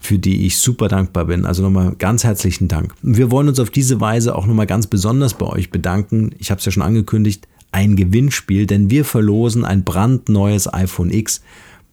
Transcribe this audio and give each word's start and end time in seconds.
für 0.00 0.18
die 0.18 0.46
ich 0.46 0.58
super 0.58 0.88
dankbar 0.88 1.26
bin. 1.26 1.44
Also 1.44 1.62
nochmal 1.62 1.94
ganz 1.96 2.24
herzlichen 2.24 2.66
Dank. 2.68 2.94
Wir 3.02 3.30
wollen 3.30 3.48
uns 3.48 3.60
auf 3.60 3.70
diese 3.70 4.00
Weise 4.00 4.34
auch 4.34 4.46
nochmal 4.46 4.66
ganz 4.66 4.86
besonders 4.86 5.34
bei 5.34 5.46
euch 5.46 5.70
bedanken. 5.70 6.30
Ich 6.38 6.50
habe 6.50 6.58
es 6.58 6.64
ja 6.64 6.72
schon 6.72 6.82
angekündigt, 6.82 7.46
ein 7.70 7.94
Gewinnspiel, 7.94 8.66
denn 8.66 8.90
wir 8.90 9.04
verlosen 9.04 9.64
ein 9.64 9.84
brandneues 9.84 10.72
iPhone 10.72 11.12
X 11.12 11.42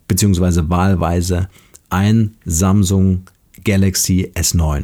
beziehungsweise 0.07 0.69
wahlweise 0.69 1.49
ein 1.89 2.35
Samsung 2.45 3.23
Galaxy 3.63 4.31
S9. 4.33 4.83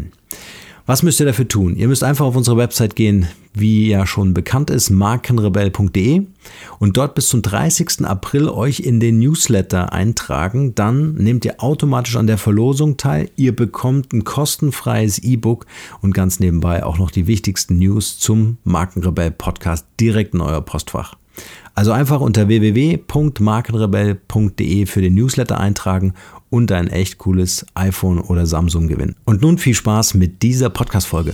Was 0.85 1.01
müsst 1.01 1.19
ihr 1.21 1.25
dafür 1.25 1.47
tun? 1.47 1.77
Ihr 1.77 1.87
müsst 1.87 2.03
einfach 2.03 2.25
auf 2.25 2.35
unsere 2.35 2.57
Website 2.57 2.95
gehen, 2.95 3.27
wie 3.53 3.89
ja 3.89 4.05
schon 4.05 4.33
bekannt 4.33 4.69
ist, 4.69 4.89
markenrebell.de 4.89 6.23
und 6.79 6.97
dort 6.97 7.15
bis 7.15 7.29
zum 7.29 7.41
30. 7.41 8.05
April 8.05 8.49
euch 8.49 8.81
in 8.81 8.99
den 8.99 9.19
Newsletter 9.19 9.93
eintragen. 9.93 10.75
Dann 10.75 11.15
nehmt 11.15 11.45
ihr 11.45 11.63
automatisch 11.63 12.15
an 12.15 12.27
der 12.27 12.37
Verlosung 12.37 12.97
teil. 12.97 13.29
Ihr 13.35 13.55
bekommt 13.55 14.13
ein 14.13 14.23
kostenfreies 14.23 15.19
E-Book 15.19 15.65
und 16.01 16.13
ganz 16.13 16.39
nebenbei 16.39 16.83
auch 16.83 16.97
noch 16.97 17.11
die 17.11 17.27
wichtigsten 17.27 17.77
News 17.77 18.19
zum 18.19 18.57
Markenrebell 18.63 19.31
Podcast 19.31 19.85
direkt 19.99 20.33
in 20.33 20.41
euer 20.41 20.61
Postfach. 20.61 21.15
Also 21.75 21.91
einfach 21.91 22.21
unter 22.21 22.47
www.markenrebell.de 22.47 24.85
für 24.85 25.01
den 25.01 25.15
Newsletter 25.15 25.59
eintragen 25.59 26.13
und 26.51 26.71
ein 26.71 26.87
echt 26.87 27.17
cooles 27.17 27.65
iPhone 27.73 28.19
oder 28.19 28.45
Samsung 28.45 28.87
gewinnen. 28.87 29.15
Und 29.25 29.41
nun 29.41 29.57
viel 29.57 29.73
Spaß 29.73 30.13
mit 30.13 30.43
dieser 30.43 30.69
Podcast-Folge. 30.69 31.33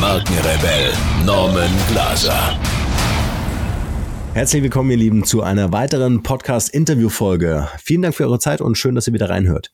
Markenrebell 0.00 0.92
Norman 1.26 1.70
Glaser. 1.90 2.56
Herzlich 4.32 4.62
willkommen, 4.62 4.92
ihr 4.92 4.96
Lieben, 4.96 5.24
zu 5.24 5.42
einer 5.42 5.72
weiteren 5.72 6.22
Podcast-Interview-Folge. 6.22 7.68
Vielen 7.82 8.02
Dank 8.02 8.14
für 8.14 8.24
eure 8.24 8.38
Zeit 8.38 8.60
und 8.60 8.78
schön, 8.78 8.94
dass 8.94 9.08
ihr 9.08 9.12
wieder 9.12 9.28
reinhört. 9.28 9.72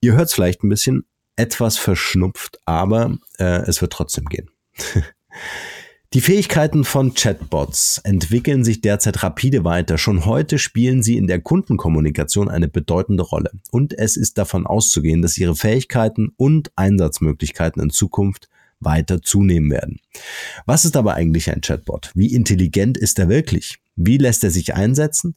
Ihr 0.00 0.14
hört 0.14 0.28
es 0.28 0.32
vielleicht 0.32 0.64
ein 0.64 0.70
bisschen 0.70 1.04
etwas 1.36 1.76
verschnupft, 1.76 2.58
aber 2.64 3.18
äh, 3.38 3.62
es 3.66 3.82
wird 3.82 3.92
trotzdem 3.92 4.24
gehen. 4.24 4.48
Die 6.14 6.22
Fähigkeiten 6.22 6.84
von 6.84 7.12
Chatbots 7.12 7.98
entwickeln 7.98 8.64
sich 8.64 8.80
derzeit 8.80 9.22
rapide 9.22 9.64
weiter. 9.64 9.98
Schon 9.98 10.24
heute 10.24 10.58
spielen 10.58 11.02
sie 11.02 11.18
in 11.18 11.26
der 11.26 11.42
Kundenkommunikation 11.42 12.48
eine 12.48 12.68
bedeutende 12.68 13.24
Rolle. 13.24 13.50
Und 13.70 13.92
es 13.98 14.16
ist 14.16 14.38
davon 14.38 14.66
auszugehen, 14.66 15.20
dass 15.20 15.36
ihre 15.36 15.54
Fähigkeiten 15.54 16.32
und 16.38 16.70
Einsatzmöglichkeiten 16.76 17.82
in 17.82 17.90
Zukunft 17.90 18.48
weiter 18.80 19.22
zunehmen 19.22 19.70
werden. 19.70 19.98
Was 20.66 20.84
ist 20.84 20.96
aber 20.96 21.14
eigentlich 21.14 21.50
ein 21.50 21.60
Chatbot? 21.60 22.10
Wie 22.14 22.34
intelligent 22.34 22.98
ist 22.98 23.18
er 23.18 23.28
wirklich? 23.28 23.78
Wie 23.96 24.18
lässt 24.18 24.44
er 24.44 24.50
sich 24.50 24.74
einsetzen? 24.74 25.36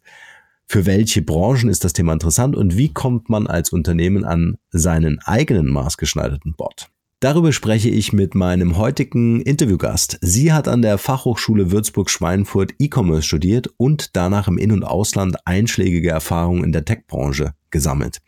Für 0.68 0.86
welche 0.86 1.24
Branchen 1.24 1.70
ist 1.70 1.84
das 1.84 1.94
Thema 1.94 2.14
interessant 2.14 2.56
und 2.56 2.78
wie 2.78 2.94
kommt 2.94 3.28
man 3.30 3.48
als 3.48 3.72
Unternehmen 3.72 4.24
an 4.24 4.58
seinen 4.70 5.20
eigenen 5.20 5.68
maßgeschneiderten 5.68 6.54
Bot? 6.56 6.90
Darüber 7.22 7.52
spreche 7.52 7.90
ich 7.90 8.14
mit 8.14 8.34
meinem 8.34 8.78
heutigen 8.78 9.42
Interviewgast. 9.42 10.20
Sie 10.22 10.54
hat 10.54 10.70
an 10.70 10.82
der 10.82 10.98
Fachhochschule 10.98 11.70
Würzburg-Schweinfurt 11.70 12.76
E-Commerce 12.80 13.24
studiert 13.24 13.70
und 13.76 14.16
danach 14.16 14.48
im 14.48 14.58
In- 14.58 14.72
und 14.72 14.86
Ausland 14.86 15.36
einschlägige 15.44 16.12
Erfahrungen 16.12 16.64
in 16.64 16.72
der 16.72 16.86
Tech-Branche 16.86 17.56
gesammelt. 17.72 18.20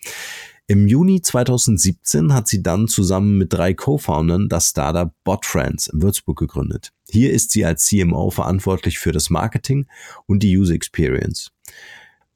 Im 0.72 0.88
Juni 0.88 1.22
2017 1.22 2.34
hat 2.34 2.48
sie 2.48 2.64
dann 2.64 2.88
zusammen 2.88 3.38
mit 3.38 3.52
drei 3.52 3.74
Co-Foundern 3.74 4.48
das 4.48 4.70
Startup 4.70 5.14
BotFriends 5.26 5.88
in 5.88 6.02
Würzburg 6.02 6.40
gegründet. 6.40 6.94
Hier 7.10 7.34
ist 7.34 7.52
sie 7.52 7.66
als 7.66 7.84
CMO 7.84 8.30
verantwortlich 8.30 8.98
für 8.98 9.12
das 9.12 9.30
Marketing 9.30 9.86
und 10.28 10.44
die 10.44 10.58
User 10.58 10.74
Experience. 10.74 11.52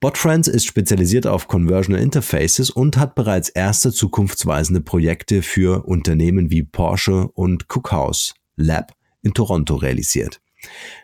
BotFriends 0.01 0.50
ist 0.50 0.66
spezialisiert 0.66 1.28
auf 1.28 1.47
Conversional 1.47 2.01
Interfaces 2.01 2.69
und 2.69 2.97
hat 2.97 3.16
bereits 3.16 3.47
erste 3.47 3.94
zukunftsweisende 3.94 4.81
Projekte 4.81 5.41
für 5.41 5.85
Unternehmen 5.85 6.52
wie 6.52 6.63
Porsche 6.63 7.29
und 7.29 7.67
Cookhouse 7.69 8.34
Lab 8.57 8.91
in 9.22 9.34
Toronto 9.34 9.75
realisiert. 9.75 10.41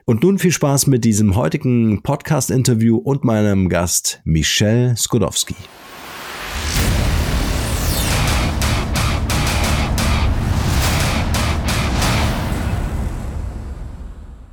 Und 0.04 0.22
nun 0.24 0.38
viel 0.38 0.52
Spaß 0.52 0.88
mit 0.88 1.06
diesem 1.06 1.38
heutigen 1.38 2.04
Podcast-Interview 2.04 2.98
und 2.98 3.24
meinem 3.24 3.70
Gast 3.70 4.20
Michel 4.26 4.98
Skodowski. 4.98 5.56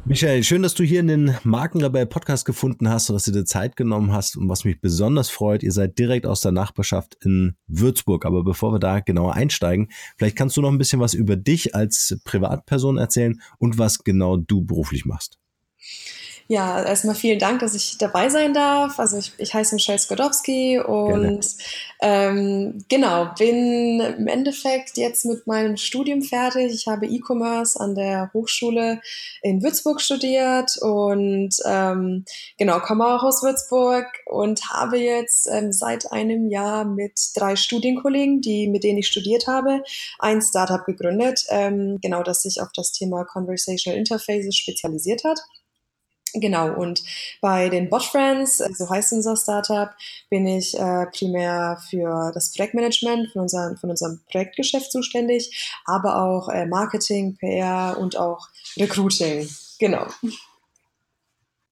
Michael, 0.09 0.43
schön, 0.43 0.63
dass 0.63 0.73
du 0.73 0.85
hier 0.85 1.01
in 1.01 1.07
den 1.07 1.37
Markenrebell 1.43 2.07
Podcast 2.07 2.47
gefunden 2.47 2.89
hast 2.89 3.11
und 3.11 3.15
dass 3.15 3.25
du 3.25 3.31
dir 3.31 3.45
Zeit 3.45 3.77
genommen 3.77 4.11
hast. 4.11 4.39
Und 4.39 4.49
was 4.49 4.65
mich 4.65 4.81
besonders 4.81 5.29
freut, 5.29 5.63
ihr 5.63 5.71
seid 5.71 5.99
direkt 5.99 6.25
aus 6.25 6.41
der 6.41 6.51
Nachbarschaft 6.51 7.19
in 7.23 7.57
Würzburg. 7.67 8.25
Aber 8.25 8.43
bevor 8.43 8.73
wir 8.73 8.79
da 8.79 9.01
genauer 9.01 9.35
einsteigen, 9.35 9.91
vielleicht 10.17 10.37
kannst 10.37 10.57
du 10.57 10.63
noch 10.63 10.71
ein 10.71 10.79
bisschen 10.79 11.01
was 11.01 11.13
über 11.13 11.37
dich 11.37 11.75
als 11.75 12.19
Privatperson 12.25 12.97
erzählen 12.97 13.39
und 13.59 13.77
was 13.77 14.03
genau 14.03 14.39
du 14.39 14.65
beruflich 14.65 15.05
machst. 15.05 15.39
Ja, 16.51 16.83
erstmal 16.83 17.15
vielen 17.15 17.39
Dank, 17.39 17.61
dass 17.61 17.75
ich 17.75 17.99
dabei 17.99 18.31
sein 18.31 18.55
darf. 18.55 18.99
Also 18.99 19.19
ich, 19.19 19.33
ich 19.37 19.53
heiße 19.53 19.75
Michelle 19.75 19.99
Skodowski 19.99 20.79
und 20.79 21.47
ähm, 22.01 22.83
genau, 22.89 23.35
bin 23.39 24.01
im 24.01 24.27
Endeffekt 24.27 24.97
jetzt 24.97 25.27
mit 25.27 25.47
meinem 25.47 25.77
Studium 25.77 26.23
fertig. 26.23 26.73
Ich 26.73 26.87
habe 26.87 27.07
E-Commerce 27.07 27.79
an 27.79 27.95
der 27.95 28.31
Hochschule 28.33 29.03
in 29.43 29.63
Würzburg 29.63 30.01
studiert 30.01 30.79
und 30.81 31.51
ähm, 31.67 32.25
genau, 32.57 32.81
komme 32.81 33.07
auch 33.07 33.25
aus 33.25 33.43
Würzburg 33.43 34.07
und 34.25 34.71
habe 34.71 34.97
jetzt 34.97 35.49
ähm, 35.53 35.71
seit 35.71 36.11
einem 36.13 36.49
Jahr 36.49 36.87
mit 36.87 37.21
drei 37.37 37.57
Studienkollegen, 37.57 38.41
die, 38.41 38.69
mit 38.69 38.85
denen 38.85 39.01
ich 39.01 39.09
studiert 39.09 39.49
habe, 39.49 39.83
ein 40.19 40.41
Startup 40.41 40.83
gegründet, 40.87 41.45
ähm, 41.51 41.99
genau, 42.01 42.23
das 42.23 42.41
sich 42.41 42.63
auf 42.63 42.71
das 42.75 42.93
Thema 42.93 43.27
Conversational 43.27 43.99
Interfaces 43.99 44.57
spezialisiert 44.57 45.25
hat. 45.25 45.41
Genau, 46.35 46.75
und 46.75 47.03
bei 47.41 47.69
den 47.69 47.89
Bot 47.89 48.05
Friends, 48.05 48.61
äh, 48.61 48.69
so 48.73 48.89
heißt 48.89 49.13
unser 49.13 49.37
Startup, 49.37 49.91
bin 50.31 50.47
ich 50.47 50.79
äh, 50.79 51.07
primär 51.07 51.79
für 51.89 52.31
das 52.35 52.53
Projektmanagement 52.53 53.33
von, 53.33 53.43
unserem 53.43 53.77
von 53.77 53.91
unserem 53.91 54.21
Projektgeschäft 54.31 54.93
zuständig, 54.93 55.75
aber 55.85 56.23
auch 56.23 56.49
äh, 56.49 56.67
Marketing, 56.67 57.37
PR 57.37 57.97
und 57.99 58.17
auch 58.17 58.49
Recruiting. 58.77 59.49
Genau. 59.79 60.07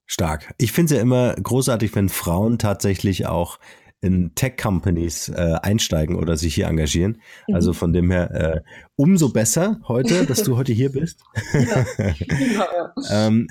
Stark. 0.06 0.55
Ich 0.58 0.73
finde 0.73 0.94
es 0.94 0.97
ja 0.97 1.03
immer 1.03 1.35
großartig, 1.35 1.94
wenn 1.94 2.08
Frauen 2.08 2.58
tatsächlich 2.58 3.26
auch 3.26 3.58
in 4.00 4.35
Tech-Companies 4.35 5.31
äh, 5.31 5.56
einsteigen 5.62 6.17
oder 6.17 6.37
sich 6.37 6.55
hier 6.55 6.67
engagieren. 6.67 7.20
Mhm. 7.49 7.55
Also 7.55 7.73
von 7.73 7.93
dem 7.93 8.11
her 8.11 8.31
äh, 8.31 8.61
umso 8.94 9.31
besser 9.31 9.81
heute, 9.88 10.26
dass 10.26 10.43
du 10.43 10.56
heute 10.56 10.73
hier 10.73 10.93
bist. 10.93 11.20
Ja, 11.53 11.85
genau, 12.19 12.64
ja. 12.64 13.26
ähm, 13.26 13.49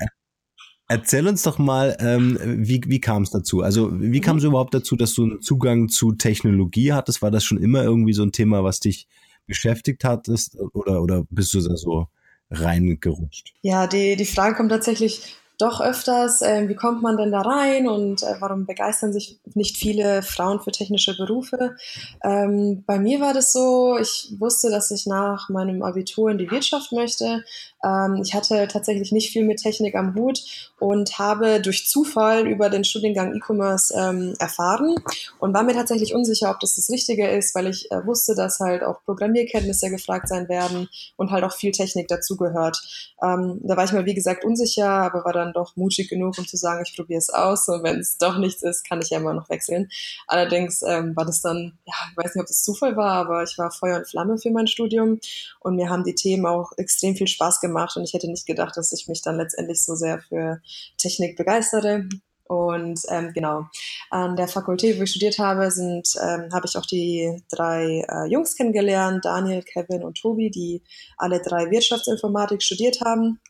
Erzähl 0.88 1.26
uns 1.26 1.42
doch 1.42 1.58
mal, 1.58 1.96
ähm, 1.98 2.38
wie, 2.40 2.80
wie 2.86 3.00
kam 3.00 3.22
es 3.22 3.30
dazu? 3.30 3.62
Also 3.62 3.90
wie 4.00 4.20
kam 4.20 4.36
es 4.36 4.44
mhm. 4.44 4.50
überhaupt 4.50 4.74
dazu, 4.74 4.94
dass 4.94 5.14
du 5.14 5.24
einen 5.24 5.42
Zugang 5.42 5.88
zu 5.88 6.12
Technologie 6.12 6.92
hattest? 6.92 7.22
War 7.22 7.30
das 7.30 7.44
schon 7.44 7.58
immer 7.58 7.82
irgendwie 7.82 8.12
so 8.12 8.22
ein 8.22 8.32
Thema, 8.32 8.62
was 8.62 8.80
dich 8.80 9.08
beschäftigt 9.46 10.04
hattest 10.04 10.56
oder, 10.72 11.02
oder 11.02 11.24
bist 11.30 11.54
du 11.54 11.60
da 11.60 11.76
so 11.76 12.06
reingerutscht? 12.50 13.54
Ja, 13.62 13.86
die, 13.86 14.16
die 14.16 14.24
Frage 14.24 14.54
kommt 14.54 14.70
tatsächlich 14.70 15.36
doch 15.58 15.80
öfters, 15.80 16.42
äh, 16.42 16.68
wie 16.68 16.74
kommt 16.74 17.02
man 17.02 17.16
denn 17.16 17.32
da 17.32 17.40
rein 17.40 17.88
und 17.88 18.22
äh, 18.22 18.36
warum 18.40 18.66
begeistern 18.66 19.12
sich 19.12 19.38
nicht 19.54 19.76
viele 19.76 20.22
Frauen 20.22 20.60
für 20.60 20.70
technische 20.70 21.16
Berufe? 21.16 21.76
Ähm, 22.22 22.84
bei 22.86 22.98
mir 22.98 23.20
war 23.20 23.32
das 23.32 23.52
so, 23.52 23.96
ich 23.98 24.34
wusste, 24.38 24.70
dass 24.70 24.90
ich 24.90 25.06
nach 25.06 25.48
meinem 25.48 25.82
Abitur 25.82 26.30
in 26.30 26.38
die 26.38 26.50
Wirtschaft 26.50 26.92
möchte. 26.92 27.42
Ähm, 27.82 28.20
ich 28.22 28.34
hatte 28.34 28.68
tatsächlich 28.68 29.12
nicht 29.12 29.30
viel 29.30 29.44
mit 29.44 29.60
Technik 29.60 29.94
am 29.94 30.14
Hut 30.14 30.42
und 30.78 31.18
habe 31.18 31.60
durch 31.60 31.88
Zufall 31.88 32.46
über 32.46 32.68
den 32.68 32.84
Studiengang 32.84 33.34
E-Commerce 33.34 33.94
ähm, 33.96 34.34
erfahren 34.38 34.94
und 35.38 35.54
war 35.54 35.62
mir 35.62 35.74
tatsächlich 35.74 36.14
unsicher, 36.14 36.50
ob 36.50 36.60
das 36.60 36.74
das 36.74 36.90
Richtige 36.90 37.28
ist, 37.28 37.54
weil 37.54 37.68
ich 37.68 37.90
äh, 37.90 38.04
wusste, 38.06 38.34
dass 38.34 38.60
halt 38.60 38.82
auch 38.82 39.02
Programmierkenntnisse 39.04 39.88
gefragt 39.88 40.28
sein 40.28 40.48
werden 40.50 40.88
und 41.16 41.30
halt 41.30 41.44
auch 41.44 41.54
viel 41.54 41.72
Technik 41.72 42.08
dazugehört. 42.08 42.78
Ähm, 43.22 43.60
da 43.62 43.76
war 43.76 43.84
ich 43.84 43.92
mal, 43.92 44.04
wie 44.04 44.14
gesagt, 44.14 44.44
unsicher, 44.44 44.88
aber 44.88 45.24
war 45.24 45.32
dann 45.32 45.45
doch 45.52 45.76
mutig 45.76 46.08
genug, 46.08 46.38
um 46.38 46.46
zu 46.46 46.56
sagen, 46.56 46.84
ich 46.86 46.96
probiere 46.96 47.18
es 47.18 47.30
aus 47.30 47.68
und 47.68 47.82
wenn 47.82 48.00
es 48.00 48.18
doch 48.18 48.38
nichts 48.38 48.62
ist, 48.62 48.88
kann 48.88 49.00
ich 49.00 49.10
ja 49.10 49.18
immer 49.18 49.34
noch 49.34 49.48
wechseln. 49.48 49.88
Allerdings 50.26 50.82
ähm, 50.82 51.14
war 51.16 51.24
das 51.24 51.40
dann, 51.40 51.78
ja, 51.84 51.94
ich 52.10 52.16
weiß 52.16 52.34
nicht, 52.34 52.42
ob 52.42 52.48
das 52.48 52.62
Zufall 52.62 52.96
war, 52.96 53.12
aber 53.12 53.42
ich 53.42 53.56
war 53.58 53.70
Feuer 53.70 53.98
und 53.98 54.08
Flamme 54.08 54.38
für 54.38 54.50
mein 54.50 54.66
Studium 54.66 55.20
und 55.60 55.76
mir 55.76 55.90
haben 55.90 56.04
die 56.04 56.14
Themen 56.14 56.46
auch 56.46 56.72
extrem 56.76 57.16
viel 57.16 57.28
Spaß 57.28 57.60
gemacht 57.60 57.96
und 57.96 58.04
ich 58.04 58.14
hätte 58.14 58.28
nicht 58.28 58.46
gedacht, 58.46 58.76
dass 58.76 58.92
ich 58.92 59.08
mich 59.08 59.22
dann 59.22 59.36
letztendlich 59.36 59.82
so 59.84 59.94
sehr 59.94 60.20
für 60.20 60.60
Technik 60.98 61.36
begeistere. 61.36 62.08
Und 62.48 63.00
ähm, 63.08 63.32
genau, 63.34 63.64
an 64.10 64.36
der 64.36 64.46
Fakultät, 64.46 64.98
wo 64.98 65.02
ich 65.02 65.10
studiert 65.10 65.38
habe, 65.38 65.70
sind, 65.70 66.08
ähm, 66.22 66.48
habe 66.52 66.66
ich 66.66 66.76
auch 66.76 66.86
die 66.86 67.42
drei 67.50 68.04
äh, 68.08 68.30
Jungs 68.30 68.56
kennengelernt, 68.56 69.24
Daniel, 69.24 69.62
Kevin 69.62 70.04
und 70.04 70.18
Tobi, 70.18 70.50
die 70.50 70.82
alle 71.16 71.40
drei 71.42 71.70
Wirtschaftsinformatik 71.70 72.62
studiert 72.62 73.00
haben. 73.04 73.40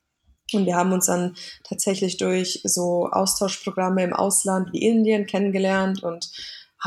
Und 0.52 0.66
wir 0.66 0.76
haben 0.76 0.92
uns 0.92 1.06
dann 1.06 1.36
tatsächlich 1.64 2.18
durch 2.18 2.60
so 2.64 3.08
Austauschprogramme 3.10 4.04
im 4.04 4.12
Ausland 4.12 4.72
wie 4.72 4.82
Indien 4.82 5.26
kennengelernt 5.26 6.02
und 6.02 6.30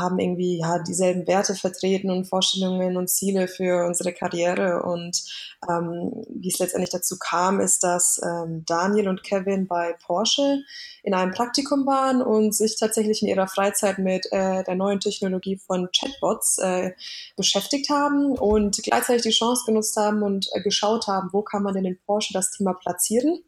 haben 0.00 0.18
irgendwie 0.18 0.58
ja 0.58 0.78
dieselben 0.78 1.26
Werte 1.26 1.54
vertreten 1.54 2.10
und 2.10 2.24
Vorstellungen 2.24 2.96
und 2.96 3.10
Ziele 3.10 3.48
für 3.48 3.86
unsere 3.86 4.12
Karriere. 4.12 4.82
Und 4.82 5.22
ähm, 5.68 6.24
wie 6.28 6.48
es 6.48 6.58
letztendlich 6.58 6.90
dazu 6.90 7.18
kam, 7.18 7.60
ist, 7.60 7.82
dass 7.82 8.20
ähm, 8.24 8.64
Daniel 8.66 9.08
und 9.08 9.22
Kevin 9.22 9.66
bei 9.66 9.94
Porsche 10.04 10.62
in 11.02 11.12
einem 11.12 11.32
Praktikum 11.32 11.86
waren 11.86 12.22
und 12.22 12.54
sich 12.54 12.78
tatsächlich 12.78 13.22
in 13.22 13.28
ihrer 13.28 13.48
Freizeit 13.48 13.98
mit 13.98 14.26
äh, 14.32 14.62
der 14.64 14.74
neuen 14.74 15.00
Technologie 15.00 15.58
von 15.58 15.88
Chatbots 15.92 16.58
äh, 16.58 16.92
beschäftigt 17.36 17.90
haben 17.90 18.32
und 18.38 18.82
gleichzeitig 18.82 19.22
die 19.22 19.30
Chance 19.30 19.64
genutzt 19.66 19.96
haben 19.96 20.22
und 20.22 20.48
äh, 20.52 20.62
geschaut 20.62 21.08
haben, 21.08 21.30
wo 21.32 21.42
kann 21.42 21.62
man 21.62 21.74
denn 21.74 21.84
in 21.84 21.98
Porsche 22.06 22.32
das 22.32 22.52
Thema 22.52 22.74
platzieren 22.74 23.42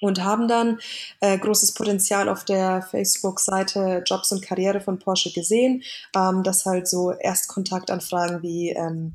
und 0.00 0.24
haben 0.24 0.48
dann 0.48 0.78
äh, 1.20 1.38
großes 1.38 1.74
Potenzial 1.74 2.28
auf 2.28 2.44
der 2.44 2.82
Facebook-Seite 2.82 4.02
Jobs 4.06 4.32
und 4.32 4.42
Karriere 4.42 4.80
von 4.80 4.98
Porsche 4.98 5.32
gesehen, 5.32 5.82
ähm, 6.16 6.42
dass 6.42 6.66
halt 6.66 6.88
so 6.88 7.12
Erstkontaktanfragen 7.12 8.42
wie 8.42 8.70
ähm, 8.70 9.14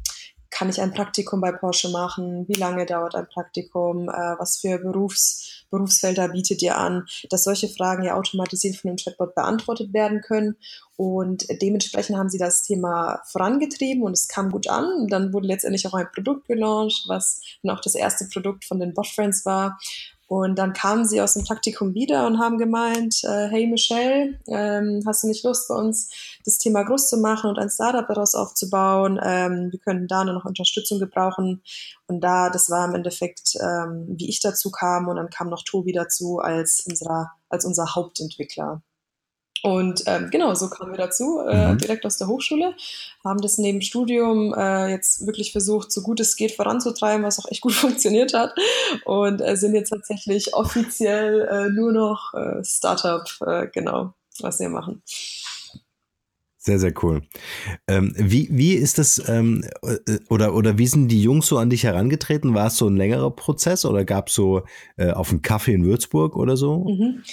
kann 0.55 0.69
ich 0.69 0.81
ein 0.81 0.93
Praktikum 0.93 1.41
bei 1.41 1.51
Porsche 1.51 1.89
machen? 1.89 2.47
Wie 2.47 2.53
lange 2.53 2.85
dauert 2.85 3.13
ein 3.15 3.27
Praktikum? 3.27 4.07
Äh, 4.07 4.35
was 4.39 4.57
für 4.59 4.77
Berufs, 4.77 5.65
Berufsfelder 5.69 6.29
bietet 6.29 6.61
ihr 6.61 6.77
an? 6.77 7.05
Dass 7.29 7.43
solche 7.43 7.67
Fragen 7.67 8.03
ja 8.03 8.15
automatisiert 8.15 8.77
von 8.77 8.91
dem 8.91 8.95
Chatbot 8.95 9.35
beantwortet 9.35 9.93
werden 9.93 10.21
können. 10.21 10.55
Und 10.95 11.45
dementsprechend 11.61 12.17
haben 12.17 12.29
sie 12.29 12.37
das 12.37 12.63
Thema 12.63 13.21
vorangetrieben 13.25 14.03
und 14.03 14.13
es 14.13 14.29
kam 14.29 14.49
gut 14.49 14.69
an. 14.69 15.07
Dann 15.09 15.33
wurde 15.33 15.47
letztendlich 15.47 15.85
auch 15.87 15.93
ein 15.93 16.07
Produkt 16.13 16.47
gelauncht, 16.47 17.03
was 17.07 17.41
dann 17.61 17.75
auch 17.75 17.81
das 17.81 17.95
erste 17.95 18.25
Produkt 18.31 18.63
von 18.63 18.79
den 18.79 18.93
Bot 18.93 19.07
Friends 19.07 19.45
war. 19.45 19.77
Und 20.27 20.57
dann 20.57 20.73
kamen 20.73 21.05
sie 21.05 21.21
aus 21.21 21.33
dem 21.33 21.43
Praktikum 21.43 21.93
wieder 21.93 22.25
und 22.25 22.39
haben 22.39 22.57
gemeint, 22.57 23.23
äh, 23.23 23.47
hey 23.47 23.67
Michelle, 23.67 24.39
ähm, 24.47 25.03
hast 25.05 25.23
du 25.23 25.27
nicht 25.27 25.43
Lust 25.43 25.67
bei 25.67 25.75
uns 25.75 26.09
das 26.43 26.57
Thema 26.57 26.83
groß 26.83 27.09
zu 27.09 27.17
machen 27.17 27.49
und 27.49 27.59
ein 27.59 27.69
Startup 27.69 28.07
daraus 28.07 28.33
aufzubauen? 28.33 29.19
Ähm, 29.23 29.71
wir 29.71 29.79
können 29.79 30.07
da 30.07 30.23
nur 30.23 30.33
noch 30.33 30.45
Unterstützung 30.45 30.99
gebrauchen. 30.99 31.61
Und 32.07 32.21
da, 32.21 32.49
das 32.49 32.71
war 32.71 32.87
im 32.87 32.95
Endeffekt, 32.95 33.55
ähm, 33.61 34.15
wie 34.17 34.29
ich 34.29 34.39
dazu 34.39 34.71
kam 34.71 35.07
und 35.07 35.17
dann 35.17 35.29
kam 35.29 35.49
noch 35.49 35.63
Tobi 35.63 35.91
dazu 35.91 36.39
als 36.39 36.85
unserer, 36.87 37.31
als 37.49 37.63
unser 37.65 37.93
Hauptentwickler. 37.93 38.81
Und 39.63 40.03
ähm, 40.05 40.29
genau, 40.29 40.53
so 40.53 40.69
kamen 40.69 40.91
wir 40.91 40.97
dazu, 40.97 41.39
äh, 41.39 41.73
mhm. 41.73 41.77
direkt 41.79 42.05
aus 42.05 42.17
der 42.17 42.27
Hochschule, 42.27 42.75
haben 43.23 43.41
das 43.41 43.57
neben 43.57 43.81
Studium 43.81 44.53
äh, 44.53 44.91
jetzt 44.91 45.25
wirklich 45.25 45.51
versucht, 45.51 45.91
so 45.91 46.01
gut 46.01 46.19
es 46.19 46.35
geht 46.35 46.51
voranzutreiben, 46.51 47.25
was 47.25 47.39
auch 47.39 47.49
echt 47.49 47.61
gut 47.61 47.73
funktioniert 47.73 48.33
hat. 48.33 48.53
Und 49.05 49.41
äh, 49.41 49.55
sind 49.57 49.73
jetzt 49.73 49.89
tatsächlich 49.89 50.53
offiziell 50.53 51.47
äh, 51.49 51.69
nur 51.69 51.91
noch 51.91 52.33
äh, 52.33 52.63
Startup, 52.63 53.27
äh, 53.45 53.67
genau, 53.73 54.13
was 54.39 54.59
wir 54.59 54.69
machen. 54.69 55.01
Sehr, 56.65 56.79
sehr 56.79 56.93
cool. 57.03 57.21
Ähm, 57.87 58.13
wie, 58.17 58.49
wie 58.51 58.73
ist 58.73 58.97
das, 58.97 59.21
ähm, 59.27 59.63
äh, 59.83 60.17
oder, 60.29 60.55
oder 60.55 60.79
wie 60.79 60.87
sind 60.87 61.09
die 61.09 61.21
Jungs 61.21 61.45
so 61.45 61.59
an 61.59 61.69
dich 61.69 61.83
herangetreten? 61.83 62.55
War 62.55 62.67
es 62.67 62.77
so 62.77 62.87
ein 62.87 62.97
längerer 62.97 63.29
Prozess 63.29 63.85
oder 63.85 64.03
gab 64.03 64.29
es 64.29 64.33
so 64.33 64.63
äh, 64.97 65.11
auf 65.11 65.29
einen 65.29 65.43
Kaffee 65.43 65.73
in 65.73 65.85
Würzburg 65.85 66.35
oder 66.35 66.57
so? 66.57 66.85
Mhm. 66.85 67.23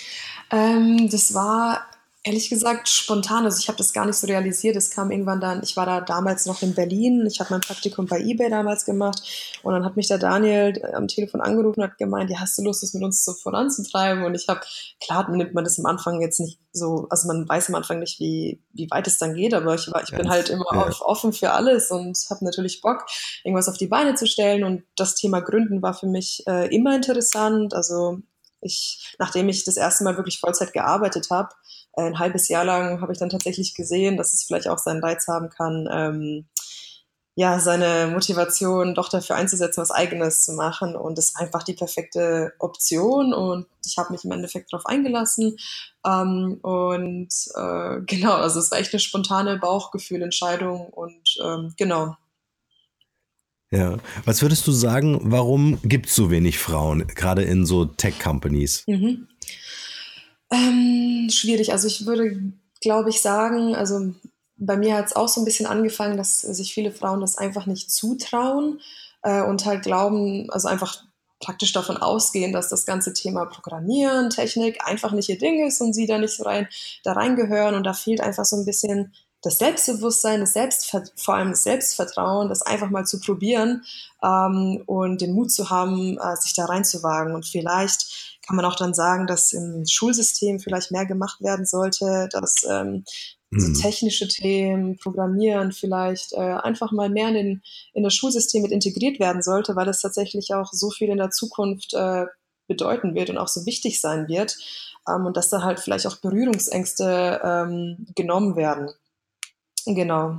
Ähm, 0.50 1.08
das 1.10 1.32
war 1.32 1.86
Ehrlich 2.24 2.48
gesagt, 2.48 2.88
spontan. 2.88 3.44
Also 3.44 3.58
ich 3.58 3.66
habe 3.66 3.78
das 3.78 3.92
gar 3.92 4.06
nicht 4.06 4.14
so 4.14 4.28
realisiert. 4.28 4.76
Es 4.76 4.90
kam 4.90 5.10
irgendwann 5.10 5.40
dann, 5.40 5.60
ich 5.64 5.76
war 5.76 5.86
da 5.86 6.00
damals 6.00 6.46
noch 6.46 6.62
in 6.62 6.72
Berlin. 6.72 7.26
Ich 7.26 7.40
habe 7.40 7.50
mein 7.50 7.62
Praktikum 7.62 8.06
bei 8.06 8.20
eBay 8.20 8.48
damals 8.48 8.84
gemacht. 8.84 9.20
Und 9.64 9.72
dann 9.72 9.84
hat 9.84 9.96
mich 9.96 10.06
der 10.06 10.18
Daniel 10.18 10.72
am 10.94 11.08
Telefon 11.08 11.40
angerufen 11.40 11.80
und 11.80 11.90
hat 11.90 11.98
gemeint, 11.98 12.30
ja, 12.30 12.38
hast 12.38 12.56
du 12.56 12.62
Lust, 12.62 12.84
das 12.84 12.94
mit 12.94 13.02
uns 13.02 13.24
so 13.24 13.32
voranzutreiben? 13.32 14.22
Und 14.22 14.36
ich 14.36 14.46
habe, 14.46 14.60
klar 15.04 15.28
nimmt 15.32 15.52
man 15.52 15.64
das 15.64 15.80
am 15.80 15.86
Anfang 15.86 16.20
jetzt 16.20 16.38
nicht 16.38 16.60
so, 16.70 17.08
also 17.10 17.26
man 17.26 17.48
weiß 17.48 17.70
am 17.70 17.74
Anfang 17.74 17.98
nicht, 17.98 18.20
wie, 18.20 18.62
wie 18.72 18.88
weit 18.92 19.08
es 19.08 19.18
dann 19.18 19.34
geht, 19.34 19.52
aber 19.52 19.74
ich, 19.74 19.90
war, 19.90 20.04
ich 20.04 20.16
bin 20.16 20.30
halt 20.30 20.48
immer 20.48 20.64
ja. 20.72 20.90
offen 21.00 21.32
für 21.32 21.50
alles 21.50 21.90
und 21.90 22.16
habe 22.30 22.44
natürlich 22.44 22.82
Bock, 22.82 23.04
irgendwas 23.42 23.68
auf 23.68 23.78
die 23.78 23.88
Beine 23.88 24.14
zu 24.14 24.26
stellen. 24.26 24.62
Und 24.62 24.84
das 24.94 25.16
Thema 25.16 25.40
Gründen 25.40 25.82
war 25.82 25.94
für 25.94 26.06
mich 26.06 26.44
äh, 26.46 26.72
immer 26.72 26.94
interessant. 26.94 27.74
Also 27.74 28.20
ich, 28.60 29.16
nachdem 29.18 29.48
ich 29.48 29.64
das 29.64 29.76
erste 29.76 30.04
Mal 30.04 30.16
wirklich 30.16 30.38
Vollzeit 30.38 30.72
gearbeitet 30.72 31.28
habe, 31.30 31.48
ein 31.94 32.18
halbes 32.18 32.48
Jahr 32.48 32.64
lang 32.64 33.00
habe 33.00 33.12
ich 33.12 33.18
dann 33.18 33.30
tatsächlich 33.30 33.74
gesehen, 33.74 34.16
dass 34.16 34.32
es 34.32 34.44
vielleicht 34.44 34.68
auch 34.68 34.78
seinen 34.78 35.02
Reiz 35.02 35.28
haben 35.28 35.50
kann, 35.50 35.88
ähm, 35.90 36.46
ja, 37.34 37.58
seine 37.58 38.08
Motivation 38.12 38.94
doch 38.94 39.08
dafür 39.08 39.36
einzusetzen, 39.36 39.80
was 39.80 39.90
eigenes 39.90 40.44
zu 40.44 40.52
machen. 40.52 40.94
Und 40.94 41.18
es 41.18 41.34
war 41.34 41.42
einfach 41.42 41.62
die 41.62 41.72
perfekte 41.72 42.52
Option 42.58 43.32
und 43.32 43.66
ich 43.86 43.96
habe 43.96 44.12
mich 44.12 44.24
im 44.24 44.32
Endeffekt 44.32 44.72
darauf 44.72 44.84
eingelassen. 44.84 45.56
Ähm, 46.06 46.58
und 46.62 47.32
äh, 47.54 48.00
genau, 48.06 48.34
also 48.34 48.60
es 48.60 48.70
war 48.70 48.78
echt 48.78 48.92
eine 48.92 49.00
spontane 49.00 49.58
Bauchgefühlentscheidung 49.58 50.88
und 50.88 51.38
ähm, 51.42 51.72
genau. 51.76 52.16
Ja, 53.70 53.96
was 54.26 54.42
würdest 54.42 54.66
du 54.66 54.72
sagen, 54.72 55.18
warum 55.22 55.78
gibt 55.82 56.06
es 56.06 56.14
so 56.14 56.30
wenig 56.30 56.58
Frauen, 56.58 57.06
gerade 57.06 57.42
in 57.42 57.64
so 57.64 57.86
Tech-Companies? 57.86 58.84
Mhm. 58.86 59.28
Ähm, 60.52 61.28
schwierig. 61.30 61.72
Also 61.72 61.88
ich 61.88 62.06
würde, 62.06 62.52
glaube 62.80 63.10
ich, 63.10 63.22
sagen, 63.22 63.74
also 63.74 64.12
bei 64.56 64.76
mir 64.76 64.96
hat 64.96 65.06
es 65.06 65.16
auch 65.16 65.28
so 65.28 65.40
ein 65.40 65.44
bisschen 65.44 65.66
angefangen, 65.66 66.16
dass 66.16 66.42
sich 66.42 66.74
viele 66.74 66.92
Frauen 66.92 67.20
das 67.20 67.38
einfach 67.38 67.66
nicht 67.66 67.90
zutrauen 67.90 68.80
äh, 69.22 69.42
und 69.42 69.64
halt 69.64 69.82
glauben, 69.82 70.50
also 70.50 70.68
einfach 70.68 71.02
praktisch 71.40 71.72
davon 71.72 71.96
ausgehen, 71.96 72.52
dass 72.52 72.68
das 72.68 72.86
ganze 72.86 73.12
Thema 73.14 73.46
Programmieren, 73.46 74.30
Technik 74.30 74.86
einfach 74.86 75.12
nicht 75.12 75.28
ihr 75.28 75.38
Ding 75.38 75.66
ist 75.66 75.80
und 75.80 75.94
sie 75.94 76.06
da 76.06 76.18
nicht 76.18 76.36
so 76.36 76.44
rein, 76.44 76.68
da 77.02 77.12
reingehören 77.12 77.74
und 77.74 77.84
da 77.84 77.94
fehlt 77.94 78.20
einfach 78.20 78.44
so 78.44 78.56
ein 78.56 78.64
bisschen 78.64 79.12
das 79.42 79.58
Selbstbewusstsein, 79.58 80.38
das 80.38 80.52
Selbstvert 80.52 81.12
vor 81.16 81.34
allem 81.34 81.50
das 81.50 81.64
Selbstvertrauen, 81.64 82.48
das 82.48 82.62
einfach 82.62 82.90
mal 82.90 83.04
zu 83.04 83.18
probieren 83.18 83.82
ähm, 84.22 84.82
und 84.86 85.20
den 85.20 85.34
Mut 85.34 85.50
zu 85.50 85.68
haben, 85.68 86.16
äh, 86.18 86.36
sich 86.36 86.54
da 86.54 86.66
reinzuwagen. 86.66 87.34
Und 87.34 87.44
vielleicht 87.44 88.31
kann 88.46 88.56
man 88.56 88.64
auch 88.64 88.76
dann 88.76 88.94
sagen, 88.94 89.26
dass 89.26 89.52
im 89.52 89.84
Schulsystem 89.86 90.58
vielleicht 90.58 90.90
mehr 90.90 91.06
gemacht 91.06 91.40
werden 91.40 91.64
sollte, 91.64 92.28
dass 92.32 92.64
ähm, 92.68 93.04
so 93.54 93.68
mhm. 93.68 93.74
technische 93.74 94.28
Themen, 94.28 94.96
Programmieren 94.96 95.72
vielleicht 95.72 96.32
äh, 96.32 96.38
einfach 96.38 96.90
mal 96.90 97.10
mehr 97.10 97.28
in, 97.28 97.34
den, 97.34 97.62
in 97.92 98.02
das 98.02 98.14
Schulsystem 98.14 98.62
mit 98.62 98.72
integriert 98.72 99.20
werden 99.20 99.42
sollte, 99.42 99.76
weil 99.76 99.88
es 99.88 100.00
tatsächlich 100.00 100.54
auch 100.54 100.72
so 100.72 100.90
viel 100.90 101.10
in 101.10 101.18
der 101.18 101.30
Zukunft 101.30 101.92
äh, 101.94 102.24
bedeuten 102.66 103.14
wird 103.14 103.30
und 103.30 103.38
auch 103.38 103.48
so 103.48 103.66
wichtig 103.66 104.00
sein 104.00 104.26
wird. 104.28 104.56
Ähm, 105.08 105.26
und 105.26 105.36
dass 105.36 105.50
da 105.50 105.62
halt 105.62 105.80
vielleicht 105.80 106.06
auch 106.06 106.16
Berührungsängste 106.16 107.40
ähm, 107.44 108.06
genommen 108.14 108.56
werden. 108.56 108.90
Genau. 109.84 110.38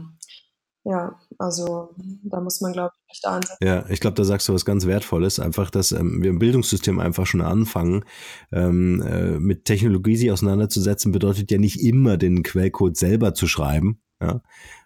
Ja, 0.85 1.17
also 1.37 1.95
da 2.23 2.41
muss 2.41 2.59
man, 2.59 2.73
glaube 2.73 2.91
ich, 2.95 3.11
echt 3.11 3.25
ansetzen. 3.25 3.65
Ja, 3.65 3.85
ich 3.89 4.01
glaube, 4.01 4.15
da 4.15 4.25
sagst 4.25 4.49
du 4.49 4.53
was 4.53 4.65
ganz 4.65 4.85
Wertvolles. 4.85 5.39
Einfach, 5.39 5.69
dass 5.69 5.93
ähm, 5.93 6.21
wir 6.21 6.29
im 6.29 6.39
Bildungssystem 6.39 6.99
einfach 6.99 7.25
schon 7.25 7.41
anfangen, 7.41 8.03
ähm, 8.51 9.01
äh, 9.01 9.39
mit 9.39 9.63
Technologie 9.63 10.17
sich 10.17 10.31
auseinanderzusetzen, 10.31 11.13
bedeutet 11.13 11.51
ja 11.51 11.57
nicht 11.57 11.81
immer 11.81 12.17
den 12.17 12.43
Quellcode 12.43 12.97
selber 12.97 13.33
zu 13.33 13.47
schreiben, 13.47 14.01
ja, 14.21 14.41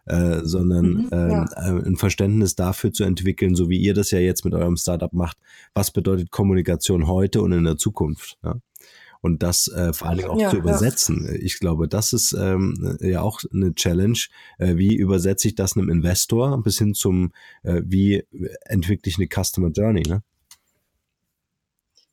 äh, 0.05 0.41
sondern 0.43 0.85
mhm, 0.85 1.09
ähm, 1.11 1.31
ja. 1.31 1.45
äh, 1.55 1.87
ein 1.87 1.95
Verständnis 1.95 2.55
dafür 2.55 2.93
zu 2.93 3.03
entwickeln, 3.03 3.55
so 3.55 3.67
wie 3.69 3.79
ihr 3.79 3.95
das 3.95 4.11
ja 4.11 4.19
jetzt 4.19 4.45
mit 4.45 4.53
eurem 4.53 4.77
Startup 4.77 5.13
macht. 5.13 5.37
Was 5.73 5.89
bedeutet 5.89 6.29
Kommunikation 6.29 7.07
heute 7.07 7.41
und 7.41 7.53
in 7.53 7.63
der 7.63 7.77
Zukunft? 7.77 8.37
Ja? 8.43 8.57
Und 9.27 9.43
das 9.43 9.67
äh, 9.67 9.93
vor 9.93 10.07
allen 10.07 10.17
Dingen 10.17 10.29
auch 10.29 10.39
ja, 10.39 10.49
zu 10.49 10.57
übersetzen. 10.57 11.25
Ja. 11.25 11.33
Ich 11.33 11.59
glaube, 11.59 11.87
das 11.87 12.13
ist 12.13 12.33
ähm, 12.33 12.97
ja 13.01 13.21
auch 13.21 13.41
eine 13.53 13.75
Challenge. 13.75 14.17
Äh, 14.57 14.77
wie 14.77 14.95
übersetze 14.95 15.49
ich 15.49 15.55
das 15.55 15.75
einem 15.75 15.89
Investor 15.89 16.63
bis 16.63 16.79
hin 16.79 16.93
zum, 16.93 17.33
äh, 17.63 17.81
wie 17.85 18.23
entwickle 18.65 19.09
ich 19.09 19.17
eine 19.17 19.27
Customer 19.27 19.69
Journey? 19.69 20.03
Ne? 20.07 20.23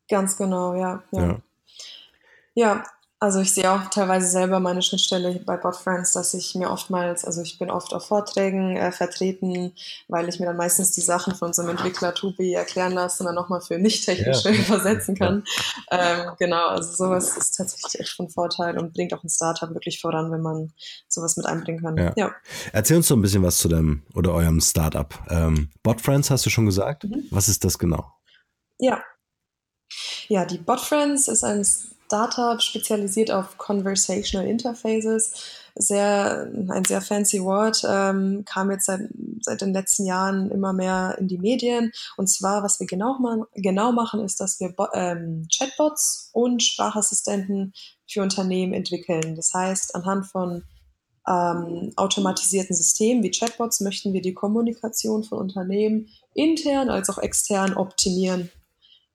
Ganz 0.08 0.36
genau, 0.36 0.74
ja. 0.74 1.02
Ja, 1.12 1.26
ja. 1.26 1.42
ja 2.54 2.84
also 3.20 3.40
ich 3.40 3.54
sehe 3.54 3.70
auch 3.70 3.88
teilweise 3.88 4.26
selber 4.26 4.60
meine 4.60 4.82
Schnittstelle 4.82 5.40
bei 5.46 5.56
BotFriends, 5.56 6.12
dass 6.12 6.34
ich 6.34 6.54
mir 6.54 6.70
oftmals, 6.70 7.24
also 7.24 7.40
ich 7.42 7.58
bin 7.58 7.70
oft 7.70 7.94
auf 7.94 8.06
Vorträgen 8.06 8.76
äh, 8.76 8.92
vertreten, 8.92 9.72
weil 10.08 10.28
ich 10.28 10.40
mir 10.40 10.46
dann 10.46 10.56
meistens 10.56 10.92
die 10.92 11.00
Sachen 11.00 11.34
von 11.34 11.48
unserem 11.48 11.70
Entwickler 11.70 12.12
Tubi 12.14 12.52
erklären 12.52 12.92
lasse 12.92 13.22
und 13.22 13.26
dann 13.26 13.34
nochmal 13.34 13.60
für 13.60 13.78
Nicht-Technische 13.78 14.50
ja. 14.50 14.60
übersetzen 14.66 15.14
kann. 15.14 15.44
Ähm, 15.90 16.32
genau, 16.38 16.66
also 16.66 16.92
sowas 16.92 17.36
ist 17.36 17.56
tatsächlich 17.56 18.00
echt 18.00 18.12
von 18.12 18.28
Vorteil 18.28 18.78
und 18.78 18.92
bringt 18.92 19.14
auch 19.14 19.24
ein 19.24 19.30
Startup 19.30 19.70
wirklich 19.70 20.00
voran, 20.00 20.30
wenn 20.30 20.42
man 20.42 20.72
sowas 21.08 21.36
mit 21.36 21.46
einbringen 21.46 21.82
kann. 21.82 21.96
Ja. 21.96 22.12
ja. 22.16 22.34
Erzähl 22.72 22.98
uns 22.98 23.08
so 23.08 23.16
ein 23.16 23.22
bisschen 23.22 23.42
was 23.42 23.58
zu 23.58 23.68
dem 23.68 24.02
oder 24.14 24.34
eurem 24.34 24.60
Startup. 24.60 25.14
Ähm, 25.30 25.70
BotFriends 25.82 26.30
hast 26.30 26.44
du 26.44 26.50
schon 26.50 26.66
gesagt. 26.66 27.04
Mhm. 27.04 27.24
Was 27.30 27.48
ist 27.48 27.64
das 27.64 27.78
genau? 27.78 28.12
Ja, 28.78 29.02
ja, 30.28 30.44
die 30.44 30.58
BotFriends 30.58 31.28
ist 31.28 31.44
ein 31.44 31.64
Startup 32.06 32.60
spezialisiert 32.60 33.30
auf 33.30 33.58
Conversational 33.58 34.46
Interfaces. 34.46 35.32
Sehr, 35.76 36.48
ein 36.68 36.84
sehr 36.84 37.00
fancy 37.00 37.42
Wort, 37.42 37.82
ähm, 37.88 38.44
kam 38.44 38.70
jetzt 38.70 38.86
seit, 38.86 39.00
seit 39.40 39.60
den 39.60 39.72
letzten 39.72 40.06
Jahren 40.06 40.50
immer 40.52 40.72
mehr 40.72 41.16
in 41.18 41.26
die 41.26 41.38
Medien. 41.38 41.90
Und 42.16 42.28
zwar, 42.28 42.62
was 42.62 42.78
wir 42.78 42.86
genau, 42.86 43.18
man, 43.18 43.42
genau 43.54 43.90
machen, 43.90 44.20
ist, 44.24 44.40
dass 44.40 44.60
wir 44.60 44.72
ähm, 44.92 45.48
Chatbots 45.52 46.30
und 46.32 46.62
Sprachassistenten 46.62 47.72
für 48.08 48.22
Unternehmen 48.22 48.72
entwickeln. 48.72 49.34
Das 49.34 49.52
heißt, 49.52 49.96
anhand 49.96 50.26
von 50.26 50.62
ähm, 51.26 51.92
automatisierten 51.96 52.76
Systemen 52.76 53.22
wie 53.22 53.30
Chatbots 53.30 53.80
möchten 53.80 54.12
wir 54.12 54.20
die 54.20 54.34
Kommunikation 54.34 55.24
von 55.24 55.38
Unternehmen 55.38 56.08
intern 56.34 56.90
als 56.90 57.08
auch 57.10 57.18
extern 57.18 57.74
optimieren. 57.74 58.50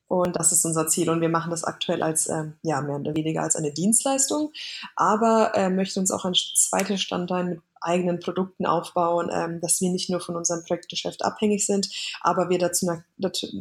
Und 0.09 0.35
das 0.35 0.51
ist 0.51 0.65
unser 0.65 0.87
Ziel. 0.87 1.09
Und 1.11 1.21
wir 1.21 1.29
machen 1.29 1.51
das 1.51 1.63
aktuell 1.63 2.01
als, 2.01 2.27
ähm, 2.27 2.55
ja, 2.63 2.81
mehr 2.81 2.95
oder 2.95 3.15
weniger 3.15 3.43
als 3.43 3.55
eine 3.55 3.71
Dienstleistung, 3.71 4.51
aber 4.95 5.51
äh, 5.53 5.69
möchten 5.69 5.99
uns 5.99 6.09
auch 6.09 6.25
ein 6.25 6.33
zweites 6.33 6.99
Standbein 6.99 7.49
mit 7.49 7.61
eigenen 7.79 8.19
Produkten 8.19 8.65
aufbauen, 8.65 9.29
ähm, 9.31 9.61
dass 9.61 9.79
wir 9.81 9.91
nicht 9.91 10.09
nur 10.09 10.19
von 10.19 10.35
unserem 10.35 10.63
Projektgeschäft 10.63 11.23
abhängig 11.23 11.65
sind, 11.65 11.89
aber 12.21 12.49
wir 12.49 12.57
dazu, 12.57 12.87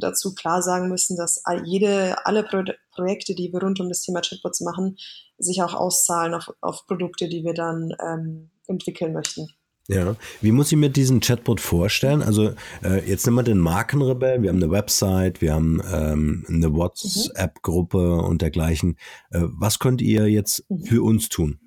dazu, 0.01 0.35
klar 0.35 0.63
sagen 0.63 0.89
müssen, 0.89 1.19
dass 1.19 1.43
jede, 1.65 2.17
alle 2.25 2.43
Pro 2.43 2.65
Projekte, 2.93 3.35
die 3.35 3.53
wir 3.53 3.63
rund 3.63 3.79
um 3.79 3.89
das 3.89 4.01
Thema 4.01 4.23
Chatbots 4.23 4.61
machen, 4.63 4.97
sich 5.37 5.63
auch 5.63 5.75
auszahlen 5.75 6.35
auf, 6.35 6.53
auf 6.63 6.87
Produkte, 6.87 7.29
die 7.29 7.45
wir 7.45 7.55
dann 7.55 7.95
ähm, 8.05 8.51
entwickeln 8.67 9.13
möchten. 9.13 9.49
Ja, 9.91 10.17
wie 10.43 10.53
muss 10.53 10.71
ich 10.71 10.77
mir 10.77 10.91
diesen 10.91 11.21
Chatbot 11.21 11.63
vorstellen? 11.63 12.21
Also 12.21 12.53
äh, 12.85 13.09
jetzt 13.09 13.25
nehmen 13.25 13.39
wir 13.39 13.43
den 13.43 13.59
Markenrebell, 13.59 14.43
wir 14.43 14.51
haben 14.51 14.63
eine 14.63 14.71
Website, 14.71 15.41
wir 15.41 15.55
haben 15.55 15.81
ähm, 15.91 16.45
eine 16.47 16.75
WhatsApp-Gruppe 16.75 18.17
und 18.17 18.43
dergleichen. 18.43 18.99
Äh, 19.31 19.41
was 19.45 19.79
könnt 19.79 20.03
ihr 20.03 20.27
jetzt 20.27 20.69
mhm. 20.69 20.85
für 20.85 21.03
uns 21.03 21.31
tun? 21.31 21.59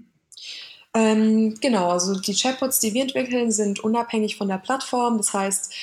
Ähm, 0.94 1.56
genau, 1.62 1.90
also 1.90 2.20
die 2.20 2.36
Chatbots, 2.36 2.80
die 2.80 2.94
wir 2.94 3.02
entwickeln, 3.02 3.52
sind 3.52 3.80
unabhängig 3.80 4.38
von 4.38 4.50
der 4.50 4.58
Plattform. 4.58 5.18
Das 5.18 5.34
heißt, 5.34 5.74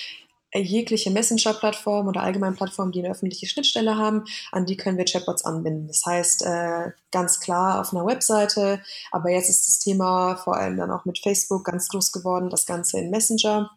jegliche 0.55 1.11
Messenger-Plattform 1.11 2.09
oder 2.09 2.23
allgemein 2.23 2.55
Plattformen, 2.55 2.93
die 2.93 3.00
eine 3.00 3.11
öffentliche 3.11 3.47
Schnittstelle 3.47 3.97
haben, 3.97 4.25
an 4.52 4.67
die 4.67 4.76
können 4.76 4.99
wir 4.99 5.05
Chatbots 5.05 5.45
anbinden. 5.45 5.88
Das 5.88 6.05
heißt, 6.07 6.43
äh, 6.47 6.90
ganz 7.11 7.40
klar 7.40 7.81
auf 7.81 7.93
einer 7.93 8.07
Webseite, 8.07 8.81
aber 9.11 9.31
jetzt 9.31 9.50
ist 9.50 9.67
das 9.67 9.78
Thema 9.78 10.37
vor 10.37 10.57
allem 10.57 10.76
dann 10.76 10.90
auch 10.90 11.05
mit 11.05 11.19
Facebook 11.19 11.64
ganz 11.64 11.88
groß 11.88 12.12
geworden, 12.12 12.50
das 12.50 12.67
Ganze 12.67 12.99
in 12.99 13.11
Messenger 13.11 13.71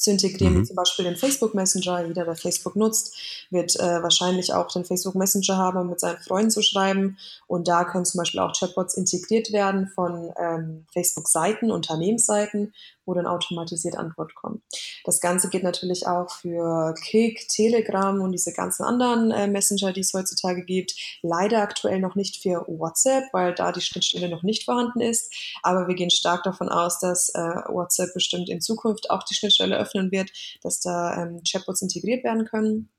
zu 0.00 0.10
integrieren, 0.10 0.58
mhm. 0.58 0.64
zum 0.64 0.76
Beispiel 0.76 1.04
den 1.04 1.16
Facebook 1.16 1.54
Messenger. 1.54 2.06
Jeder, 2.06 2.24
der 2.24 2.34
Facebook 2.34 2.74
nutzt, 2.74 3.14
wird 3.50 3.76
äh, 3.76 4.02
wahrscheinlich 4.02 4.52
auch 4.54 4.72
den 4.72 4.86
Facebook 4.86 5.14
Messenger 5.14 5.58
haben, 5.58 5.78
um 5.78 5.90
mit 5.90 6.00
seinen 6.00 6.18
Freunden 6.18 6.50
zu 6.50 6.62
schreiben. 6.62 7.18
Und 7.46 7.68
da 7.68 7.84
können 7.84 8.06
zum 8.06 8.18
Beispiel 8.18 8.40
auch 8.40 8.58
Chatbots 8.58 8.94
integriert 8.94 9.52
werden 9.52 9.88
von 9.94 10.32
ähm, 10.38 10.86
Facebook-Seiten, 10.92 11.70
Unternehmensseiten, 11.70 12.72
wo 13.10 13.14
dann 13.14 13.26
automatisiert 13.26 13.96
Antwort 13.96 14.34
kommt. 14.36 14.62
Das 15.04 15.20
Ganze 15.20 15.50
geht 15.50 15.64
natürlich 15.64 16.06
auch 16.06 16.30
für 16.30 16.94
Kik, 17.02 17.48
Telegram 17.48 18.20
und 18.20 18.30
diese 18.30 18.52
ganzen 18.52 18.84
anderen 18.84 19.32
äh, 19.32 19.48
Messenger, 19.48 19.92
die 19.92 20.00
es 20.00 20.14
heutzutage 20.14 20.64
gibt. 20.64 20.94
Leider 21.22 21.60
aktuell 21.60 21.98
noch 21.98 22.14
nicht 22.14 22.40
für 22.40 22.64
WhatsApp, 22.68 23.24
weil 23.32 23.52
da 23.54 23.72
die 23.72 23.80
Schnittstelle 23.80 24.28
noch 24.28 24.44
nicht 24.44 24.64
vorhanden 24.64 25.00
ist. 25.00 25.34
Aber 25.64 25.88
wir 25.88 25.96
gehen 25.96 26.10
stark 26.10 26.44
davon 26.44 26.68
aus, 26.68 27.00
dass 27.00 27.30
äh, 27.30 27.40
WhatsApp 27.40 28.14
bestimmt 28.14 28.48
in 28.48 28.60
Zukunft 28.60 29.10
auch 29.10 29.24
die 29.24 29.34
Schnittstelle 29.34 29.76
öffnen 29.76 30.12
wird, 30.12 30.30
dass 30.62 30.80
da 30.80 31.20
ähm, 31.20 31.42
Chatbots 31.50 31.82
integriert 31.82 32.22
werden 32.22 32.44
können. 32.44 32.90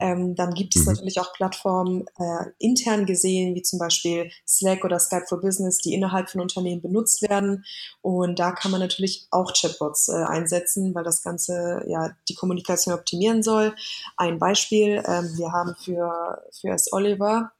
Ähm, 0.00 0.34
dann 0.34 0.54
gibt 0.54 0.76
es 0.76 0.86
mhm. 0.86 0.92
natürlich 0.92 1.20
auch 1.20 1.32
Plattformen 1.32 2.04
äh, 2.18 2.50
intern 2.58 3.06
gesehen, 3.06 3.54
wie 3.54 3.62
zum 3.62 3.78
Beispiel 3.78 4.30
Slack 4.46 4.84
oder 4.84 4.98
Skype 4.98 5.26
for 5.28 5.40
Business, 5.40 5.78
die 5.78 5.94
innerhalb 5.94 6.30
von 6.30 6.40
Unternehmen 6.40 6.82
benutzt 6.82 7.22
werden. 7.22 7.64
Und 8.02 8.38
da 8.38 8.52
kann 8.52 8.70
man 8.70 8.80
natürlich 8.80 9.26
auch 9.30 9.52
Chatbots 9.52 10.08
äh, 10.08 10.12
einsetzen, 10.12 10.94
weil 10.94 11.04
das 11.04 11.22
Ganze 11.22 11.84
ja 11.86 12.10
die 12.28 12.34
Kommunikation 12.34 12.94
optimieren 12.94 13.42
soll. 13.42 13.74
Ein 14.16 14.38
Beispiel, 14.38 15.02
ähm, 15.06 15.36
wir 15.36 15.52
haben 15.52 15.74
für, 15.82 16.42
für 16.52 16.68
S. 16.68 16.92
Oliver 16.92 17.52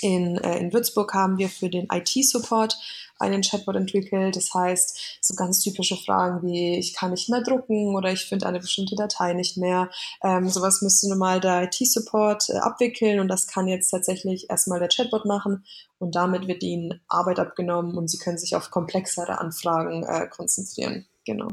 in, 0.00 0.36
äh, 0.38 0.58
in 0.58 0.72
Würzburg 0.72 1.12
haben 1.14 1.38
wir 1.38 1.48
für 1.48 1.68
den 1.68 1.88
IT-Support 1.92 2.78
einen 3.18 3.42
Chatbot 3.42 3.76
entwickelt. 3.76 4.36
Das 4.36 4.52
heißt, 4.54 5.18
so 5.20 5.34
ganz 5.34 5.60
typische 5.60 5.96
Fragen 5.96 6.46
wie, 6.46 6.78
ich 6.78 6.94
kann 6.94 7.10
nicht 7.10 7.28
mehr 7.28 7.42
drucken 7.42 7.94
oder 7.94 8.12
ich 8.12 8.24
finde 8.24 8.46
eine 8.46 8.60
bestimmte 8.60 8.96
Datei 8.96 9.32
nicht 9.32 9.56
mehr. 9.56 9.90
Ähm, 10.22 10.48
sowas 10.48 10.82
müsste 10.82 11.08
normal 11.08 11.40
der 11.40 11.64
IT-Support 11.64 12.50
äh, 12.50 12.58
abwickeln 12.58 13.20
und 13.20 13.28
das 13.28 13.46
kann 13.46 13.68
jetzt 13.68 13.90
tatsächlich 13.90 14.50
erstmal 14.50 14.78
der 14.78 14.88
Chatbot 14.88 15.24
machen 15.24 15.64
und 15.98 16.14
damit 16.14 16.46
wird 16.46 16.62
ihnen 16.62 17.00
Arbeit 17.08 17.38
abgenommen 17.38 17.96
und 17.96 18.08
sie 18.08 18.18
können 18.18 18.38
sich 18.38 18.56
auf 18.56 18.70
komplexere 18.70 19.38
Anfragen 19.38 20.04
äh, 20.04 20.28
konzentrieren. 20.28 21.06
Genau. 21.24 21.48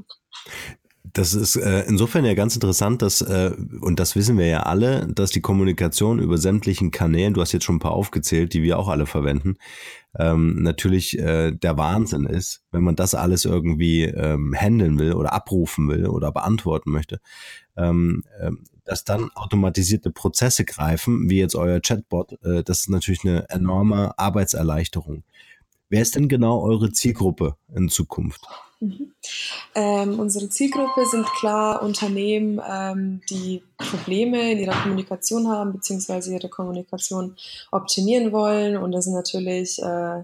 Das 1.15 1.34
ist 1.34 1.55
äh, 1.55 1.86
insofern 1.88 2.25
ja 2.25 2.34
ganz 2.34 2.55
interessant, 2.55 3.01
dass, 3.01 3.22
äh, 3.22 3.51
und 3.79 4.01
das 4.01 4.17
wissen 4.17 4.38
wir 4.38 4.48
ja 4.48 4.63
alle, 4.63 5.07
dass 5.07 5.31
die 5.31 5.39
Kommunikation 5.39 6.19
über 6.19 6.38
sämtlichen 6.38 6.91
Kanälen, 6.91 7.34
du 7.34 7.39
hast 7.39 7.53
jetzt 7.53 7.63
schon 7.63 7.77
ein 7.77 7.79
paar 7.79 7.93
aufgezählt, 7.93 8.53
die 8.53 8.62
wir 8.63 8.77
auch 8.77 8.89
alle 8.89 9.05
verwenden, 9.05 9.55
ähm, 10.19 10.62
natürlich 10.62 11.17
äh, 11.17 11.53
der 11.53 11.77
Wahnsinn 11.77 12.25
ist, 12.25 12.63
wenn 12.72 12.84
man 12.84 12.98
das 12.98 13.15
alles 13.15 13.45
irgendwie 13.45 14.03
ähm, 14.03 14.53
handeln 14.53 15.00
will 15.00 15.13
oder 15.13 15.31
abrufen 15.31 15.88
will 15.88 16.07
oder 16.07 16.34
beantworten 16.34 16.91
möchte, 16.91 17.22
ähm, 17.77 18.25
äh, 18.38 18.51
dass 18.84 19.05
dann 19.05 19.31
automatisierte 19.36 20.12
Prozesse 20.12 20.65
greifen, 20.65 21.29
wie 21.29 21.39
jetzt 21.39 21.55
euer 21.55 21.79
Chatbot, 21.79 22.34
äh, 22.43 22.62
das 22.62 22.81
ist 22.81 22.89
natürlich 22.89 23.24
eine 23.24 23.48
enorme 23.48 24.19
Arbeitserleichterung. 24.19 25.24
Wer 25.88 26.01
ist 26.01 26.15
denn 26.15 26.27
genau 26.27 26.62
eure 26.62 26.91
Zielgruppe 26.91 27.55
in 27.74 27.88
Zukunft? 27.88 28.45
Mhm. 28.79 29.13
Ähm, 29.74 30.20
unsere 30.20 30.50
Zielgruppe 30.50 31.05
sind 31.05 31.25
klar 31.25 31.82
Unternehmen, 31.82 32.62
ähm, 32.67 33.22
die 33.29 33.63
Probleme 33.77 34.51
in 34.51 34.60
ihrer 34.60 34.82
Kommunikation 34.82 35.48
haben, 35.50 35.74
beziehungsweise 35.74 36.34
ihre 36.34 36.50
Kommunikation 36.50 37.36
optimieren 37.72 38.32
wollen. 38.32 38.77
Und 38.77 38.91
das 38.91 39.05
sind 39.05 39.13
natürlich 39.13 39.82
äh, 39.82 40.24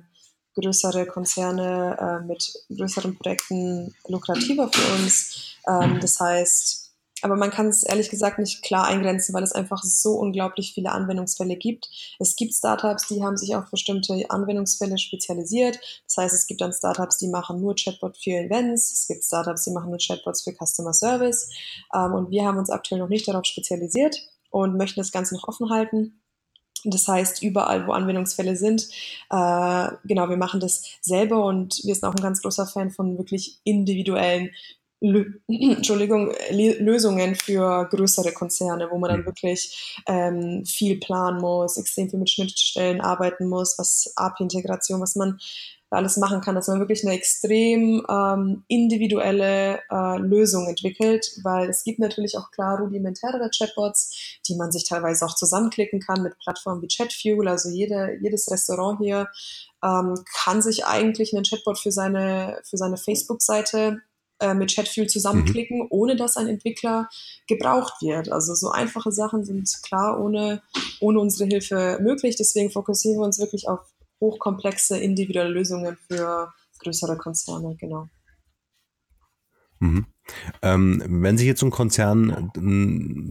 größere 0.55 1.05
Konzerne 1.05 1.98
äh, 2.00 2.25
mit 2.25 2.53
größeren 2.75 3.17
Projekten 3.17 3.93
lukrativer 4.08 4.70
für 4.72 4.93
uns. 5.01 5.58
Ähm, 5.67 6.00
das 6.01 6.20
heißt, 6.20 6.80
aber 7.21 7.35
man 7.35 7.51
kann 7.51 7.67
es 7.67 7.83
ehrlich 7.83 8.09
gesagt 8.09 8.39
nicht 8.39 8.61
klar 8.61 8.85
eingrenzen, 8.85 9.33
weil 9.33 9.43
es 9.43 9.53
einfach 9.53 9.83
so 9.83 10.13
unglaublich 10.13 10.73
viele 10.73 10.91
Anwendungsfälle 10.91 11.55
gibt. 11.55 11.89
Es 12.19 12.35
gibt 12.35 12.53
Startups, 12.53 13.07
die 13.07 13.23
haben 13.23 13.37
sich 13.37 13.55
auf 13.55 13.69
bestimmte 13.69 14.25
Anwendungsfälle 14.29 14.97
spezialisiert. 14.97 15.79
Das 16.07 16.17
heißt, 16.17 16.33
es 16.33 16.47
gibt 16.47 16.61
dann 16.61 16.73
Startups, 16.73 17.17
die 17.17 17.27
machen 17.27 17.61
nur 17.61 17.75
Chatbot 17.75 18.17
für 18.17 18.31
Events. 18.31 18.91
Es 18.91 19.07
gibt 19.07 19.23
Startups, 19.23 19.63
die 19.63 19.71
machen 19.71 19.89
nur 19.89 19.99
Chatbots 19.99 20.43
für 20.43 20.53
Customer 20.53 20.93
Service. 20.93 21.49
Ähm, 21.93 22.13
und 22.13 22.31
wir 22.31 22.45
haben 22.45 22.57
uns 22.57 22.69
aktuell 22.69 22.99
noch 22.99 23.09
nicht 23.09 23.27
darauf 23.27 23.45
spezialisiert 23.45 24.17
und 24.49 24.77
möchten 24.77 24.99
das 24.99 25.11
Ganze 25.11 25.35
noch 25.35 25.47
offen 25.47 25.69
halten. 25.69 26.21
Das 26.83 27.07
heißt, 27.07 27.43
überall, 27.43 27.85
wo 27.85 27.91
Anwendungsfälle 27.91 28.55
sind, 28.55 28.87
äh, 29.29 29.87
genau, 30.03 30.29
wir 30.29 30.37
machen 30.37 30.59
das 30.59 30.83
selber 31.01 31.45
und 31.45 31.79
wir 31.83 31.93
sind 31.93 32.05
auch 32.05 32.15
ein 32.15 32.23
ganz 32.23 32.41
großer 32.41 32.65
Fan 32.65 32.89
von 32.89 33.17
wirklich 33.17 33.59
individuellen 33.63 34.49
Entschuldigung, 35.48 36.31
Lösungen 36.51 37.36
für 37.36 37.88
größere 37.89 38.34
Konzerne, 38.34 38.88
wo 38.91 39.00
man 39.00 39.10
dann 39.10 39.22
mhm. 39.22 39.25
wirklich 39.25 40.01
ähm, 40.08 40.63
viel 40.65 41.00
planen 41.00 41.41
muss, 41.41 41.77
extrem 41.77 42.10
viel 42.10 42.20
mit 42.20 42.29
Schnittstellen 42.29 43.01
arbeiten 43.01 43.48
muss, 43.48 43.79
was 43.79 44.13
API-Integration, 44.15 45.01
was 45.01 45.15
man 45.15 45.39
alles 45.89 46.15
machen 46.15 46.39
kann, 46.39 46.55
dass 46.55 46.70
man 46.70 46.79
wirklich 46.79 47.03
eine 47.03 47.15
extrem 47.15 48.05
ähm, 48.10 48.63
individuelle 48.70 49.81
äh, 49.91 50.17
Lösung 50.20 50.67
entwickelt, 50.67 51.29
weil 51.43 51.70
es 51.70 51.84
gibt 51.84 52.00
natürlich 52.00 52.38
auch 52.38 52.50
klar 52.51 52.79
rudimentärere 52.79 53.50
Chatbots, 53.50 54.39
die 54.48 54.55
man 54.55 54.72
sich 54.72 54.88
teilweise 54.88 55.25
auch 55.25 55.36
zusammenklicken 55.36 56.00
kann 56.00 56.24
mit 56.24 56.38
Plattformen 56.39 56.81
wie 56.81 56.88
Chatfuel, 56.88 57.50
also 57.50 57.70
jede, 57.70 58.17
jedes 58.22 58.50
Restaurant 58.50 59.00
hier 59.01 59.27
ähm, 59.84 60.15
kann 60.34 60.62
sich 60.62 60.86
eigentlich 60.86 61.34
einen 61.36 61.43
Chatbot 61.43 61.77
für 61.77 61.91
seine, 61.91 62.62
für 62.63 62.77
seine 62.77 62.98
Facebook-Seite 62.98 64.01
äh, 64.41 64.53
mit 64.53 64.74
Chatfuel 64.74 65.07
zusammenklicken, 65.07 65.79
mhm. 65.79 65.88
ohne 65.89 66.15
dass 66.15 66.36
ein 66.36 66.48
Entwickler 66.48 67.07
gebraucht 67.48 68.01
wird. 68.01 68.31
Also 68.31 68.53
so 68.55 68.71
einfache 68.71 69.12
Sachen 69.12 69.45
sind 69.45 69.69
klar 69.83 70.19
ohne, 70.19 70.62
ohne 71.00 71.19
unsere 71.19 71.48
Hilfe 71.48 72.00
möglich. 72.01 72.36
Deswegen 72.36 72.71
fokussieren 72.71 73.19
wir 73.19 73.25
uns 73.25 73.39
wirklich 73.39 73.69
auf 73.69 73.79
hochkomplexe 74.19 74.98
individuelle 74.98 75.50
Lösungen 75.50 75.98
für 76.07 76.51
größere 76.79 77.17
Konzerne, 77.17 77.75
genau. 77.79 78.07
Mhm. 79.79 80.05
Ähm, 80.62 81.03
wenn 81.07 81.38
sich 81.38 81.48
jetzt 81.48 81.60
so 81.60 81.65
ein 81.65 81.71
Konzern, 81.71 82.51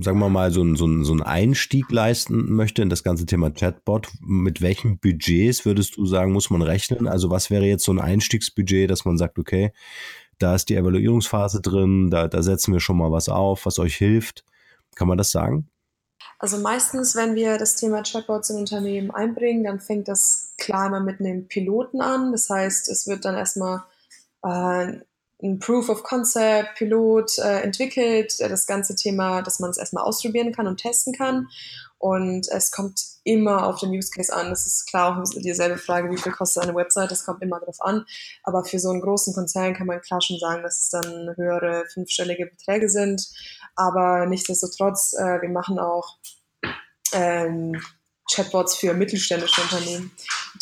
sagen 0.02 0.18
wir 0.18 0.28
mal, 0.28 0.50
so, 0.50 0.74
so, 0.74 1.02
so 1.04 1.12
einen 1.12 1.22
Einstieg 1.22 1.90
leisten 1.90 2.52
möchte 2.52 2.82
in 2.82 2.90
das 2.90 3.04
ganze 3.04 3.24
Thema 3.24 3.50
Chatbot, 3.50 4.08
mit 4.20 4.60
welchen 4.60 4.98
Budgets 4.98 5.64
würdest 5.64 5.96
du 5.96 6.06
sagen, 6.06 6.32
muss 6.32 6.50
man 6.50 6.62
rechnen? 6.62 7.06
Also 7.06 7.30
was 7.30 7.50
wäre 7.50 7.64
jetzt 7.64 7.84
so 7.84 7.92
ein 7.92 8.00
Einstiegsbudget, 8.00 8.90
dass 8.90 9.04
man 9.04 9.16
sagt, 9.16 9.38
okay, 9.38 9.72
da 10.40 10.54
ist 10.54 10.68
die 10.68 10.76
Evaluierungsphase 10.76 11.60
drin, 11.60 12.10
da, 12.10 12.26
da 12.26 12.42
setzen 12.42 12.72
wir 12.72 12.80
schon 12.80 12.96
mal 12.96 13.12
was 13.12 13.28
auf, 13.28 13.66
was 13.66 13.78
euch 13.78 13.96
hilft. 13.96 14.44
Kann 14.96 15.06
man 15.06 15.18
das 15.18 15.30
sagen? 15.30 15.68
Also 16.38 16.56
meistens, 16.58 17.14
wenn 17.14 17.34
wir 17.34 17.58
das 17.58 17.76
Thema 17.76 18.02
Chatbots 18.02 18.50
in 18.50 18.56
Unternehmen 18.56 19.10
einbringen, 19.10 19.62
dann 19.62 19.78
fängt 19.78 20.08
das 20.08 20.54
klar 20.58 20.86
immer 20.86 21.00
mit 21.00 21.20
einem 21.20 21.46
Piloten 21.46 22.00
an. 22.00 22.32
Das 22.32 22.48
heißt, 22.48 22.88
es 22.88 23.06
wird 23.06 23.26
dann 23.26 23.36
erstmal 23.36 23.82
äh, 24.42 25.00
ein 25.42 25.58
Proof 25.58 25.90
of 25.90 26.02
Concept, 26.02 26.76
Pilot 26.76 27.38
äh, 27.38 27.60
entwickelt, 27.60 28.40
äh, 28.40 28.48
das 28.48 28.66
ganze 28.66 28.94
Thema, 28.94 29.42
dass 29.42 29.60
man 29.60 29.70
es 29.70 29.76
erstmal 29.76 30.04
ausprobieren 30.04 30.52
kann 30.52 30.66
und 30.66 30.78
testen 30.78 31.12
kann. 31.12 31.48
Und 32.00 32.48
es 32.48 32.70
kommt 32.70 32.98
immer 33.24 33.66
auf 33.66 33.78
den 33.78 33.90
Use 33.90 34.10
Case 34.10 34.34
an. 34.34 34.48
Das 34.48 34.64
ist 34.64 34.86
klar 34.86 35.18
auch 35.18 35.22
dieselbe 35.36 35.76
Frage, 35.76 36.10
wie 36.10 36.16
viel 36.16 36.32
kostet 36.32 36.62
eine 36.62 36.74
Website, 36.74 37.10
das 37.10 37.26
kommt 37.26 37.42
immer 37.42 37.60
darauf 37.60 37.78
an. 37.82 38.06
Aber 38.42 38.64
für 38.64 38.78
so 38.78 38.88
einen 38.88 39.02
großen 39.02 39.34
Konzern 39.34 39.74
kann 39.74 39.86
man 39.86 40.00
klar 40.00 40.22
schon 40.22 40.38
sagen, 40.38 40.62
dass 40.62 40.78
es 40.78 40.88
dann 40.88 41.36
höhere 41.36 41.84
fünfstellige 41.92 42.46
Beträge 42.46 42.88
sind. 42.88 43.28
Aber 43.76 44.24
nichtsdestotrotz, 44.24 45.12
äh, 45.12 45.42
wir 45.42 45.50
machen 45.50 45.78
auch 45.78 46.16
ähm, 47.12 47.78
Chatbots 48.32 48.76
für 48.76 48.94
mittelständische 48.94 49.60
Unternehmen, 49.60 50.10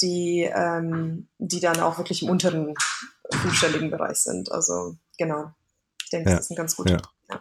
die, 0.01 0.51
ähm, 0.53 1.29
die 1.39 1.61
dann 1.61 1.79
auch 1.79 1.99
wirklich 1.99 2.23
im 2.25 2.31
unteren 2.31 2.75
fünfstelligen 3.33 3.93
Bereich 3.93 4.19
sind. 4.19 4.51
Also 4.51 4.97
genau, 5.17 5.53
ich 6.03 6.11
denke, 6.11 6.31
ja. 6.31 6.37
das 6.37 6.47
ist 6.47 6.51
ein 6.51 6.57
ganz 6.57 6.75
guter. 6.75 7.01
Ja. 7.31 7.41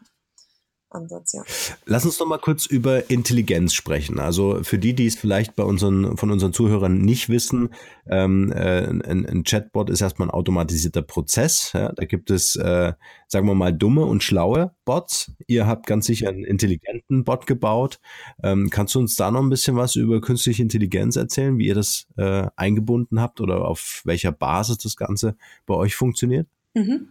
Ansatz, 0.90 1.34
ja. 1.34 1.44
Lass 1.86 2.06
uns 2.06 2.18
noch 2.20 2.28
mal 2.28 2.38
kurz 2.38 2.66
über 2.66 3.10
Intelligenz 3.10 3.74
sprechen. 3.74 4.20
Also 4.20 4.64
für 4.64 4.80
die, 4.80 4.94
die 4.94 5.06
es 5.06 5.16
vielleicht 5.16 5.56
bei 5.56 5.64
unseren, 5.64 6.16
von 6.16 6.32
unseren 6.32 6.54
Zuhörern 6.54 7.00
nicht 7.00 7.28
wissen, 7.28 7.74
ähm, 8.10 8.54
äh, 8.54 8.88
ein, 8.88 9.26
ein, 9.26 9.44
Chatbot 9.44 9.90
ist 9.90 10.00
erstmal 10.00 10.30
ein 10.30 10.34
automatisierter 10.34 11.02
Prozess. 11.02 11.72
Ja? 11.74 11.92
Da 11.92 12.06
gibt 12.06 12.32
es, 12.32 12.56
äh, 12.56 12.94
sagen 13.28 13.48
wir 13.48 13.56
mal, 13.56 13.74
dumme 13.74 14.06
und 14.06 14.24
schlaue 14.24 14.72
Bots. 14.86 15.34
Ihr 15.46 15.68
habt 15.68 15.88
ganz 15.88 16.06
sicher 16.06 16.30
einen 16.30 16.46
intelligenten 16.46 17.26
Bot 17.26 17.48
gebaut. 17.48 18.00
Ähm, 18.42 18.70
kannst 18.70 18.96
du 18.96 19.00
uns 19.00 19.18
da 19.18 19.30
noch 19.30 19.42
ein 19.42 19.50
bisschen 19.50 19.76
was 19.76 19.98
über 19.98 20.22
künstliche 20.22 20.64
Intelligenz 20.64 21.18
erzählen, 21.18 21.58
wie 21.58 21.68
ihr 21.68 21.76
das 21.76 22.08
äh, 22.16 22.48
eingebunden 22.56 23.20
habt 23.20 23.42
oder 23.42 23.66
auf 23.68 24.02
welcher 24.06 24.32
Basis 24.32 24.78
das 24.78 24.96
Ganze 24.96 25.36
bei 25.66 25.74
euch 25.74 25.96
funktioniert? 25.96 26.48
Mhm. 26.74 27.10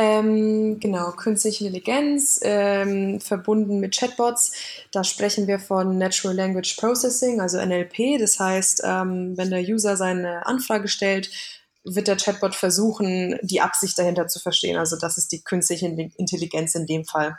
Ähm, 0.00 0.78
genau, 0.78 1.10
künstliche 1.10 1.64
Intelligenz 1.64 2.38
ähm, 2.44 3.20
verbunden 3.20 3.80
mit 3.80 3.98
Chatbots. 3.98 4.52
Da 4.92 5.02
sprechen 5.02 5.48
wir 5.48 5.58
von 5.58 5.98
Natural 5.98 6.36
Language 6.36 6.76
Processing, 6.76 7.40
also 7.40 7.58
NLP. 7.58 8.16
Das 8.20 8.38
heißt, 8.38 8.82
ähm, 8.84 9.36
wenn 9.36 9.50
der 9.50 9.60
User 9.60 9.96
seine 9.96 10.46
Anfrage 10.46 10.86
stellt, 10.86 11.30
wird 11.82 12.06
der 12.06 12.16
Chatbot 12.16 12.54
versuchen, 12.54 13.40
die 13.42 13.60
Absicht 13.60 13.98
dahinter 13.98 14.28
zu 14.28 14.38
verstehen. 14.38 14.76
Also 14.76 14.96
das 14.96 15.18
ist 15.18 15.32
die 15.32 15.42
künstliche 15.42 15.86
Intelligenz 15.86 16.76
in 16.76 16.86
dem 16.86 17.04
Fall. 17.04 17.36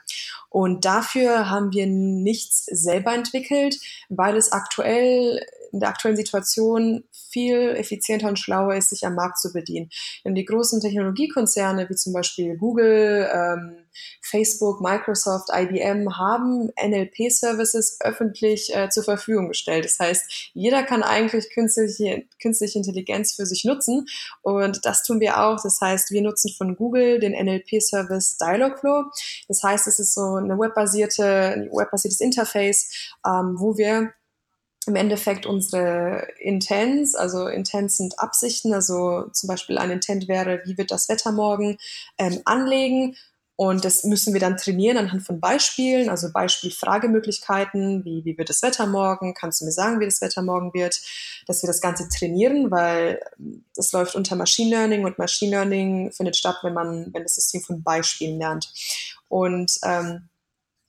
Und 0.50 0.84
dafür 0.84 1.50
haben 1.50 1.72
wir 1.72 1.88
nichts 1.88 2.66
selber 2.66 3.14
entwickelt, 3.14 3.80
weil 4.10 4.36
es 4.36 4.52
aktuell 4.52 5.46
in 5.72 5.80
der 5.80 5.90
aktuellen 5.90 6.18
Situation 6.18 7.04
viel 7.12 7.76
effizienter 7.76 8.28
und 8.28 8.40
schlauer 8.40 8.76
ist, 8.76 8.90
sich 8.90 9.06
am 9.06 9.16
Markt 9.16 9.40
zu 9.40 9.54
bedienen. 9.54 9.90
Denn 10.26 10.36
die 10.36 10.46
großen 10.46 10.82
Technologiekonzerne 10.82 11.90
wie 11.90 11.96
zum 11.96 12.14
Beispiel 12.14 12.58
Google, 12.58 13.30
ähm, 13.32 13.86
Facebook, 14.22 14.82
Microsoft, 14.82 15.50
IBM 15.54 16.18
haben 16.18 16.70
NLP-Services 16.82 18.00
öffentlich 18.02 18.76
äh, 18.76 18.90
zur 18.90 19.04
Verfügung 19.04 19.50
gestellt. 19.50 19.86
Das 19.86 20.00
heißt, 20.00 20.52
jeder 20.54 20.84
kann 20.84 21.04
eigentlich 21.04 21.50
künstliche, 21.54 22.24
künstliche 22.42 22.80
Intelligenz 22.80 23.34
für 23.34 23.46
sich 23.46 23.66
nutzen 23.66 24.06
und 24.42 24.86
das 24.86 25.04
tun 25.04 25.20
wir 25.20 25.42
auch. 25.42 25.62
Das 25.62 25.80
heißt, 25.82 26.12
wir 26.12 26.22
nutzen 26.22 26.52
von 26.58 26.76
Google 26.76 27.20
den 27.20 27.34
NLP-Service 27.34 28.38
Dialogflow. 28.38 29.06
Das 29.48 29.64
heißt, 29.64 29.88
es 29.88 30.00
ist 30.00 30.14
so 30.14 30.36
eine 30.36 30.58
webbasierte, 30.58 31.26
ein 31.26 31.70
webbasiertes 31.72 32.22
Interface, 32.22 33.14
ähm, 33.26 33.56
wo 33.58 33.78
wir 33.78 34.14
im 34.90 34.96
Endeffekt 34.96 35.46
unsere 35.46 36.28
Intents, 36.40 37.16
also 37.16 37.48
Intents 37.48 37.98
sind 37.98 38.20
Absichten, 38.20 38.74
also 38.74 39.30
zum 39.32 39.48
Beispiel 39.48 39.78
ein 39.78 39.92
Intent 39.92 40.28
wäre, 40.28 40.62
wie 40.66 40.78
wird 40.78 40.92
das 40.92 41.08
Wetter 41.08 41.32
morgen, 41.32 41.78
ähm, 42.18 42.42
anlegen. 42.46 43.16
Und 43.56 43.84
das 43.84 44.06
müssen 44.06 44.34
wir 44.34 44.40
dann 44.40 44.56
trainieren 44.56 44.98
anhand 44.98 45.24
von 45.24 45.42
Beispielen, 45.42 46.10
also 46.10 46.32
Beispielfragemöglichkeiten, 46.32 48.06
wie, 48.06 48.24
wie 48.24 48.38
wird 48.38 48.50
das 48.50 48.62
Wetter 48.62 48.86
morgen, 48.86 49.34
kannst 49.34 49.60
du 49.60 49.66
mir 49.66 49.74
sagen, 49.74 50.00
wie 50.00 50.06
das 50.06 50.22
Wetter 50.22 50.42
morgen 50.42 50.74
wird, 50.74 51.02
dass 51.46 51.62
wir 51.62 51.68
das 51.68 51.82
Ganze 51.82 52.08
trainieren, 52.08 52.72
weil 52.72 53.20
das 53.76 53.92
läuft 53.92 54.16
unter 54.16 54.38
Machine 54.38 54.70
Learning 54.70 55.04
und 55.04 55.18
Machine 55.18 55.52
Learning 55.52 56.12
findet 56.14 56.38
statt, 56.38 56.60
wenn 56.64 56.74
man, 56.74 57.14
wenn 57.14 57.24
das 57.24 57.36
System 57.36 57.60
von 57.60 57.84
Beispielen 57.84 58.40
lernt. 58.40 58.72
Und 59.28 59.78
ähm, 59.84 60.30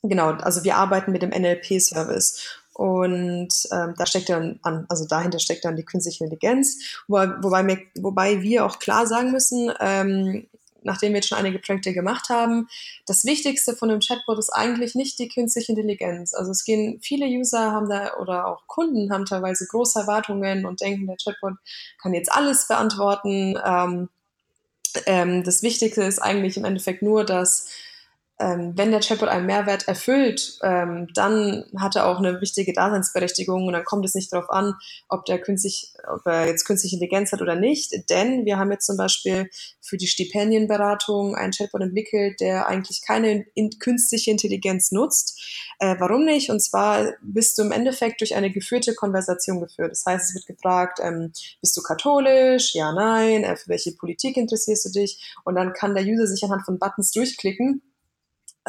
genau, 0.04 0.30
also 0.34 0.62
wir 0.62 0.76
arbeiten 0.76 1.10
mit 1.10 1.22
dem 1.22 1.30
NLP-Service. 1.30 2.59
Und 2.74 3.48
ähm, 3.72 3.94
da 3.98 4.06
steckt 4.06 4.28
dann 4.28 4.58
an, 4.62 4.86
also 4.88 5.06
dahinter 5.06 5.38
steckt 5.38 5.64
dann 5.64 5.76
die 5.76 5.84
künstliche 5.84 6.24
Intelligenz, 6.24 6.78
wobei, 7.08 7.28
wobei, 7.42 7.66
wir, 7.66 7.78
wobei 7.96 8.42
wir 8.42 8.64
auch 8.64 8.78
klar 8.78 9.06
sagen 9.06 9.32
müssen, 9.32 9.72
ähm, 9.80 10.46
nachdem 10.82 11.12
wir 11.12 11.16
jetzt 11.16 11.28
schon 11.28 11.38
einige 11.38 11.58
Projekte 11.58 11.92
gemacht 11.92 12.28
haben, 12.28 12.68
das 13.06 13.24
Wichtigste 13.24 13.76
von 13.76 13.90
einem 13.90 14.00
Chatbot 14.00 14.38
ist 14.38 14.50
eigentlich 14.50 14.94
nicht 14.94 15.18
die 15.18 15.28
künstliche 15.28 15.72
Intelligenz. 15.72 16.34
Also 16.34 16.50
es 16.50 16.64
gehen 16.64 17.00
viele 17.02 17.26
User 17.26 17.72
haben 17.72 17.88
da 17.88 18.14
oder 18.16 18.46
auch 18.46 18.66
Kunden 18.66 19.12
haben 19.12 19.26
teilweise 19.26 19.66
große 19.66 20.00
Erwartungen 20.00 20.64
und 20.64 20.80
denken, 20.80 21.06
der 21.06 21.16
Chatbot 21.22 21.54
kann 22.00 22.14
jetzt 22.14 22.32
alles 22.32 22.68
beantworten. 22.68 23.58
Ähm, 23.64 24.08
ähm, 25.06 25.44
das 25.44 25.62
Wichtigste 25.62 26.02
ist 26.02 26.18
eigentlich 26.18 26.56
im 26.56 26.64
Endeffekt 26.64 27.02
nur, 27.02 27.24
dass 27.24 27.68
ähm, 28.40 28.72
wenn 28.74 28.90
der 28.90 29.00
Chatbot 29.00 29.28
einen 29.28 29.44
Mehrwert 29.44 29.86
erfüllt, 29.86 30.58
ähm, 30.62 31.08
dann 31.14 31.64
hat 31.78 31.94
er 31.94 32.06
auch 32.06 32.18
eine 32.18 32.40
wichtige 32.40 32.72
Daseinsberechtigung 32.72 33.66
und 33.66 33.74
dann 33.74 33.84
kommt 33.84 34.04
es 34.06 34.14
nicht 34.14 34.32
darauf 34.32 34.48
an, 34.48 34.74
ob 35.08 35.26
der 35.26 35.38
künstlich, 35.38 35.92
ob 36.10 36.26
er 36.26 36.46
jetzt 36.46 36.64
künstliche 36.64 36.96
Intelligenz 36.96 37.32
hat 37.32 37.42
oder 37.42 37.54
nicht. 37.54 37.92
Denn 38.08 38.46
wir 38.46 38.58
haben 38.58 38.72
jetzt 38.72 38.86
zum 38.86 38.96
Beispiel 38.96 39.50
für 39.82 39.98
die 39.98 40.06
Stipendienberatung 40.06 41.34
einen 41.34 41.52
Chatbot 41.52 41.82
entwickelt, 41.82 42.40
der 42.40 42.66
eigentlich 42.66 43.02
keine 43.06 43.44
in 43.54 43.70
künstliche 43.78 44.30
Intelligenz 44.30 44.90
nutzt. 44.90 45.38
Äh, 45.78 45.96
warum 45.98 46.24
nicht? 46.24 46.48
Und 46.48 46.60
zwar 46.60 47.12
bist 47.20 47.58
du 47.58 47.62
im 47.62 47.72
Endeffekt 47.72 48.22
durch 48.22 48.34
eine 48.34 48.50
geführte 48.50 48.94
Konversation 48.94 49.60
geführt. 49.60 49.90
Das 49.92 50.04
heißt, 50.06 50.30
es 50.30 50.34
wird 50.34 50.46
gefragt, 50.46 50.98
ähm, 51.02 51.32
bist 51.60 51.76
du 51.76 51.82
katholisch? 51.82 52.74
Ja, 52.74 52.92
nein. 52.92 53.44
Äh, 53.44 53.56
für 53.56 53.68
welche 53.68 53.92
Politik 53.92 54.38
interessierst 54.38 54.86
du 54.86 54.90
dich? 55.00 55.34
Und 55.44 55.56
dann 55.56 55.74
kann 55.74 55.94
der 55.94 56.04
User 56.04 56.26
sich 56.26 56.42
anhand 56.42 56.64
von 56.64 56.78
Buttons 56.78 57.10
durchklicken 57.10 57.82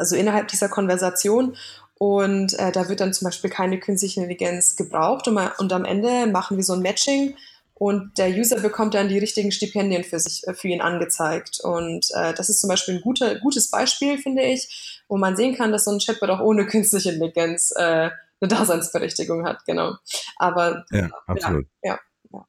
also 0.02 0.16
innerhalb 0.16 0.48
dieser 0.48 0.68
Konversation. 0.68 1.56
Und 1.94 2.58
äh, 2.58 2.72
da 2.72 2.88
wird 2.88 2.98
dann 2.98 3.14
zum 3.14 3.26
Beispiel 3.26 3.48
keine 3.48 3.78
künstliche 3.78 4.20
Intelligenz 4.20 4.74
gebraucht. 4.74 5.28
Und, 5.28 5.34
mal, 5.34 5.52
und 5.58 5.72
am 5.72 5.84
Ende 5.84 6.26
machen 6.26 6.56
wir 6.56 6.64
so 6.64 6.72
ein 6.72 6.82
Matching 6.82 7.36
und 7.74 8.18
der 8.18 8.30
User 8.30 8.60
bekommt 8.60 8.94
dann 8.94 9.08
die 9.08 9.18
richtigen 9.18 9.52
Stipendien 9.52 10.02
für 10.02 10.18
sich, 10.18 10.46
äh, 10.48 10.54
für 10.54 10.66
ihn 10.66 10.80
angezeigt. 10.80 11.60
Und 11.62 12.06
äh, 12.14 12.34
das 12.34 12.48
ist 12.48 12.60
zum 12.60 12.68
Beispiel 12.68 12.96
ein 12.96 13.00
guter, 13.02 13.38
gutes 13.38 13.70
Beispiel, 13.70 14.18
finde 14.18 14.42
ich, 14.42 15.02
wo 15.06 15.16
man 15.16 15.36
sehen 15.36 15.56
kann, 15.56 15.70
dass 15.70 15.84
so 15.84 15.92
ein 15.92 16.00
Chatbot 16.00 16.30
auch 16.30 16.40
ohne 16.40 16.66
künstliche 16.66 17.12
Intelligenz 17.12 17.72
äh, 17.76 18.10
eine 18.40 18.48
Daseinsberechtigung 18.48 19.46
hat, 19.46 19.64
genau. 19.64 19.94
Aber 20.36 20.84
ja, 20.90 21.08
absolut. 21.26 21.66
Ja, 21.84 21.98
ja, 22.32 22.46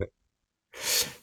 ja. 0.00 0.06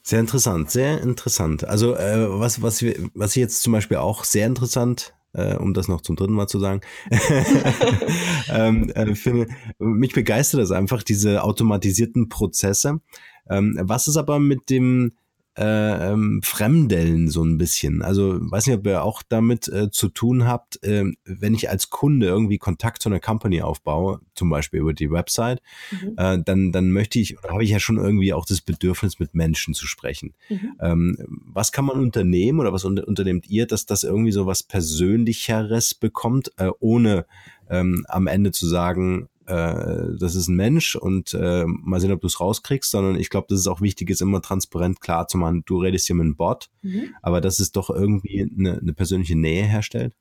Sehr 0.01 0.19
interessant, 0.19 0.71
sehr 0.71 1.01
interessant. 1.01 1.65
Also 1.65 1.95
äh, 1.95 2.39
was, 2.39 2.63
was, 2.63 2.83
was 3.13 3.31
ich 3.31 3.41
jetzt 3.41 3.61
zum 3.61 3.73
Beispiel 3.73 3.97
auch 3.97 4.23
sehr 4.23 4.47
interessant 4.47 5.13
äh, 5.33 5.55
um 5.55 5.73
das 5.73 5.87
noch 5.87 6.01
zum 6.01 6.15
dritten 6.15 6.33
Mal 6.33 6.47
zu 6.47 6.59
sagen. 6.59 6.81
ähm, 8.49 8.89
äh, 8.89 9.15
finde, 9.15 9.47
mich 9.79 10.13
begeistert 10.13 10.61
das 10.61 10.71
einfach, 10.71 11.03
diese 11.03 11.43
automatisierten 11.43 12.29
Prozesse. 12.29 13.01
Ähm, 13.49 13.77
was 13.81 14.07
ist 14.07 14.17
aber 14.17 14.39
mit 14.39 14.69
dem 14.69 15.13
äh, 15.59 16.11
ähm, 16.11 16.39
Fremdeln 16.41 17.27
so 17.27 17.43
ein 17.43 17.57
bisschen. 17.57 18.01
Also 18.01 18.39
weiß 18.39 18.67
nicht, 18.67 18.77
ob 18.77 18.87
ihr 18.87 19.03
auch 19.03 19.21
damit 19.27 19.67
äh, 19.67 19.91
zu 19.91 20.07
tun 20.07 20.45
habt, 20.45 20.81
äh, 20.83 21.03
wenn 21.25 21.53
ich 21.53 21.69
als 21.69 21.89
Kunde 21.89 22.27
irgendwie 22.27 22.57
Kontakt 22.57 23.01
zu 23.01 23.09
einer 23.09 23.19
Company 23.19 23.61
aufbaue, 23.61 24.21
zum 24.35 24.49
Beispiel 24.49 24.79
über 24.79 24.93
die 24.93 25.11
Website, 25.11 25.61
mhm. 25.91 26.13
äh, 26.15 26.41
dann, 26.41 26.71
dann 26.71 26.91
möchte 26.91 27.19
ich, 27.19 27.37
oder 27.39 27.49
habe 27.49 27.63
ich 27.65 27.71
ja 27.71 27.79
schon 27.79 27.97
irgendwie 27.97 28.31
auch 28.33 28.45
das 28.45 28.61
Bedürfnis, 28.61 29.19
mit 29.19 29.35
Menschen 29.35 29.73
zu 29.73 29.85
sprechen. 29.85 30.33
Mhm. 30.47 30.75
Ähm, 30.79 31.17
was 31.27 31.73
kann 31.73 31.83
man 31.83 31.99
unternehmen 31.99 32.61
oder 32.61 32.71
was 32.71 32.85
unter, 32.85 33.05
unternehmt 33.05 33.49
ihr, 33.49 33.67
dass 33.67 33.85
das 33.85 34.03
irgendwie 34.03 34.31
so 34.31 34.45
was 34.45 34.63
Persönlicheres 34.63 35.93
bekommt, 35.93 36.53
äh, 36.57 36.69
ohne 36.79 37.25
ähm, 37.69 38.05
am 38.07 38.27
Ende 38.27 38.51
zu 38.51 38.65
sagen, 38.65 39.27
äh, 39.49 40.17
das 40.19 40.35
ist 40.35 40.47
ein 40.47 40.55
Mensch 40.55 40.95
und 40.95 41.33
äh, 41.33 41.65
mal 41.65 41.99
sehen, 41.99 42.11
ob 42.11 42.21
du 42.21 42.27
es 42.27 42.39
rauskriegst, 42.39 42.91
sondern 42.91 43.19
ich 43.19 43.29
glaube, 43.29 43.47
das 43.49 43.59
ist 43.59 43.67
auch 43.67 43.81
wichtig, 43.81 44.09
ist 44.09 44.21
immer 44.21 44.41
transparent 44.41 45.01
klar 45.01 45.27
zu 45.27 45.37
machen, 45.37 45.63
du 45.65 45.79
redest 45.79 46.07
hier 46.07 46.15
mit 46.15 46.25
einem 46.25 46.35
Bot, 46.35 46.69
mhm. 46.81 47.15
aber 47.21 47.41
dass 47.41 47.59
es 47.59 47.71
doch 47.71 47.89
irgendwie 47.89 48.49
eine, 48.57 48.77
eine 48.77 48.93
persönliche 48.93 49.35
Nähe 49.35 49.63
herstellt. 49.63 50.13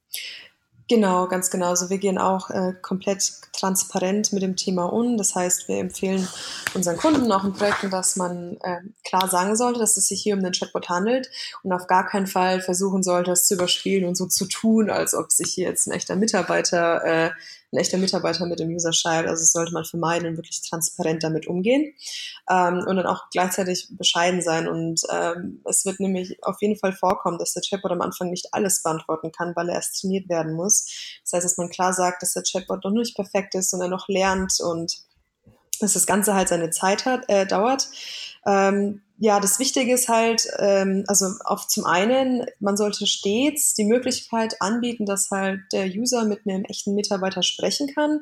Genau, 0.91 1.29
ganz 1.29 1.51
genau. 1.51 1.69
Also 1.69 1.91
wir 1.91 1.99
gehen 1.99 2.17
auch 2.17 2.49
äh, 2.49 2.73
komplett 2.81 3.31
transparent 3.53 4.33
mit 4.33 4.43
dem 4.43 4.57
Thema 4.57 4.91
um. 4.91 5.19
Das 5.19 5.35
heißt, 5.35 5.69
wir 5.69 5.77
empfehlen 5.77 6.27
unseren 6.73 6.97
Kunden 6.97 7.31
auch 7.31 7.45
in 7.45 7.53
Projekten, 7.53 7.91
dass 7.91 8.17
man 8.17 8.57
äh, 8.63 8.81
klar 9.05 9.29
sagen 9.29 9.55
sollte, 9.55 9.81
dass 9.81 9.99
es 9.99 10.09
sich 10.09 10.23
hier 10.23 10.35
um 10.35 10.41
einen 10.43 10.53
Chatbot 10.53 10.89
handelt 10.89 11.29
und 11.63 11.75
auf 11.75 11.89
gar 11.89 12.07
keinen 12.07 12.27
Fall 12.27 12.63
versuchen 12.63 13.03
sollte, 13.03 13.31
das 13.31 13.47
zu 13.47 13.55
überspielen 13.55 14.07
und 14.07 14.17
so 14.17 14.27
zu 14.27 14.47
tun, 14.47 14.89
als 14.89 15.15
ob 15.15 15.31
sich 15.31 15.53
hier 15.53 15.69
jetzt 15.69 15.87
ein 15.87 15.93
echter 15.93 16.17
Mitarbeiter 16.17 17.05
äh, 17.05 17.31
ein 17.73 17.79
echter 17.79 17.99
Mitarbeiter 17.99 18.47
mit 18.47 18.61
dem 18.61 18.69
User 18.69 18.93
schreibt. 18.93 19.29
Also 19.29 19.43
das 19.43 19.53
sollte 19.53 19.73
man 19.73 19.85
vermeiden 19.85 20.29
und 20.29 20.37
wirklich 20.37 20.63
transparent 20.63 21.23
damit 21.23 21.47
umgehen 21.47 21.95
ähm, 22.49 22.85
und 22.87 22.97
dann 22.97 23.07
auch 23.07 23.29
gleichzeitig 23.31 23.89
bescheiden 23.91 24.41
sein. 24.41 24.69
Und 24.69 25.03
ähm, 25.13 25.61
es 25.65 25.85
wird 25.85 26.01
nämlich 26.01 26.43
auf 26.43 26.61
jeden 26.63 26.79
Fall 26.79 26.93
vorkommen, 26.93 27.39
dass 27.39 27.53
der 27.53 27.63
Chatbot 27.63 27.93
am 27.93 28.01
Anfang 28.01 28.31
nicht 28.31 28.53
alles 28.53 28.83
beantworten 28.83 29.33
kann, 29.33 29.55
weil 29.55 29.69
er 29.69 29.77
erst 29.77 30.01
trainiert 30.01 30.29
werden 30.29 30.55
muss. 30.55 30.87
Das 31.25 31.35
heißt, 31.35 31.45
dass 31.45 31.59
man 31.59 31.69
klar 31.69 31.93
sagt, 31.93 32.23
dass 32.23 32.33
der 32.33 32.43
Chatbot 32.43 32.85
noch 32.85 32.91
nicht 32.91 33.15
perfekt 33.15 33.55
ist 33.55 33.73
und 33.75 33.83
er 33.83 33.89
noch 33.89 34.09
lernt 34.09 34.61
und 34.61 35.09
dass 35.81 35.93
das 35.93 36.07
Ganze 36.07 36.35
halt 36.35 36.49
seine 36.49 36.71
Zeit 36.71 37.05
hat, 37.05 37.29
äh, 37.29 37.47
dauert. 37.47 37.89
Ähm, 38.47 39.03
ja, 39.21 39.41
das 39.41 39.59
Wichtige 39.59 39.93
ist 39.93 40.09
halt, 40.09 40.47
ähm, 40.59 41.03
also 41.09 41.27
auf 41.45 41.67
zum 41.67 41.85
einen, 41.85 42.47
man 42.61 42.77
sollte 42.77 43.05
stets 43.07 43.75
die 43.75 43.85
Möglichkeit 43.85 44.61
anbieten, 44.61 45.07
dass 45.07 45.33
halt 45.33 45.61
der 45.73 45.87
User 45.87 46.25
mit 46.25 46.41
einem 46.47 46.65
echten 46.65 46.95
Mitarbeiter 46.95 47.43
sprechen 47.43 47.93
kann. 47.93 48.21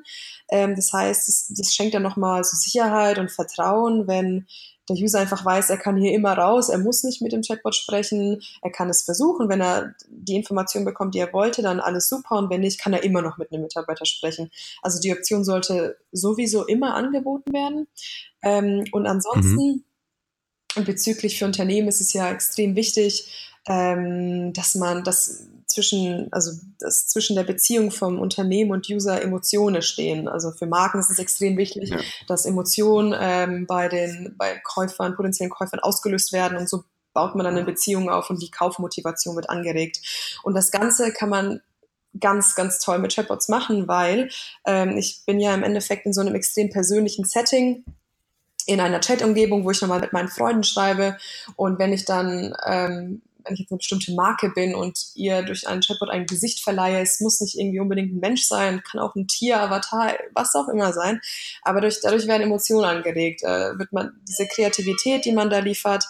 Ähm, 0.49 0.75
das 0.75 0.95
heißt, 0.95 1.29
das, 1.29 1.53
das 1.55 1.75
schenkt 1.75 1.93
ja 1.93 2.01
nochmal 2.01 2.43
so 2.45 2.57
Sicherheit 2.57 3.19
und 3.19 3.31
Vertrauen, 3.31 4.09
wenn 4.09 4.47
der 4.89 4.97
User 4.97 5.19
einfach 5.19 5.45
weiß, 5.45 5.69
er 5.69 5.79
kann 5.79 5.97
hier 5.97 6.13
immer 6.13 6.33
raus, 6.33 6.69
er 6.69 6.79
muss 6.79 7.03
nicht 7.03 7.21
mit 7.21 7.33
dem 7.33 7.43
Chatbot 7.43 7.75
sprechen, 7.75 8.41
er 8.63 8.71
kann 8.71 8.89
es 8.89 9.03
versuchen, 9.03 9.49
wenn 9.49 9.61
er 9.61 9.95
die 10.09 10.37
Information 10.37 10.85
bekommt, 10.85 11.15
die 11.15 11.19
er 11.19 11.33
wollte, 11.33 11.61
dann 11.61 11.81
alles 11.81 12.09
super 12.09 12.37
und 12.37 12.51
wenn 12.51 12.61
nicht, 12.61 12.81
kann 12.81 12.93
er 12.93 13.03
immer 13.03 13.21
noch 13.21 13.37
mit 13.37 13.53
einem 13.53 13.63
Mitarbeiter 13.63 14.07
sprechen. 14.07 14.51
Also 14.83 15.01
die 15.01 15.13
Option 15.13 15.45
sollte 15.45 15.99
sowieso 16.13 16.65
immer 16.65 16.95
angeboten 16.95 17.53
werden. 17.53 17.89
Ähm, 18.43 18.85
und 18.93 19.07
ansonsten 19.07 19.67
mhm 19.67 19.86
und 20.77 20.87
bezüglich 20.87 21.39
für 21.39 21.45
Unternehmen 21.45 21.89
ist 21.89 22.01
es 22.01 22.13
ja 22.13 22.31
extrem 22.31 22.77
wichtig, 22.77 23.55
ähm, 23.69 24.53
dass 24.53 24.75
man 24.75 25.03
das 25.05 25.49
zwischen, 25.67 26.33
also 26.33 26.53
dass 26.79 27.09
zwischen 27.09 27.37
der 27.37 27.45
Beziehung 27.45 27.91
vom 27.91 28.19
Unternehmen 28.19 28.71
und 28.71 28.89
User 28.89 29.21
Emotionen 29.21 29.83
stehen. 29.83 30.29
Also 30.29 30.53
für 30.53 30.67
Marken 30.67 30.99
ist 30.99 31.11
es 31.11 31.19
extrem 31.19 31.57
wichtig, 31.57 31.91
ja. 31.91 31.99
dass 32.29 32.47
Emotionen 32.47 33.15
ähm, 33.19 33.67
bei 33.67 33.89
den 33.89 34.35
bei 34.39 34.61
Käufern, 34.65 35.17
potenziellen 35.17 35.51
Käufern 35.51 35.81
ausgelöst 35.81 36.33
werden 36.33 36.57
und 36.57 36.69
so 36.69 36.85
baut 37.13 37.35
man 37.35 37.45
dann 37.45 37.57
eine 37.57 37.65
Beziehung 37.65 38.11
auf 38.11 38.29
und 38.31 38.43
die 38.43 38.51
Kaufmotivation 38.51 39.37
wird 39.37 39.49
angeregt. 39.49 40.01
Und 40.43 40.55
das 40.55 40.71
Ganze 40.71 41.13
kann 41.13 41.31
man 41.31 41.61
ganz, 42.21 42.55
ganz 42.55 42.79
toll 42.79 42.99
mit 42.99 43.15
Chatbots 43.15 43.49
machen, 43.49 43.89
weil 43.89 44.31
ähm, 44.67 44.97
ich 44.99 45.23
bin 45.27 45.41
ja 45.41 45.55
im 45.55 45.63
Endeffekt 45.63 46.07
in 46.07 46.13
so 46.13 46.21
einem 46.21 46.35
extrem 46.35 46.71
persönlichen 46.71 47.25
Setting 47.25 47.85
in 48.67 48.81
einer 48.81 49.01
Chat-Umgebung, 49.01 49.65
wo 49.65 49.71
ich 49.71 49.81
nochmal 49.81 50.01
mit 50.01 50.13
meinen 50.13 50.29
Freunden 50.29 50.65
schreibe. 50.65 51.17
Und 51.55 51.79
wenn 51.79 51.93
ich 51.93 52.05
dann, 52.05 52.55
ähm, 52.67 53.23
wenn 53.45 53.55
ich 53.55 53.61
jetzt 53.61 53.71
eine 53.71 53.79
bestimmte 53.79 54.13
Marke 54.13 54.51
bin 54.51 54.75
und 54.75 54.99
ihr 55.15 55.43
durch 55.43 55.69
einen 55.69 55.81
Chatbot 55.81 56.11
ein 56.11 56.27
Gesicht 56.27 56.63
verleihe, 56.63 57.01
es 57.01 57.21
muss 57.21 57.41
nicht 57.41 57.57
irgendwie 57.57 57.79
unbedingt 57.79 58.13
ein 58.13 58.19
Mensch 58.19 58.43
sein, 58.43 58.83
kann 58.83 59.01
auch 59.01 59.15
ein 59.15 59.29
Tier, 59.29 59.61
Avatar, 59.61 60.15
was 60.35 60.55
auch 60.57 60.69
immer 60.69 60.93
sein. 60.93 61.21
Aber 61.63 61.81
durch, 61.81 62.01
dadurch 62.03 62.27
werden 62.27 62.43
Emotionen 62.43 62.85
angeregt, 62.85 63.45
äh, 63.45 63.79
wird 63.79 63.93
man 63.93 64.21
diese 64.29 64.49
Kreativität, 64.49 65.25
die 65.25 65.33
man 65.33 65.49
da 65.49 65.61
liefert, 65.61 66.05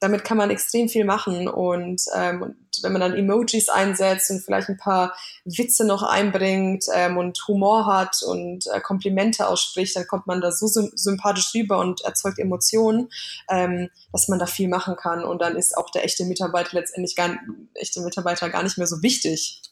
damit 0.00 0.24
kann 0.24 0.36
man 0.36 0.50
extrem 0.50 0.88
viel 0.88 1.04
machen. 1.04 1.48
Und, 1.48 2.02
ähm, 2.14 2.42
und 2.42 2.56
wenn 2.82 2.92
man 2.92 3.00
dann 3.00 3.14
Emojis 3.14 3.68
einsetzt 3.68 4.30
und 4.30 4.40
vielleicht 4.40 4.68
ein 4.68 4.76
paar 4.76 5.16
Witze 5.44 5.86
noch 5.86 6.02
einbringt 6.02 6.84
ähm, 6.94 7.16
und 7.16 7.38
Humor 7.48 7.86
hat 7.86 8.22
und 8.22 8.66
äh, 8.66 8.80
Komplimente 8.80 9.48
ausspricht, 9.48 9.96
dann 9.96 10.06
kommt 10.06 10.26
man 10.26 10.40
da 10.40 10.52
so 10.52 10.66
sympathisch 10.66 11.54
rüber 11.54 11.78
und 11.78 12.02
erzeugt 12.02 12.38
Emotionen, 12.38 13.08
ähm, 13.48 13.88
dass 14.12 14.28
man 14.28 14.38
da 14.38 14.46
viel 14.46 14.68
machen 14.68 14.96
kann. 14.96 15.24
Und 15.24 15.40
dann 15.40 15.56
ist 15.56 15.76
auch 15.76 15.90
der 15.90 16.04
echte 16.04 16.24
Mitarbeiter 16.24 16.70
letztendlich 16.72 17.16
gar, 17.16 17.30
echte 17.74 18.00
Mitarbeiter 18.02 18.50
gar 18.50 18.62
nicht 18.62 18.76
mehr 18.76 18.86
so 18.86 19.02
wichtig. 19.02 19.62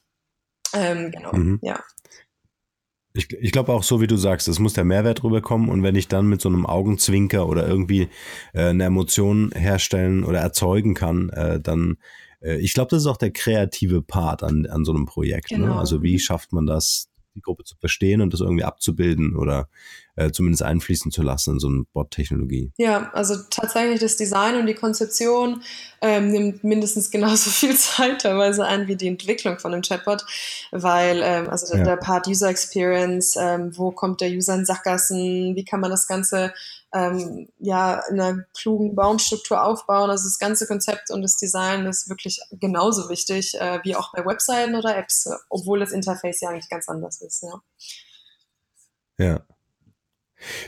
Ähm, 0.72 1.10
genau, 1.10 1.32
mhm. 1.32 1.60
ja. 1.62 1.82
Ich, 3.16 3.33
ich 3.33 3.53
glaube 3.53 3.72
auch 3.72 3.85
so, 3.85 4.00
wie 4.00 4.09
du 4.09 4.16
sagst, 4.16 4.48
es 4.48 4.59
muss 4.59 4.72
der 4.72 4.85
Mehrwert 4.85 5.22
rüberkommen 5.22 5.68
und 5.68 5.85
wenn 5.85 5.94
ich 5.94 6.09
dann 6.09 6.27
mit 6.27 6.40
so 6.40 6.48
einem 6.48 6.66
Augenzwinker 6.66 7.48
oder 7.48 7.66
irgendwie 7.66 8.09
äh, 8.53 8.66
eine 8.66 8.85
Emotion 8.85 9.53
herstellen 9.55 10.24
oder 10.24 10.40
erzeugen 10.40 10.94
kann, 10.94 11.29
äh, 11.31 11.61
dann 11.61 11.96
äh, 12.44 12.59
ich 12.59 12.74
glaube, 12.74 12.90
das 12.90 13.03
ist 13.03 13.07
auch 13.07 13.16
der 13.16 13.31
kreative 13.31 14.03
Part 14.03 14.42
an, 14.42 14.66
an 14.66 14.85
so 14.85 14.92
einem 14.92 15.07
Projekt. 15.07 15.53
Ne? 15.53 15.59
Genau. 15.59 15.74
Ne? 15.74 15.81
Also 15.81 16.03
wie 16.03 16.18
schafft 16.18 16.53
man 16.53 16.66
das, 16.66 17.09
die 17.35 17.40
Gruppe 17.40 17.64
zu 17.64 17.77
verstehen 17.77 18.20
und 18.20 18.33
das 18.33 18.40
irgendwie 18.40 18.64
abzubilden 18.64 19.37
oder 19.37 19.68
äh, 20.16 20.31
zumindest 20.31 20.62
einfließen 20.62 21.11
zu 21.11 21.23
lassen 21.23 21.55
in 21.55 21.59
so 21.59 21.68
eine 21.68 21.85
Bot-Technologie. 21.92 22.73
Ja, 22.79 23.11
also 23.12 23.37
tatsächlich 23.51 24.01
das 24.01 24.16
Design 24.16 24.57
und 24.57 24.66
die 24.66 24.75
Konzeption 24.75 25.62
ähm, 26.01 26.31
nimmt 26.31 26.64
mindestens 26.64 27.11
genauso 27.11 27.51
viel 27.51 27.75
Zeit 27.77 28.23
teilweise 28.23 28.64
ein 28.64 28.87
wie 28.87 28.97
die 28.97 29.09
Entwicklung 29.09 29.59
von 29.59 29.73
einem 29.73 29.83
Chatbot, 29.83 30.25
weil 30.70 31.20
ähm, 31.23 31.49
also 31.51 31.66
der, 31.68 31.79
ja. 31.79 31.85
der 31.85 31.97
Part 31.97 32.29
User 32.29 32.49
Experience, 32.49 33.37
ähm, 33.37 33.77
wo 33.77 33.90
kommt 33.90 34.20
der 34.20 34.31
User 34.31 34.55
in 34.55 34.64
Sackgassen, 34.64 35.57
wie 35.57 35.64
kann 35.64 35.81
man 35.81 35.90
das 35.90 36.07
Ganze 36.07 36.53
ähm, 36.94 37.48
ja 37.59 38.00
in 38.09 38.20
einer 38.20 38.44
klugen 38.57 38.94
Baumstruktur 38.94 39.62
aufbauen. 39.62 40.11
Also 40.11 40.24
das 40.24 40.38
ganze 40.38 40.66
Konzept 40.66 41.11
und 41.11 41.22
das 41.22 41.37
Design 41.37 41.87
ist 41.87 42.09
wirklich 42.09 42.40
genauso 42.52 43.09
wichtig 43.09 43.54
äh, 43.61 43.80
wie 43.83 43.96
auch 43.96 44.12
bei 44.12 44.24
Webseiten 44.24 44.76
oder 44.76 44.96
Apps, 44.96 45.28
obwohl 45.50 45.80
das 45.80 45.92
Interface 45.92 46.40
ja 46.40 46.50
eigentlich 46.50 46.70
ganz 46.70 46.88
anders 46.88 47.20
ist. 47.20 47.42
Ja. 47.42 47.62
Ja. 49.18 49.54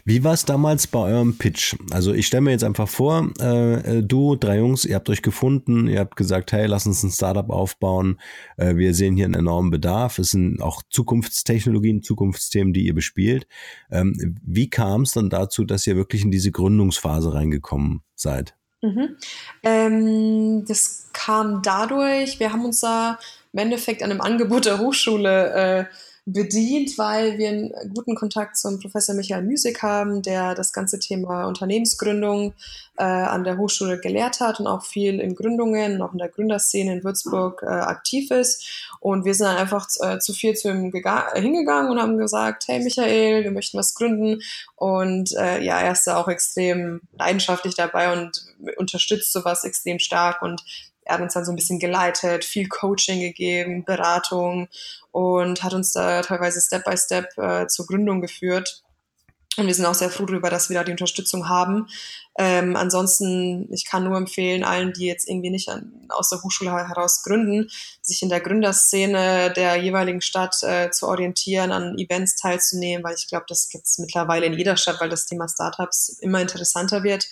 Wie 0.04 0.24
war 0.24 0.34
es 0.34 0.44
damals 0.44 0.86
bei 0.86 1.00
eurem 1.00 1.38
Pitch? 1.38 1.76
Also 1.90 2.12
ich 2.12 2.26
stelle 2.26 2.42
mir 2.42 2.50
jetzt 2.50 2.64
einfach 2.64 2.88
vor, 2.88 3.30
äh, 3.38 4.02
du, 4.02 4.36
drei 4.36 4.58
Jungs, 4.58 4.84
ihr 4.84 4.94
habt 4.94 5.08
euch 5.10 5.22
gefunden, 5.22 5.88
ihr 5.88 6.00
habt 6.00 6.16
gesagt, 6.16 6.52
hey, 6.52 6.66
lass 6.66 6.86
uns 6.86 7.02
ein 7.02 7.10
Startup 7.10 7.48
aufbauen. 7.50 8.20
Äh, 8.56 8.76
wir 8.76 8.94
sehen 8.94 9.16
hier 9.16 9.24
einen 9.24 9.34
enormen 9.34 9.70
Bedarf. 9.70 10.18
Es 10.18 10.30
sind 10.30 10.60
auch 10.60 10.82
Zukunftstechnologien, 10.90 12.02
Zukunftsthemen, 12.02 12.72
die 12.72 12.86
ihr 12.86 12.94
bespielt. 12.94 13.46
Ähm, 13.90 14.36
wie 14.42 14.70
kam 14.70 15.02
es 15.02 15.12
dann 15.12 15.30
dazu, 15.30 15.64
dass 15.64 15.86
ihr 15.86 15.96
wirklich 15.96 16.22
in 16.22 16.30
diese 16.30 16.50
Gründungsphase 16.50 17.32
reingekommen 17.34 18.02
seid? 18.14 18.54
Mhm. 18.82 19.16
Ähm, 19.62 20.64
das 20.66 21.10
kam 21.12 21.62
dadurch, 21.62 22.40
wir 22.40 22.52
haben 22.52 22.64
uns 22.64 22.80
da 22.80 23.18
im 23.52 23.58
Endeffekt 23.58 24.02
an 24.02 24.10
einem 24.10 24.20
Angebot 24.20 24.66
der 24.66 24.78
Hochschule 24.78 25.52
äh, 25.52 25.84
bedient, 26.28 26.98
weil 26.98 27.38
wir 27.38 27.48
einen 27.48 27.94
guten 27.94 28.16
Kontakt 28.16 28.56
zum 28.56 28.80
Professor 28.80 29.14
Michael 29.14 29.44
Müsig 29.44 29.80
haben, 29.82 30.22
der 30.22 30.56
das 30.56 30.72
ganze 30.72 30.98
Thema 30.98 31.46
Unternehmensgründung 31.46 32.52
äh, 32.98 33.04
an 33.04 33.44
der 33.44 33.58
Hochschule 33.58 34.00
gelehrt 34.00 34.40
hat 34.40 34.58
und 34.58 34.66
auch 34.66 34.84
viel 34.84 35.20
in 35.20 35.36
Gründungen, 35.36 36.02
auch 36.02 36.12
in 36.12 36.18
der 36.18 36.28
Gründerszene 36.28 36.94
in 36.94 37.04
Würzburg 37.04 37.62
äh, 37.62 37.66
aktiv 37.66 38.32
ist. 38.32 38.90
Und 38.98 39.24
wir 39.24 39.34
sind 39.34 39.46
dann 39.46 39.56
einfach 39.56 39.86
äh, 40.00 40.18
zu 40.18 40.32
viel 40.32 40.54
zu 40.54 40.68
ihm 40.68 40.90
hingegangen 40.90 41.90
und 41.92 42.00
haben 42.00 42.18
gesagt, 42.18 42.64
hey 42.66 42.82
Michael, 42.82 43.44
wir 43.44 43.52
möchten 43.52 43.78
was 43.78 43.94
gründen. 43.94 44.42
Und 44.74 45.32
äh, 45.36 45.62
ja, 45.62 45.78
er 45.78 45.92
ist 45.92 46.08
da 46.08 46.16
auch 46.16 46.26
extrem 46.26 47.02
leidenschaftlich 47.16 47.76
dabei 47.76 48.12
und 48.12 48.44
unterstützt 48.78 49.32
sowas 49.32 49.62
extrem 49.62 50.00
stark. 50.00 50.42
Und 50.42 50.64
er 51.06 51.14
hat 51.14 51.22
uns 51.22 51.34
dann 51.34 51.44
so 51.44 51.52
ein 51.52 51.56
bisschen 51.56 51.78
geleitet, 51.78 52.44
viel 52.44 52.68
Coaching 52.68 53.20
gegeben, 53.20 53.84
Beratung 53.84 54.68
und 55.12 55.62
hat 55.62 55.72
uns 55.72 55.92
da 55.92 56.20
teilweise 56.22 56.60
Step 56.60 56.84
by 56.84 56.96
Step 56.96 57.36
äh, 57.38 57.66
zur 57.68 57.86
Gründung 57.86 58.20
geführt. 58.20 58.82
Und 59.56 59.66
wir 59.66 59.74
sind 59.74 59.86
auch 59.86 59.94
sehr 59.94 60.10
froh 60.10 60.26
darüber, 60.26 60.50
dass 60.50 60.68
wir 60.68 60.74
da 60.74 60.84
die 60.84 60.92
Unterstützung 60.92 61.48
haben. 61.48 61.88
Ähm, 62.38 62.76
ansonsten, 62.76 63.72
ich 63.72 63.86
kann 63.86 64.04
nur 64.04 64.16
empfehlen, 64.16 64.64
allen, 64.64 64.92
die 64.92 65.06
jetzt 65.06 65.26
irgendwie 65.28 65.50
nicht 65.50 65.70
an, 65.70 66.06
aus 66.10 66.28
der 66.28 66.42
Hochschule 66.42 66.70
heraus 66.70 67.22
gründen, 67.22 67.70
sich 68.02 68.22
in 68.22 68.28
der 68.28 68.40
Gründerszene 68.40 69.52
der 69.54 69.76
jeweiligen 69.76 70.20
Stadt 70.20 70.62
äh, 70.62 70.90
zu 70.90 71.08
orientieren, 71.08 71.72
an 71.72 71.96
Events 71.96 72.36
teilzunehmen, 72.36 73.02
weil 73.02 73.14
ich 73.14 73.28
glaube, 73.28 73.46
das 73.48 73.70
gibt 73.70 73.86
es 73.86 73.98
mittlerweile 73.98 74.44
in 74.44 74.52
jeder 74.52 74.76
Stadt, 74.76 75.00
weil 75.00 75.08
das 75.08 75.24
Thema 75.24 75.48
Startups 75.48 76.10
immer 76.20 76.42
interessanter 76.42 77.02
wird. 77.02 77.26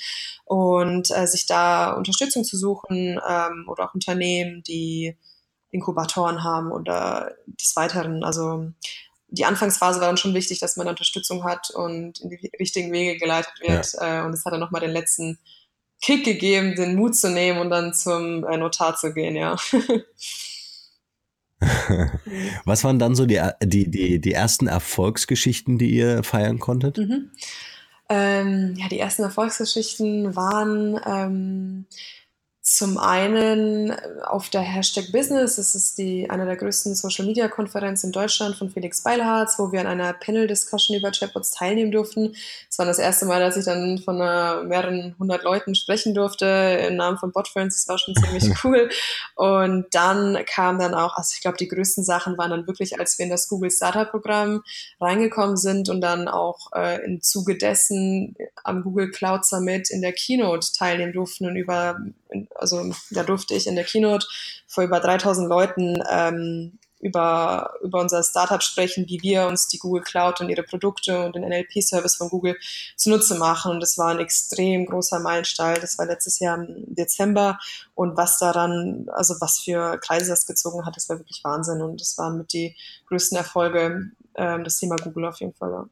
Und 0.47 1.11
äh, 1.11 1.27
sich 1.27 1.47
da 1.47 1.93
Unterstützung 1.93 2.45
zu 2.45 2.57
suchen 2.57 3.21
ähm, 3.29 3.67
oder 3.69 3.85
auch 3.85 3.95
Unternehmen, 3.95 4.63
die 4.63 5.17
Inkubatoren 5.71 6.45
haben 6.45 6.71
oder 6.71 7.33
des 7.47 7.75
Weiteren. 7.77 8.25
Also 8.25 8.71
die 9.35 9.45
Anfangsphase 9.45 10.01
war 10.01 10.07
dann 10.07 10.17
schon 10.17 10.35
wichtig, 10.35 10.61
dass 10.61 10.77
man 10.77 10.89
Unterstützung 10.89 11.45
hat 11.45 11.71
und 11.71 12.21
in 12.21 12.31
die 12.31 12.51
richtigen 12.59 12.93
Wege 12.93 13.19
geleitet 13.19 13.53
wird. 13.61 13.93
Ja. 13.95 14.23
Äh, 14.23 14.25
und 14.25 14.33
es 14.33 14.45
hat 14.45 14.53
dann 14.53 14.61
nochmal 14.61 14.81
den 14.81 14.91
letzten 14.91 15.39
Kick 16.01 16.25
gegeben, 16.25 16.75
den 16.75 16.97
Mut 16.97 17.17
zu 17.17 17.31
nehmen 17.31 17.61
und 17.61 17.71
dann 17.71 17.95
zum 17.95 18.45
äh, 18.45 18.57
Notar 18.57 18.97
zu 18.97 19.13
gehen, 19.13 19.37
ja. 19.37 19.57
Was 22.65 22.85
waren 22.85 22.99
dann 22.99 23.15
so 23.15 23.27
die, 23.27 23.41
die, 23.63 23.91
die, 23.91 24.21
die 24.21 24.33
ersten 24.33 24.67
Erfolgsgeschichten, 24.67 25.79
die 25.79 25.91
ihr 25.91 26.23
feiern 26.23 26.59
konntet? 26.59 26.99
Mhm. 26.99 27.31
Ähm, 28.11 28.75
ja, 28.77 28.89
die 28.89 28.99
ersten 28.99 29.23
Erfolgsgeschichten 29.23 30.37
waren 30.37 31.01
ähm, 31.07 31.87
zum 32.67 32.97
einen 32.97 33.91
äh, 33.91 33.97
auf 34.25 34.49
der 34.49 34.63
Hashtag 34.63 35.13
Business, 35.13 35.57
das 35.57 35.75
ist 35.75 35.99
die, 35.99 36.31
eine 36.31 36.47
der 36.47 36.57
größten 36.57 36.95
Social 36.95 37.27
Media 37.27 37.47
Konferenzen 37.47 38.07
in 38.07 38.13
Deutschland 38.13 38.57
von 38.57 38.71
Felix 38.71 39.03
Beilharz, 39.03 39.59
wo 39.59 39.71
wir 39.71 39.81
an 39.81 39.87
einer 39.87 40.15
Panel 40.15 40.47
Discussion 40.47 40.97
über 40.97 41.11
Chatbots 41.11 41.51
teilnehmen 41.51 41.93
durften. 41.93 42.35
Es 42.71 42.79
war 42.79 42.87
das 42.87 42.99
erste 42.99 43.27
Mal, 43.27 43.39
dass 43.39 43.59
ich 43.59 43.67
dann 43.67 43.99
von 43.99 44.17
mehreren 44.17 45.15
hundert 45.19 45.43
Leuten 45.43 45.75
sprechen 45.75 46.15
durfte 46.15 46.47
im 46.89 46.97
Namen 46.97 47.19
von 47.19 47.33
Botfriends. 47.33 47.85
Das 47.85 47.89
war 47.89 47.99
schon 47.99 48.15
ziemlich 48.15 48.51
cool. 48.65 48.89
Und 49.35 49.87
dann 49.93 50.39
kam 50.47 50.79
dann 50.79 50.95
auch, 50.95 51.19
also 51.19 51.33
ich 51.35 51.43
glaube, 51.43 51.59
die 51.59 51.69
größten 51.69 52.03
Sachen 52.03 52.39
waren 52.39 52.51
dann 52.51 52.67
wirklich, 52.67 52.99
als 52.99 53.19
wir 53.19 53.25
in 53.25 53.31
das 53.31 53.47
Google 53.47 53.71
Startup 53.71 54.11
Programm 54.11 54.63
reingekommen 55.03 55.59
sind 55.59 55.91
und 55.91 56.01
dann 56.01 56.29
auch 56.29 56.73
äh, 56.75 57.05
im 57.05 57.21
Zuge 57.21 57.59
dessen 57.59 58.35
am 58.63 58.83
Google 58.83 59.11
Cloud 59.11 59.45
Summit 59.45 59.91
in 59.91 60.01
der 60.01 60.15
Keynote 60.15 60.69
teilnehmen 60.73 61.13
durften 61.13 61.47
und 61.47 61.57
über 61.57 61.99
also 62.55 62.93
da 63.11 63.23
durfte 63.23 63.55
ich 63.55 63.67
in 63.67 63.77
der 63.77 63.85
Keynote 63.85 64.27
vor 64.67 64.85
über 64.85 65.01
3000 65.01 65.49
Leuten 65.49 66.03
ähm, 66.11 66.79
über, 67.05 67.75
über 67.83 68.01
unser 68.01 68.23
Startup 68.23 68.63
sprechen, 68.63 69.05
wie 69.07 69.21
wir 69.23 69.47
uns 69.47 69.69
die 69.69 69.79
Google 69.79 70.03
Cloud 70.03 70.41
und 70.41 70.49
ihre 70.49 70.63
Produkte 70.63 71.27
und 71.27 71.37
den 71.37 71.43
NLP-Service 71.43 72.17
von 72.17 72.31
Google 72.31 72.57
zunutze 72.97 73.35
machen. 73.35 73.73
Und 73.73 73.81
das 73.81 73.99
war 73.99 74.09
ein 74.09 74.21
extrem 74.21 74.87
großer 74.87 75.21
Meilenstein. 75.21 75.77
Das 75.83 75.99
war 75.99 76.07
letztes 76.07 76.39
Jahr 76.39 76.57
im 76.57 76.95
Dezember. 76.95 77.59
Und 77.95 78.17
was 78.17 78.39
daran, 78.39 79.07
also 79.13 79.35
was 79.41 79.61
für 79.61 79.99
Kreise 79.99 80.31
das 80.31 80.47
gezogen 80.47 80.87
hat, 80.87 80.97
das 80.97 81.11
war 81.11 81.19
wirklich 81.19 81.45
Wahnsinn. 81.45 81.83
Und 81.83 82.01
das 82.01 82.17
waren 82.17 82.39
mit 82.39 82.55
die 82.55 82.75
größten 83.09 83.37
Erfolge, 83.37 84.11
ähm, 84.37 84.65
das 84.65 84.79
Thema 84.79 84.97
Google 84.97 85.27
auf 85.27 85.41
jeden 85.41 85.53
Fall. 85.53 85.73
Ja. 85.73 85.87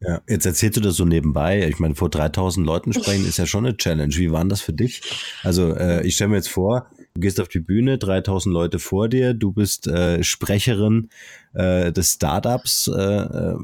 Ja, 0.00 0.20
jetzt 0.28 0.46
erzählst 0.46 0.76
du 0.76 0.80
das 0.80 0.94
so 0.94 1.04
nebenbei. 1.04 1.66
Ich 1.68 1.80
meine, 1.80 1.96
vor 1.96 2.08
3000 2.08 2.64
Leuten 2.64 2.92
sprechen 2.92 3.26
ist 3.26 3.38
ja 3.38 3.46
schon 3.46 3.66
eine 3.66 3.76
Challenge. 3.76 4.14
Wie 4.14 4.30
war 4.30 4.44
das 4.44 4.60
für 4.60 4.72
dich? 4.72 5.02
Also, 5.42 5.74
äh, 5.74 6.06
ich 6.06 6.14
stelle 6.14 6.30
mir 6.30 6.36
jetzt 6.36 6.50
vor, 6.50 6.88
du 7.14 7.20
gehst 7.20 7.40
auf 7.40 7.48
die 7.48 7.58
Bühne, 7.58 7.98
3000 7.98 8.52
Leute 8.52 8.78
vor 8.78 9.08
dir, 9.08 9.34
du 9.34 9.50
bist 9.50 9.88
äh, 9.88 10.22
Sprecherin 10.22 11.10
äh, 11.52 11.90
des 11.90 12.12
Startups. 12.12 12.86
Äh, 12.86 13.00
äh, 13.00 13.56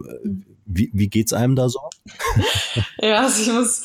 wie, 0.67 0.91
wie 0.93 1.09
geht's 1.09 1.33
einem 1.33 1.55
da 1.55 1.69
so? 1.69 1.79
ja, 2.99 3.23
also 3.23 3.43
ich 3.43 3.57
muss 3.57 3.85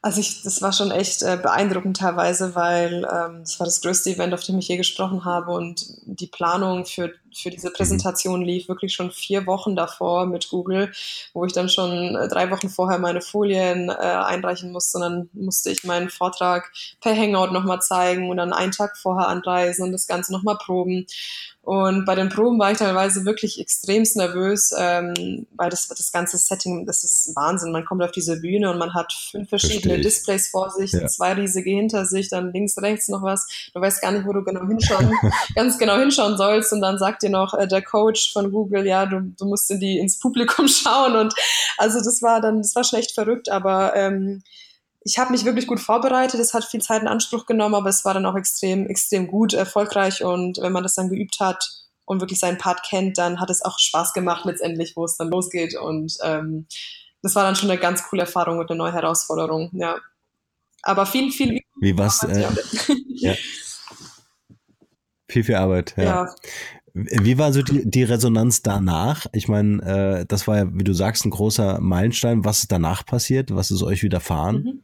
also 0.00 0.20
ich, 0.20 0.42
das 0.42 0.62
war 0.62 0.72
schon 0.72 0.92
echt 0.92 1.22
äh, 1.22 1.36
beeindruckend 1.42 1.96
teilweise, 1.96 2.54
weil 2.54 3.04
ähm, 3.12 3.40
das 3.40 3.58
war 3.58 3.64
das 3.64 3.80
größte 3.80 4.10
Event, 4.10 4.32
auf 4.32 4.44
dem 4.44 4.58
ich 4.58 4.68
je 4.68 4.76
gesprochen 4.76 5.24
habe 5.24 5.50
und 5.50 5.86
die 6.04 6.28
Planung 6.28 6.86
für, 6.86 7.12
für 7.34 7.50
diese 7.50 7.72
Präsentation 7.72 8.42
lief 8.42 8.68
wirklich 8.68 8.94
schon 8.94 9.10
vier 9.10 9.44
Wochen 9.46 9.74
davor 9.74 10.26
mit 10.26 10.50
Google, 10.50 10.92
wo 11.34 11.44
ich 11.44 11.52
dann 11.52 11.68
schon 11.68 12.14
äh, 12.14 12.28
drei 12.28 12.48
Wochen 12.52 12.68
vorher 12.68 12.98
meine 13.00 13.20
Folien 13.20 13.88
äh, 13.88 13.92
einreichen 13.92 14.70
musste 14.70 14.98
und 14.98 15.02
dann 15.02 15.30
musste 15.32 15.70
ich 15.70 15.82
meinen 15.82 16.10
Vortrag 16.10 16.70
per 17.00 17.16
Hangout 17.16 17.52
nochmal 17.52 17.82
zeigen 17.82 18.30
und 18.30 18.36
dann 18.36 18.52
einen 18.52 18.72
Tag 18.72 18.96
vorher 18.96 19.26
anreisen 19.26 19.84
und 19.84 19.92
das 19.92 20.06
Ganze 20.06 20.32
nochmal 20.32 20.58
proben. 20.58 21.06
Und 21.68 22.06
bei 22.06 22.14
den 22.14 22.30
Proben 22.30 22.58
war 22.58 22.72
ich 22.72 22.78
teilweise 22.78 23.26
wirklich 23.26 23.60
extremst 23.60 24.16
nervös, 24.16 24.72
ähm, 24.78 25.46
weil 25.54 25.68
das, 25.68 25.86
das 25.86 26.12
ganze 26.12 26.38
Setting, 26.38 26.86
das 26.86 27.04
ist 27.04 27.36
Wahnsinn. 27.36 27.72
Man 27.72 27.84
kommt 27.84 28.02
auf 28.02 28.10
diese 28.10 28.40
Bühne 28.40 28.70
und 28.70 28.78
man 28.78 28.94
hat 28.94 29.12
fünf 29.12 29.50
verschiedene 29.50 30.00
Displays 30.00 30.48
vor 30.48 30.70
sich, 30.70 30.92
ja. 30.92 31.06
zwei 31.08 31.34
riesige 31.34 31.68
hinter 31.68 32.06
sich, 32.06 32.30
dann 32.30 32.54
links, 32.54 32.78
rechts 32.78 33.10
noch 33.10 33.20
was. 33.20 33.46
Du 33.74 33.82
weißt 33.82 34.00
gar 34.00 34.12
nicht, 34.12 34.24
wo 34.24 34.32
du 34.32 34.42
genau 34.44 34.66
hinschauen, 34.66 35.12
ganz 35.54 35.76
genau 35.76 35.98
hinschauen 35.98 36.38
sollst. 36.38 36.72
Und 36.72 36.80
dann 36.80 36.96
sagt 36.96 37.22
dir 37.22 37.28
noch 37.28 37.52
äh, 37.52 37.68
der 37.68 37.82
Coach 37.82 38.32
von 38.32 38.50
Google, 38.50 38.86
ja, 38.86 39.04
du, 39.04 39.20
du 39.38 39.44
musst 39.44 39.70
in 39.70 39.78
die, 39.78 39.98
ins 39.98 40.18
Publikum 40.18 40.68
schauen. 40.68 41.16
Und 41.16 41.34
also 41.76 41.98
das 41.98 42.22
war 42.22 42.40
dann, 42.40 42.62
das 42.62 42.74
war 42.76 42.84
schon 42.84 42.98
echt 42.98 43.12
verrückt, 43.12 43.50
aber 43.50 43.94
ähm, 43.94 44.42
ich 45.08 45.18
habe 45.18 45.32
mich 45.32 45.46
wirklich 45.46 45.66
gut 45.66 45.80
vorbereitet. 45.80 46.38
Es 46.38 46.52
hat 46.52 46.66
viel 46.66 46.82
Zeit 46.82 47.00
in 47.00 47.08
Anspruch 47.08 47.46
genommen, 47.46 47.74
aber 47.74 47.88
es 47.88 48.04
war 48.04 48.12
dann 48.12 48.26
auch 48.26 48.36
extrem, 48.36 48.86
extrem 48.86 49.26
gut, 49.26 49.54
erfolgreich. 49.54 50.22
Und 50.22 50.58
wenn 50.58 50.72
man 50.72 50.82
das 50.82 50.96
dann 50.96 51.08
geübt 51.08 51.40
hat 51.40 51.66
und 52.04 52.20
wirklich 52.20 52.38
seinen 52.38 52.58
Part 52.58 52.82
kennt, 52.82 53.16
dann 53.16 53.40
hat 53.40 53.48
es 53.48 53.64
auch 53.64 53.78
Spaß 53.78 54.12
gemacht 54.12 54.44
letztendlich, 54.44 54.96
wo 54.96 55.04
es 55.06 55.16
dann 55.16 55.30
losgeht. 55.30 55.74
Und 55.78 56.18
ähm, 56.22 56.66
das 57.22 57.34
war 57.34 57.42
dann 57.42 57.56
schon 57.56 57.70
eine 57.70 57.80
ganz 57.80 58.04
coole 58.04 58.22
Erfahrung 58.22 58.58
und 58.58 58.70
eine 58.70 58.76
neue 58.76 58.92
Herausforderung. 58.92 59.70
Ja, 59.72 59.96
aber 60.82 61.06
viel, 61.06 61.32
viel. 61.32 61.52
Übung 61.52 61.62
Wie 61.80 61.96
was? 61.96 62.22
Äh, 62.24 62.46
ja. 63.08 63.34
Viel, 65.30 65.44
viel 65.44 65.56
Arbeit. 65.56 65.92
Ja. 65.98 66.04
ja. 66.04 66.34
Wie 67.04 67.38
war 67.38 67.52
so 67.52 67.62
die, 67.62 67.88
die 67.88 68.02
Resonanz 68.02 68.62
danach? 68.62 69.26
Ich 69.32 69.46
meine, 69.46 69.82
äh, 70.20 70.26
das 70.26 70.48
war 70.48 70.56
ja, 70.56 70.66
wie 70.72 70.84
du 70.84 70.92
sagst, 70.92 71.24
ein 71.24 71.30
großer 71.30 71.80
Meilenstein. 71.80 72.44
Was 72.44 72.60
ist 72.60 72.72
danach 72.72 73.06
passiert? 73.06 73.54
Was 73.54 73.70
ist 73.70 73.82
euch 73.82 74.02
widerfahren? 74.02 74.56
Mhm. 74.56 74.82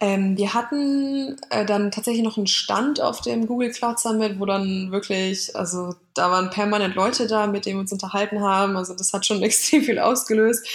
Ähm, 0.00 0.38
wir 0.38 0.54
hatten 0.54 1.36
äh, 1.50 1.66
dann 1.66 1.90
tatsächlich 1.90 2.22
noch 2.22 2.36
einen 2.36 2.46
Stand 2.46 3.00
auf 3.00 3.20
dem 3.20 3.46
Google 3.46 3.70
Cloud 3.70 3.98
Summit, 3.98 4.38
wo 4.38 4.46
dann 4.46 4.92
wirklich, 4.92 5.54
also 5.56 5.94
da 6.14 6.30
waren 6.30 6.50
permanent 6.50 6.94
Leute 6.94 7.26
da, 7.26 7.46
mit 7.46 7.66
denen 7.66 7.76
wir 7.76 7.82
uns 7.82 7.92
unterhalten 7.92 8.40
haben. 8.40 8.76
Also 8.76 8.94
das 8.94 9.12
hat 9.12 9.26
schon 9.26 9.42
extrem 9.42 9.82
viel 9.82 9.98
ausgelöst. 9.98 10.66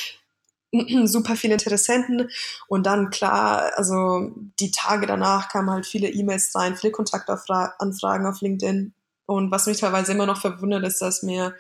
super 1.06 1.36
viele 1.36 1.54
Interessenten 1.54 2.30
und 2.68 2.86
dann 2.86 3.10
klar, 3.10 3.72
also 3.76 4.32
die 4.60 4.72
Tage 4.72 5.06
danach 5.06 5.48
kamen 5.50 5.70
halt 5.70 5.86
viele 5.86 6.10
E-Mails 6.10 6.54
rein, 6.56 6.76
viele 6.76 6.92
Kontaktanfragen 6.92 8.26
auf 8.26 8.42
LinkedIn 8.42 8.94
und 9.26 9.52
was 9.52 9.68
mich 9.68 9.80
teilweise 9.80 10.12
immer 10.12 10.26
noch 10.26 10.40
verwundert, 10.40 10.84
ist, 10.86 11.02
dass 11.02 11.24
mir 11.24 11.56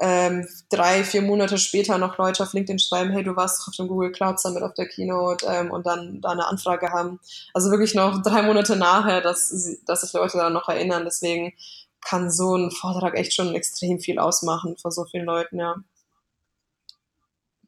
ähm, 0.00 0.46
drei, 0.70 1.04
vier 1.04 1.22
Monate 1.22 1.56
später 1.58 1.98
noch 1.98 2.18
Leute 2.18 2.42
auf 2.42 2.52
LinkedIn 2.52 2.80
schreiben, 2.80 3.10
hey, 3.10 3.22
du 3.22 3.36
warst 3.36 3.66
auf 3.68 3.76
dem 3.76 3.86
Google 3.86 4.10
Cloud 4.10 4.40
Summit 4.40 4.62
auf 4.62 4.74
der 4.74 4.88
Keynote 4.88 5.46
ähm, 5.46 5.70
und 5.70 5.86
dann 5.86 6.20
da 6.20 6.30
eine 6.30 6.46
Anfrage 6.46 6.90
haben. 6.90 7.20
Also 7.52 7.70
wirklich 7.70 7.94
noch 7.94 8.22
drei 8.24 8.42
Monate 8.42 8.76
nachher, 8.76 9.20
dass, 9.20 9.52
dass 9.86 10.00
sich 10.00 10.12
Leute 10.12 10.38
daran 10.38 10.52
noch 10.52 10.68
erinnern. 10.68 11.04
Deswegen 11.04 11.52
kann 12.00 12.30
so 12.30 12.56
ein 12.56 12.70
Vortrag 12.70 13.16
echt 13.16 13.34
schon 13.34 13.54
extrem 13.54 14.00
viel 14.00 14.18
ausmachen 14.18 14.76
vor 14.76 14.90
so 14.90 15.04
vielen 15.04 15.26
Leuten, 15.26 15.58
ja. 15.58 15.76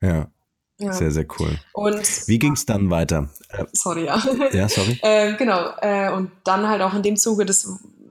Ja. 0.02 0.28
Ja. 0.78 0.92
Sehr, 0.92 1.10
sehr 1.10 1.26
cool. 1.38 1.58
Und 1.72 2.28
wie 2.28 2.38
ging 2.38 2.52
es 2.52 2.66
dann 2.66 2.90
weiter? 2.90 3.30
Sorry, 3.72 4.04
ja. 4.04 4.22
Ja, 4.52 4.68
sorry. 4.68 4.98
äh, 5.02 5.34
genau. 5.36 5.70
Äh, 5.80 6.12
und 6.12 6.30
dann 6.44 6.68
halt 6.68 6.82
auch 6.82 6.92
in 6.92 7.02
dem 7.02 7.16
Zuge 7.16 7.46
des 7.46 7.66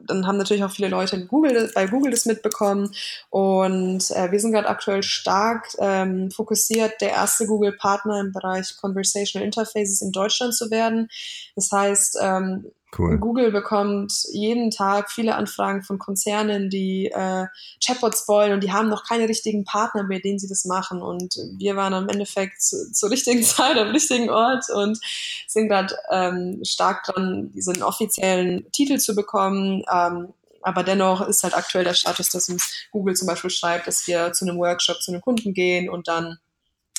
dann 0.07 0.27
haben 0.27 0.37
natürlich 0.37 0.63
auch 0.63 0.71
viele 0.71 0.87
Leute 0.87 1.25
Google, 1.25 1.71
bei 1.73 1.87
Google 1.87 2.11
das 2.11 2.25
mitbekommen. 2.25 2.91
Und 3.29 4.11
äh, 4.11 4.31
wir 4.31 4.39
sind 4.39 4.51
gerade 4.51 4.69
aktuell 4.69 5.03
stark 5.03 5.67
ähm, 5.79 6.31
fokussiert, 6.31 7.01
der 7.01 7.11
erste 7.11 7.45
Google-Partner 7.47 8.19
im 8.19 8.31
Bereich 8.31 8.75
Conversational 8.77 9.45
Interfaces 9.45 10.01
in 10.01 10.11
Deutschland 10.11 10.55
zu 10.55 10.71
werden. 10.71 11.09
Das 11.55 11.71
heißt, 11.71 12.17
ähm, 12.21 12.71
Cool. 12.97 13.17
Google 13.17 13.51
bekommt 13.51 14.13
jeden 14.31 14.71
Tag 14.71 15.11
viele 15.11 15.35
Anfragen 15.35 15.83
von 15.83 15.99
Konzernen, 15.99 16.69
die 16.69 17.07
äh, 17.07 17.45
Chatbots 17.83 18.27
wollen 18.27 18.53
und 18.53 18.63
die 18.63 18.71
haben 18.71 18.89
noch 18.89 19.03
keine 19.03 19.27
richtigen 19.27 19.65
Partner, 19.65 20.03
mit 20.03 20.23
denen 20.23 20.39
sie 20.39 20.47
das 20.47 20.65
machen. 20.65 21.01
Und 21.01 21.35
wir 21.57 21.75
waren 21.75 21.93
am 21.93 22.07
Endeffekt 22.07 22.61
zu, 22.61 22.91
zur 22.91 23.11
richtigen 23.11 23.43
Zeit 23.43 23.77
am 23.77 23.89
richtigen 23.89 24.29
Ort 24.29 24.65
und 24.73 24.99
sind 25.47 25.67
gerade 25.67 25.95
ähm, 26.11 26.61
stark 26.63 27.03
dran, 27.03 27.51
diesen 27.51 27.83
offiziellen 27.83 28.71
Titel 28.71 28.97
zu 28.97 29.15
bekommen. 29.15 29.83
Ähm, 29.91 30.33
aber 30.61 30.83
dennoch 30.83 31.27
ist 31.27 31.43
halt 31.43 31.55
aktuell 31.55 31.83
der 31.83 31.93
Status, 31.93 32.29
dass 32.29 32.49
uns 32.49 32.73
Google 32.91 33.15
zum 33.15 33.27
Beispiel 33.27 33.51
schreibt, 33.51 33.87
dass 33.87 34.07
wir 34.07 34.31
zu 34.33 34.45
einem 34.45 34.57
Workshop 34.57 35.01
zu 35.01 35.11
einem 35.11 35.21
Kunden 35.21 35.53
gehen 35.53 35.89
und 35.89 36.07
dann 36.07 36.39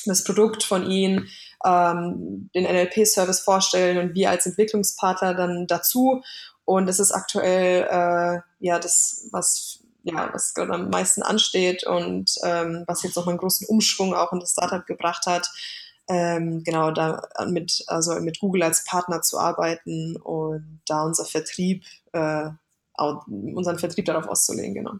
das 0.05 0.23
Produkt 0.23 0.63
von 0.63 0.89
ihnen, 0.89 1.27
ähm, 1.65 2.49
den 2.53 2.63
NLP-Service 2.63 3.39
vorstellen 3.39 3.97
und 3.97 4.15
wir 4.15 4.29
als 4.29 4.45
Entwicklungspartner 4.45 5.33
dann 5.33 5.67
dazu. 5.67 6.21
Und 6.65 6.87
das 6.87 6.99
ist 6.99 7.11
aktuell 7.11 7.83
äh, 7.89 8.41
ja 8.59 8.79
das, 8.79 9.27
was 9.31 9.79
ja, 10.03 10.29
was 10.33 10.53
gerade 10.53 10.73
am 10.73 10.89
meisten 10.89 11.21
ansteht 11.21 11.85
und 11.85 12.35
ähm, 12.43 12.83
was 12.87 13.03
jetzt 13.03 13.15
noch 13.15 13.27
einen 13.27 13.37
großen 13.37 13.67
Umschwung 13.67 14.13
auch 14.13 14.31
in 14.31 14.39
das 14.39 14.51
Startup 14.51 14.85
gebracht 14.85 15.25
hat. 15.25 15.49
Ähm, 16.09 16.63
genau, 16.63 16.91
da 16.91 17.21
mit, 17.47 17.83
also 17.87 18.17
mit 18.21 18.39
Google 18.39 18.63
als 18.63 18.85
Partner 18.85 19.21
zu 19.21 19.37
arbeiten 19.37 20.15
und 20.15 20.81
da 20.85 21.03
unser 21.03 21.25
Vertrieb, 21.25 21.83
äh, 22.13 22.49
unseren 22.97 23.79
Vertrieb 23.79 24.05
darauf 24.05 24.27
auszulegen, 24.27 24.75
genau. 24.75 24.93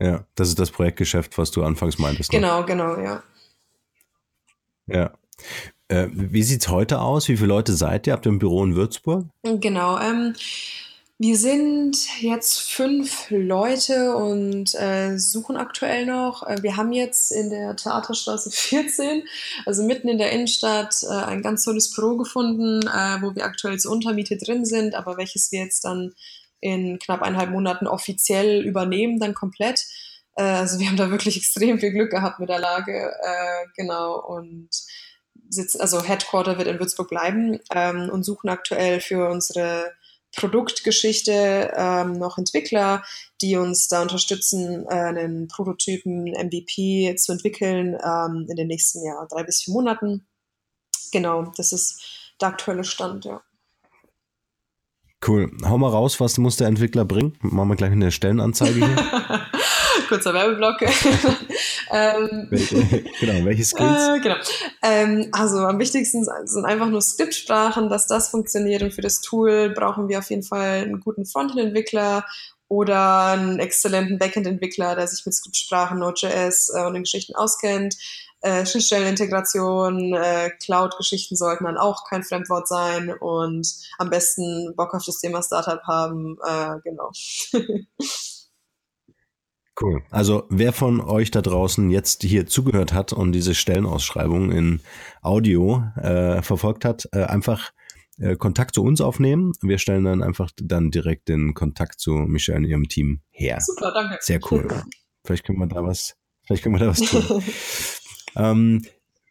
Ja, 0.00 0.24
das 0.34 0.48
ist 0.48 0.58
das 0.58 0.70
Projektgeschäft, 0.70 1.38
was 1.38 1.52
du 1.52 1.62
anfangs 1.64 1.98
meintest. 1.98 2.32
Ne? 2.32 2.40
Genau, 2.40 2.64
genau, 2.64 2.98
ja. 2.98 3.22
Ja. 4.88 5.12
Äh, 5.88 6.08
wie 6.12 6.42
sieht's 6.42 6.68
heute 6.68 7.00
aus? 7.00 7.28
Wie 7.28 7.36
viele 7.36 7.48
Leute 7.48 7.72
seid 7.72 8.06
ihr? 8.06 8.12
Habt 8.12 8.26
ihr 8.26 8.32
ein 8.32 8.38
Büro 8.38 8.64
in 8.64 8.74
Würzburg? 8.74 9.26
Genau. 9.42 9.98
Ähm, 9.98 10.34
wir 11.20 11.36
sind 11.36 11.96
jetzt 12.20 12.60
fünf 12.70 13.28
Leute 13.30 14.14
und 14.14 14.72
äh, 14.76 15.18
suchen 15.18 15.56
aktuell 15.56 16.06
noch. 16.06 16.46
Äh, 16.46 16.62
wir 16.62 16.76
haben 16.76 16.92
jetzt 16.92 17.32
in 17.32 17.50
der 17.50 17.74
Theaterstraße 17.74 18.50
14, 18.52 19.24
also 19.66 19.82
mitten 19.82 20.08
in 20.08 20.18
der 20.18 20.30
Innenstadt, 20.30 21.02
äh, 21.02 21.12
ein 21.12 21.42
ganz 21.42 21.64
tolles 21.64 21.92
Büro 21.92 22.16
gefunden, 22.16 22.86
äh, 22.86 23.20
wo 23.20 23.34
wir 23.34 23.44
aktuell 23.44 23.80
zur 23.80 23.90
Untermiete 23.92 24.36
drin 24.36 24.64
sind, 24.64 24.94
aber 24.94 25.16
welches 25.16 25.50
wir 25.50 25.60
jetzt 25.60 25.84
dann 25.84 26.12
in 26.60 27.00
knapp 27.00 27.22
eineinhalb 27.22 27.50
Monaten 27.50 27.88
offiziell 27.88 28.64
übernehmen, 28.64 29.18
dann 29.18 29.34
komplett. 29.34 29.86
Äh, 30.38 30.42
also 30.42 30.78
wir 30.78 30.86
haben 30.86 30.96
da 30.96 31.10
wirklich 31.10 31.36
extrem 31.36 31.78
viel 31.78 31.90
Glück 31.90 32.10
gehabt 32.10 32.38
mit 32.38 32.48
der 32.48 32.60
Lage, 32.60 33.12
äh, 33.22 33.66
genau. 33.76 34.20
Und 34.20 34.70
sitzen, 35.50 35.80
also 35.80 36.02
Headquarter 36.02 36.58
wird 36.58 36.68
in 36.68 36.78
Würzburg 36.78 37.08
bleiben 37.08 37.58
ähm, 37.74 38.08
und 38.10 38.24
suchen 38.24 38.48
aktuell 38.48 39.00
für 39.00 39.28
unsere 39.28 39.92
Produktgeschichte 40.36 41.72
ähm, 41.74 42.12
noch 42.12 42.38
Entwickler, 42.38 43.02
die 43.40 43.56
uns 43.56 43.88
da 43.88 44.02
unterstützen, 44.02 44.86
äh, 44.86 44.94
einen 44.94 45.48
Prototypen 45.48 46.26
MVP 46.26 47.16
zu 47.16 47.32
entwickeln 47.32 47.96
ähm, 48.04 48.46
in 48.48 48.56
den 48.56 48.68
nächsten 48.68 49.04
ja, 49.04 49.26
drei 49.28 49.42
bis 49.42 49.62
vier 49.62 49.74
Monaten. 49.74 50.26
Genau, 51.12 51.52
das 51.56 51.72
ist 51.72 52.32
der 52.40 52.48
aktuelle 52.48 52.84
Stand, 52.84 53.24
ja. 53.24 53.40
Cool. 55.26 55.50
Hau 55.64 55.78
mal 55.78 55.90
raus, 55.90 56.20
was 56.20 56.38
muss 56.38 56.56
der 56.56 56.68
Entwickler 56.68 57.04
bringen? 57.04 57.36
Machen 57.40 57.70
wir 57.70 57.76
gleich 57.76 57.90
eine 57.90 58.12
Stellenanzeige 58.12 58.86
hier. 58.86 58.96
Kurzer 60.08 60.32
Werbeblock. 60.32 60.80
ähm, 61.92 62.48
Welche, 62.50 63.04
genau, 63.20 63.44
welche 63.44 63.64
Skills? 63.64 64.08
Äh, 64.08 64.20
genau. 64.20 64.36
Ähm, 64.82 65.28
also 65.32 65.58
am 65.58 65.78
wichtigsten 65.78 66.26
sind 66.44 66.64
einfach 66.64 66.88
nur 66.88 67.02
Skriptsprachen, 67.02 67.88
dass 67.88 68.06
das 68.06 68.30
funktioniert. 68.30 68.82
Und 68.82 68.94
für 68.94 69.02
das 69.02 69.20
Tool 69.20 69.70
brauchen 69.70 70.08
wir 70.08 70.18
auf 70.18 70.30
jeden 70.30 70.42
Fall 70.42 70.82
einen 70.82 71.00
guten 71.00 71.26
Frontend-Entwickler 71.26 72.24
oder 72.68 73.26
einen 73.26 73.58
exzellenten 73.58 74.18
Backend-Entwickler, 74.18 74.96
der 74.96 75.06
sich 75.06 75.24
mit 75.24 75.34
Skriptsprachen, 75.34 75.98
Node.js 75.98 76.72
äh, 76.74 76.86
und 76.86 76.94
den 76.94 77.02
Geschichten 77.04 77.34
auskennt. 77.34 77.96
Äh, 78.40 78.64
Schnittstellenintegration, 78.66 80.14
äh, 80.14 80.50
Cloud-Geschichten 80.62 81.34
sollten 81.34 81.64
dann 81.64 81.76
auch 81.76 82.04
kein 82.08 82.22
Fremdwort 82.22 82.68
sein 82.68 83.12
und 83.12 83.66
am 83.98 84.10
besten 84.10 84.74
Bock 84.76 84.94
auf 84.94 85.04
das 85.04 85.18
Thema 85.18 85.42
Startup 85.42 85.82
haben. 85.84 86.38
Äh, 86.46 86.80
genau. 86.84 87.10
Cool. 89.80 90.02
Also 90.10 90.44
wer 90.50 90.72
von 90.72 91.00
euch 91.00 91.30
da 91.30 91.40
draußen 91.40 91.90
jetzt 91.90 92.22
hier 92.22 92.46
zugehört 92.46 92.92
hat 92.92 93.12
und 93.12 93.32
diese 93.32 93.54
Stellenausschreibung 93.54 94.50
in 94.50 94.80
Audio 95.22 95.84
äh, 95.96 96.42
verfolgt 96.42 96.84
hat, 96.84 97.08
äh, 97.12 97.24
einfach 97.24 97.70
äh, 98.18 98.36
Kontakt 98.36 98.74
zu 98.74 98.82
uns 98.82 99.00
aufnehmen. 99.00 99.52
Wir 99.62 99.78
stellen 99.78 100.04
dann 100.04 100.22
einfach 100.22 100.50
dann 100.56 100.90
direkt 100.90 101.28
den 101.28 101.54
Kontakt 101.54 102.00
zu 102.00 102.12
Michelle 102.12 102.58
und 102.58 102.64
ihrem 102.64 102.88
Team 102.88 103.20
her. 103.30 103.58
Super, 103.60 103.92
danke. 103.92 104.18
Sehr 104.20 104.40
cool. 104.50 104.66
Vielleicht 105.24 105.44
können 105.44 105.58
wir 105.58 105.66
da 105.66 105.84
was, 105.84 106.16
vielleicht 106.44 106.62
können 106.64 106.74
wir 106.74 106.80
da 106.80 106.88
was 106.88 107.00
tun. 107.00 107.42
ähm, 108.36 108.82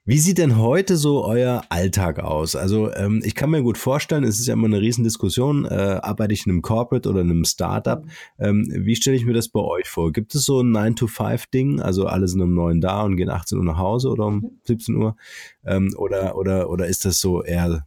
wie 0.07 0.19
sieht 0.19 0.37
denn 0.37 0.57
heute 0.57 0.95
so 0.95 1.25
euer 1.25 1.63
Alltag 1.67 2.19
aus? 2.19 2.55
Also 2.55 2.93
ähm, 2.93 3.21
ich 3.25 3.35
kann 3.35 3.49
mir 3.49 3.61
gut 3.61 3.77
vorstellen, 3.77 4.23
es 4.23 4.39
ist 4.39 4.47
ja 4.47 4.53
immer 4.53 4.67
eine 4.67 4.79
Riesendiskussion, 4.79 5.65
äh, 5.65 5.99
arbeite 6.01 6.33
ich 6.33 6.45
in 6.45 6.53
einem 6.53 6.61
Corporate 6.61 7.09
oder 7.09 7.19
in 7.21 7.29
einem 7.29 7.43
Startup? 7.43 8.05
Ähm, 8.39 8.69
wie 8.71 8.95
stelle 8.95 9.17
ich 9.17 9.25
mir 9.25 9.33
das 9.33 9.49
bei 9.49 9.59
euch 9.59 9.89
vor? 9.89 10.13
Gibt 10.13 10.33
es 10.33 10.45
so 10.45 10.61
ein 10.61 10.71
9-to-5-Ding, 10.71 11.81
also 11.81 12.05
alle 12.05 12.29
sind 12.29 12.41
um 12.41 12.53
9 12.53 12.79
da 12.79 13.01
und 13.01 13.17
gehen 13.17 13.29
18 13.29 13.57
Uhr 13.57 13.65
nach 13.65 13.77
Hause 13.77 14.07
oder 14.07 14.27
um 14.27 14.57
17 14.63 14.95
Uhr? 14.95 15.17
Ähm, 15.65 15.93
oder, 15.97 16.37
oder, 16.37 16.69
oder 16.69 16.87
ist 16.87 17.03
das 17.03 17.19
so 17.19 17.43
eher 17.43 17.85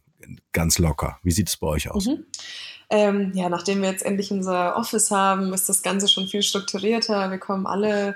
ganz 0.51 0.77
locker? 0.77 1.17
Wie 1.23 1.31
sieht 1.31 1.49
es 1.49 1.57
bei 1.57 1.67
euch 1.67 1.89
aus? 1.89 2.05
Mhm. 2.05 2.25
Ähm, 2.91 3.31
ja, 3.33 3.49
nachdem 3.49 3.81
wir 3.81 3.89
jetzt 3.89 4.05
endlich 4.05 4.31
unser 4.31 4.75
Office 4.75 5.09
haben, 5.09 5.53
ist 5.53 5.69
das 5.69 5.81
Ganze 5.81 6.07
schon 6.07 6.27
viel 6.27 6.43
strukturierter. 6.43 7.31
Wir 7.31 7.39
kommen 7.39 7.65
alle 7.65 8.15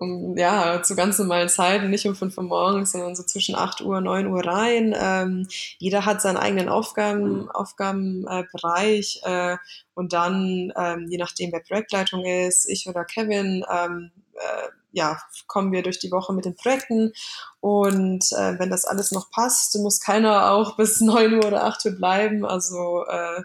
um, 0.00 0.36
ja, 0.36 0.82
zu 0.82 0.94
ganz 0.94 1.18
normalen 1.18 1.48
Zeiten, 1.48 1.90
nicht 1.90 2.06
um 2.06 2.14
5 2.14 2.38
Uhr 2.38 2.44
morgens, 2.44 2.92
sondern 2.92 3.16
so 3.16 3.24
zwischen 3.24 3.56
8 3.56 3.80
Uhr, 3.80 4.00
9 4.00 4.28
Uhr 4.28 4.46
rein. 4.46 4.94
Ähm, 4.96 5.48
jeder 5.78 6.04
hat 6.04 6.22
seinen 6.22 6.36
eigenen 6.36 6.68
Aufgaben, 6.68 7.50
Aufgabenbereich 7.50 9.22
äh, 9.24 9.56
und 9.94 10.12
dann, 10.12 10.72
ähm, 10.76 11.06
je 11.08 11.18
nachdem, 11.18 11.50
wer 11.50 11.60
Projektleitung 11.60 12.24
ist, 12.24 12.68
ich 12.68 12.88
oder 12.88 13.04
Kevin, 13.04 13.64
ähm, 13.70 14.12
äh, 14.34 14.68
ja, 14.92 15.18
kommen 15.46 15.72
wir 15.72 15.82
durch 15.82 15.98
die 15.98 16.12
Woche 16.12 16.32
mit 16.32 16.44
den 16.44 16.54
Projekten 16.54 17.12
und 17.60 18.24
äh, 18.32 18.58
wenn 18.58 18.70
das 18.70 18.84
alles 18.84 19.10
noch 19.10 19.30
passt, 19.30 19.76
muss 19.78 20.00
keiner 20.00 20.52
auch 20.52 20.76
bis 20.76 21.00
9 21.00 21.34
Uhr 21.34 21.46
oder 21.46 21.64
8 21.64 21.86
Uhr 21.86 21.92
bleiben. 21.92 22.46
Also 22.46 23.04
äh, 23.06 23.42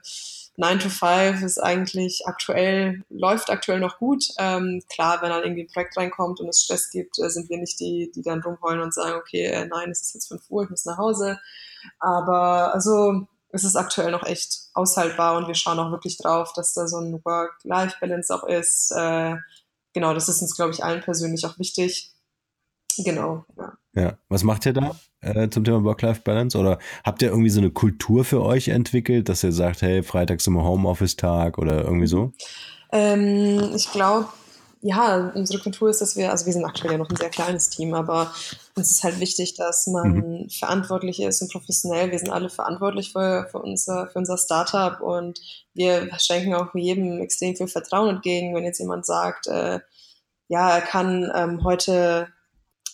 9 0.55 0.79
to 0.79 0.89
5 0.89 1.41
ist 1.41 1.57
eigentlich 1.57 2.27
aktuell, 2.27 3.03
läuft 3.09 3.49
aktuell 3.49 3.79
noch 3.79 3.97
gut. 3.97 4.25
Ähm, 4.37 4.83
klar, 4.87 5.21
wenn 5.21 5.29
dann 5.29 5.43
irgendwie 5.43 5.63
ein 5.63 5.71
Projekt 5.73 5.97
reinkommt 5.97 6.39
und 6.39 6.47
es 6.47 6.61
Stress 6.61 6.91
gibt, 6.91 7.17
äh, 7.19 7.29
sind 7.29 7.49
wir 7.49 7.57
nicht 7.57 7.79
die, 7.79 8.11
die 8.13 8.21
dann 8.21 8.43
rumheulen 8.43 8.81
und 8.81 8.93
sagen, 8.93 9.15
okay, 9.15 9.45
äh, 9.45 9.65
nein, 9.65 9.89
es 9.89 10.01
ist 10.01 10.13
jetzt 10.13 10.27
5 10.27 10.43
Uhr, 10.49 10.63
ich 10.63 10.69
muss 10.69 10.85
nach 10.85 10.97
Hause. 10.97 11.39
Aber 11.99 12.73
also 12.73 13.27
es 13.49 13.63
ist 13.63 13.75
aktuell 13.75 14.11
noch 14.11 14.23
echt 14.25 14.69
aushaltbar 14.73 15.37
und 15.37 15.47
wir 15.47 15.55
schauen 15.55 15.79
auch 15.79 15.91
wirklich 15.91 16.17
drauf, 16.17 16.53
dass 16.53 16.73
da 16.73 16.87
so 16.87 16.97
ein 16.97 17.19
Work-Life-Balance 17.23 18.33
auch 18.33 18.43
ist. 18.43 18.91
Äh, 18.91 19.35
genau, 19.93 20.13
das 20.13 20.29
ist 20.29 20.41
uns, 20.41 20.55
glaube 20.55 20.71
ich, 20.71 20.83
allen 20.83 21.01
persönlich 21.01 21.45
auch 21.45 21.57
wichtig. 21.57 22.11
Genau, 22.97 23.45
ja. 23.57 23.77
Ja, 23.95 24.17
was 24.29 24.43
macht 24.43 24.65
ihr 24.65 24.73
da 24.73 24.95
äh, 25.23 25.49
zum 25.49 25.63
Thema 25.63 25.83
Work-Life-Balance? 25.83 26.57
Oder 26.57 26.79
habt 27.03 27.21
ihr 27.21 27.29
irgendwie 27.29 27.49
so 27.49 27.59
eine 27.59 27.71
Kultur 27.71 28.25
für 28.25 28.43
euch 28.43 28.67
entwickelt, 28.67 29.29
dass 29.29 29.43
ihr 29.43 29.51
sagt, 29.51 29.81
hey, 29.81 30.03
Freitag 30.03 30.39
ist 30.39 30.47
immer 30.47 30.63
Homeoffice-Tag 30.63 31.57
oder 31.57 31.83
irgendwie 31.83 32.07
so? 32.07 32.31
Ähm, 32.91 33.71
ich 33.75 33.91
glaube, 33.91 34.27
ja, 34.85 35.31
unsere 35.33 35.63
Kultur 35.63 35.89
ist, 35.89 36.01
dass 36.01 36.17
wir, 36.17 36.29
also 36.29 36.45
wir 36.45 36.51
sind 36.51 36.65
aktuell 36.65 36.91
ja 36.91 36.97
noch 36.97 37.09
ein 37.09 37.15
sehr 37.15 37.29
kleines 37.29 37.69
Team, 37.69 37.93
aber 37.93 38.33
uns 38.75 38.91
ist 38.91 39.03
halt 39.03 39.21
wichtig, 39.21 39.55
dass 39.55 39.87
man 39.87 40.11
mhm. 40.11 40.49
verantwortlich 40.49 41.21
ist 41.21 41.41
und 41.41 41.51
professionell. 41.53 42.11
Wir 42.11 42.19
sind 42.19 42.29
alle 42.29 42.49
verantwortlich 42.49 43.13
für, 43.13 43.47
für, 43.49 43.59
unser, 43.59 44.07
für 44.07 44.19
unser 44.19 44.37
Startup 44.37 44.99
und 44.99 45.39
wir 45.73 46.09
schenken 46.19 46.53
auch 46.53 46.75
jedem 46.75 47.21
extrem 47.21 47.55
viel 47.55 47.69
Vertrauen 47.69 48.17
entgegen, 48.17 48.53
wenn 48.53 48.65
jetzt 48.65 48.79
jemand 48.79 49.05
sagt, 49.05 49.47
äh, 49.47 49.79
ja, 50.49 50.75
er 50.75 50.81
kann 50.81 51.31
ähm, 51.33 51.63
heute 51.63 52.27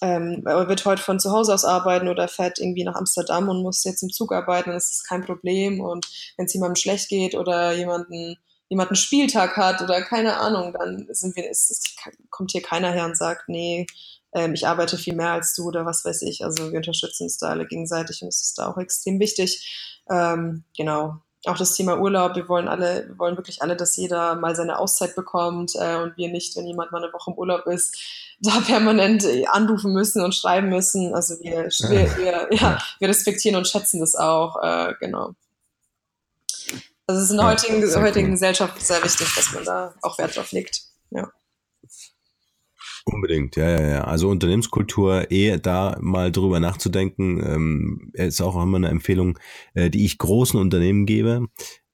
ähm, 0.01 0.43
wird 0.45 0.85
heute 0.85 1.01
von 1.01 1.19
zu 1.19 1.31
Hause 1.31 1.53
aus 1.53 1.65
arbeiten 1.65 2.07
oder 2.07 2.27
fährt 2.27 2.59
irgendwie 2.59 2.83
nach 2.83 2.95
Amsterdam 2.95 3.49
und 3.49 3.61
muss 3.61 3.83
jetzt 3.83 4.03
im 4.03 4.09
Zug 4.09 4.31
arbeiten, 4.31 4.71
das 4.71 4.89
ist 4.89 5.07
kein 5.07 5.25
Problem. 5.25 5.81
Und 5.81 6.07
wenn 6.37 6.45
es 6.45 6.53
jemandem 6.53 6.75
schlecht 6.75 7.09
geht 7.09 7.35
oder 7.35 7.73
jemanden 7.73 8.37
jemand 8.69 8.91
einen 8.91 8.95
Spieltag 8.95 9.57
hat 9.57 9.81
oder 9.81 10.01
keine 10.03 10.37
Ahnung, 10.37 10.73
dann 10.73 11.07
sind 11.09 11.35
wir, 11.35 11.49
ist, 11.49 11.95
kommt 12.29 12.51
hier 12.51 12.61
keiner 12.61 12.91
her 12.91 13.05
und 13.05 13.17
sagt, 13.17 13.49
nee, 13.49 13.87
ähm, 14.33 14.53
ich 14.53 14.67
arbeite 14.67 14.97
viel 14.97 15.15
mehr 15.15 15.31
als 15.31 15.55
du 15.55 15.67
oder 15.67 15.85
was 15.85 16.05
weiß 16.05 16.21
ich. 16.21 16.43
Also 16.45 16.71
wir 16.71 16.77
unterstützen 16.77 17.23
uns 17.23 17.37
da 17.37 17.47
alle 17.47 17.65
gegenseitig 17.65 18.21
und 18.21 18.27
es 18.27 18.41
ist 18.41 18.59
da 18.59 18.71
auch 18.71 18.77
extrem 18.77 19.19
wichtig. 19.19 20.03
Ähm, 20.09 20.63
genau. 20.77 21.19
Auch 21.45 21.57
das 21.57 21.73
Thema 21.73 21.97
Urlaub, 21.99 22.35
wir 22.35 22.49
wollen 22.49 22.67
alle, 22.67 23.07
wir 23.07 23.17
wollen 23.17 23.37
wirklich 23.37 23.61
alle, 23.61 23.77
dass 23.77 23.95
jeder 23.95 24.35
mal 24.35 24.55
seine 24.55 24.77
Auszeit 24.77 25.15
bekommt 25.15 25.73
äh, 25.75 25.95
und 25.95 26.17
wir 26.17 26.29
nicht, 26.29 26.57
wenn 26.57 26.67
jemand 26.67 26.91
mal 26.91 27.01
eine 27.01 27.13
Woche 27.13 27.31
im 27.31 27.37
Urlaub 27.37 27.65
ist, 27.65 27.97
da 28.41 28.59
permanent 28.59 29.25
anrufen 29.47 29.93
müssen 29.93 30.23
und 30.23 30.35
schreiben 30.35 30.69
müssen. 30.69 31.13
Also 31.13 31.39
wir, 31.41 31.65
wir, 31.65 32.17
wir, 32.17 32.47
ja, 32.51 32.77
wir 32.99 33.09
respektieren 33.09 33.55
und 33.55 33.67
schätzen 33.67 33.99
das 33.99 34.15
auch, 34.15 34.61
äh, 34.61 34.93
genau. 34.99 35.33
Also 37.07 37.21
es 37.21 37.25
ist 37.25 37.31
in 37.31 37.37
der 37.37 37.45
ja, 37.47 37.51
heutigen, 37.51 38.03
heutigen 38.03 38.27
cool. 38.27 38.33
Gesellschaft 38.33 38.85
sehr 38.85 39.03
wichtig, 39.03 39.33
dass 39.35 39.51
man 39.53 39.63
da 39.65 39.95
auch 40.03 40.17
Wert 40.19 40.35
drauf 40.35 40.51
legt. 40.51 40.83
Ja. 41.09 41.31
Unbedingt, 43.05 43.55
ja, 43.55 43.69
ja, 43.69 43.87
ja. 43.87 44.03
Also 44.03 44.29
Unternehmenskultur, 44.29 45.31
eh 45.31 45.57
da 45.57 45.97
mal 46.01 46.31
drüber 46.31 46.59
nachzudenken, 46.59 47.41
ähm, 47.43 48.11
ist 48.13 48.41
auch 48.41 48.61
immer 48.61 48.77
eine 48.77 48.89
Empfehlung, 48.89 49.39
äh, 49.73 49.89
die 49.89 50.05
ich 50.05 50.17
großen 50.17 50.59
Unternehmen 50.59 51.05
gebe, 51.05 51.47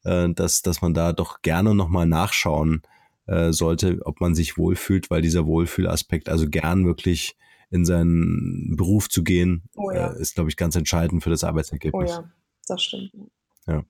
äh, 0.04 0.30
dass, 0.30 0.62
dass 0.62 0.82
man 0.82 0.94
da 0.94 1.14
doch 1.14 1.42
gerne 1.42 1.76
nochmal 1.76 2.06
nachschauen 2.06 2.82
äh, 3.28 3.52
sollte, 3.52 4.00
ob 4.04 4.20
man 4.22 4.36
sich 4.36 4.58
wohlfühlt, 4.58 5.10
weil 5.10 5.22
dieser 5.22 5.46
Wohlfühlaspekt, 5.46 6.30
also 6.30 6.50
gern 6.50 6.86
wirklich 6.86 7.36
in 7.72 7.86
seinen 7.86 8.76
Beruf 8.76 9.10
zu 9.10 9.24
gehen, 9.24 9.64
oh 9.76 9.92
ja. 9.92 10.12
äh, 10.14 10.22
ist, 10.22 10.36
glaube 10.36 10.50
ich, 10.50 10.58
ganz 10.58 10.76
entscheidend 10.76 11.24
für 11.24 11.30
das 11.30 11.44
Arbeitsergebnis. 11.44 12.12
Oh 12.12 12.14
ja, 12.14 12.32
das 12.68 12.84
stimmt. 12.84 13.12
Ja. 13.68 13.84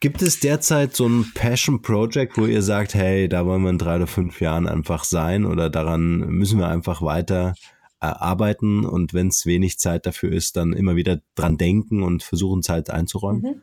Gibt 0.00 0.22
es 0.22 0.40
derzeit 0.40 0.96
so 0.96 1.06
ein 1.06 1.30
Passion 1.34 1.82
Project, 1.82 2.38
wo 2.38 2.46
ihr 2.46 2.62
sagt, 2.62 2.94
hey, 2.94 3.28
da 3.28 3.44
wollen 3.44 3.62
wir 3.62 3.70
in 3.70 3.78
drei 3.78 3.96
oder 3.96 4.06
fünf 4.06 4.40
Jahren 4.40 4.66
einfach 4.66 5.04
sein 5.04 5.44
oder 5.44 5.68
daran 5.68 6.20
müssen 6.20 6.58
wir 6.58 6.68
einfach 6.68 7.02
weiter 7.02 7.54
äh, 8.00 8.06
arbeiten 8.06 8.86
und 8.86 9.12
wenn 9.12 9.28
es 9.28 9.44
wenig 9.44 9.78
Zeit 9.78 10.06
dafür 10.06 10.32
ist, 10.32 10.56
dann 10.56 10.72
immer 10.72 10.96
wieder 10.96 11.20
dran 11.34 11.58
denken 11.58 12.02
und 12.02 12.22
versuchen, 12.22 12.62
Zeit 12.62 12.88
einzuräumen? 12.88 13.42
Mhm. 13.42 13.62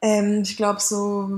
Ähm, 0.00 0.42
ich 0.42 0.56
glaube, 0.56 0.80
so 0.80 1.28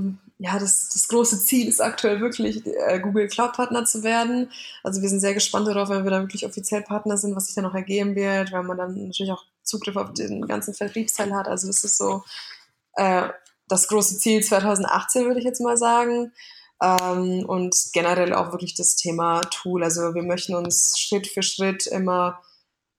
ja, 0.43 0.57
das, 0.57 0.89
das 0.89 1.07
große 1.07 1.39
Ziel 1.39 1.67
ist 1.67 1.81
aktuell 1.81 2.19
wirklich, 2.19 2.65
äh, 2.65 2.99
Google 2.99 3.27
Cloud 3.27 3.53
Partner 3.53 3.85
zu 3.85 4.01
werden. 4.01 4.49
Also 4.81 5.03
wir 5.03 5.09
sind 5.09 5.19
sehr 5.19 5.35
gespannt 5.35 5.67
darauf, 5.67 5.89
wenn 5.89 6.03
wir 6.03 6.09
da 6.09 6.19
wirklich 6.19 6.47
offiziell 6.47 6.81
Partner 6.81 7.15
sind, 7.15 7.35
was 7.35 7.45
sich 7.45 7.53
dann 7.53 7.65
noch 7.65 7.75
ergeben 7.75 8.15
wird, 8.15 8.51
weil 8.51 8.63
man 8.63 8.77
dann 8.77 8.95
natürlich 8.95 9.31
auch 9.31 9.45
Zugriff 9.61 9.95
auf 9.97 10.13
den 10.13 10.47
ganzen 10.47 10.73
Vertriebsteil 10.73 11.35
hat. 11.35 11.47
Also 11.47 11.67
das 11.67 11.83
ist 11.83 11.95
so 11.95 12.23
äh, 12.95 13.29
das 13.71 13.87
große 13.87 14.17
Ziel 14.17 14.43
2018, 14.43 15.25
würde 15.25 15.39
ich 15.39 15.45
jetzt 15.45 15.61
mal 15.61 15.77
sagen. 15.77 16.33
Ähm, 16.81 17.45
und 17.47 17.75
generell 17.93 18.33
auch 18.33 18.51
wirklich 18.51 18.75
das 18.75 18.95
Thema 18.95 19.41
Tool. 19.41 19.83
Also 19.83 20.13
wir 20.13 20.23
möchten 20.23 20.55
uns 20.55 20.99
Schritt 20.99 21.27
für 21.27 21.43
Schritt 21.43 21.87
immer 21.87 22.41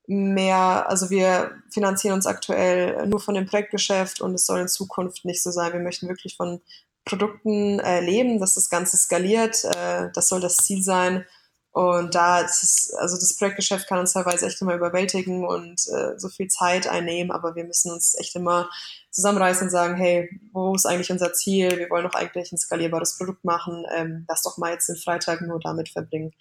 mehr, 0.06 0.88
also 0.88 1.10
wir 1.10 1.52
finanzieren 1.70 2.14
uns 2.14 2.26
aktuell 2.26 3.06
nur 3.06 3.20
von 3.20 3.34
dem 3.34 3.46
Projektgeschäft 3.46 4.20
und 4.20 4.34
es 4.34 4.46
soll 4.46 4.60
in 4.60 4.68
Zukunft 4.68 5.24
nicht 5.24 5.42
so 5.42 5.50
sein. 5.50 5.72
Wir 5.72 5.80
möchten 5.80 6.08
wirklich 6.08 6.36
von 6.36 6.60
Produkten 7.04 7.80
äh, 7.80 8.00
leben, 8.00 8.38
dass 8.38 8.54
das 8.54 8.70
Ganze 8.70 8.96
skaliert. 8.96 9.64
Äh, 9.64 10.10
das 10.14 10.28
soll 10.28 10.40
das 10.40 10.56
Ziel 10.58 10.82
sein. 10.82 11.26
Und 11.72 12.14
da 12.14 12.40
ist 12.40 12.62
es, 12.62 12.94
also 12.98 13.16
das 13.16 13.34
Projektgeschäft 13.36 13.88
kann 13.88 13.98
uns 13.98 14.12
teilweise 14.12 14.46
echt 14.46 14.60
immer 14.60 14.74
überwältigen 14.74 15.46
und 15.46 15.80
äh, 15.88 16.18
so 16.18 16.28
viel 16.28 16.48
Zeit 16.48 16.86
einnehmen, 16.86 17.32
aber 17.32 17.54
wir 17.54 17.64
müssen 17.64 17.90
uns 17.90 18.14
echt 18.18 18.36
immer 18.36 18.68
zusammenreißen 19.10 19.64
und 19.64 19.70
sagen, 19.70 19.96
hey, 19.96 20.28
wo 20.52 20.74
ist 20.74 20.84
eigentlich 20.84 21.10
unser 21.10 21.32
Ziel? 21.32 21.78
Wir 21.78 21.88
wollen 21.88 22.04
doch 22.04 22.14
eigentlich 22.14 22.52
ein 22.52 22.58
skalierbares 22.58 23.16
Produkt 23.16 23.44
machen. 23.44 23.86
Ähm, 23.94 24.26
lass 24.28 24.42
doch 24.42 24.58
mal 24.58 24.72
jetzt 24.72 24.88
den 24.88 24.96
Freitag 24.96 25.40
nur 25.40 25.60
damit 25.60 25.88
verbringen. 25.88 26.32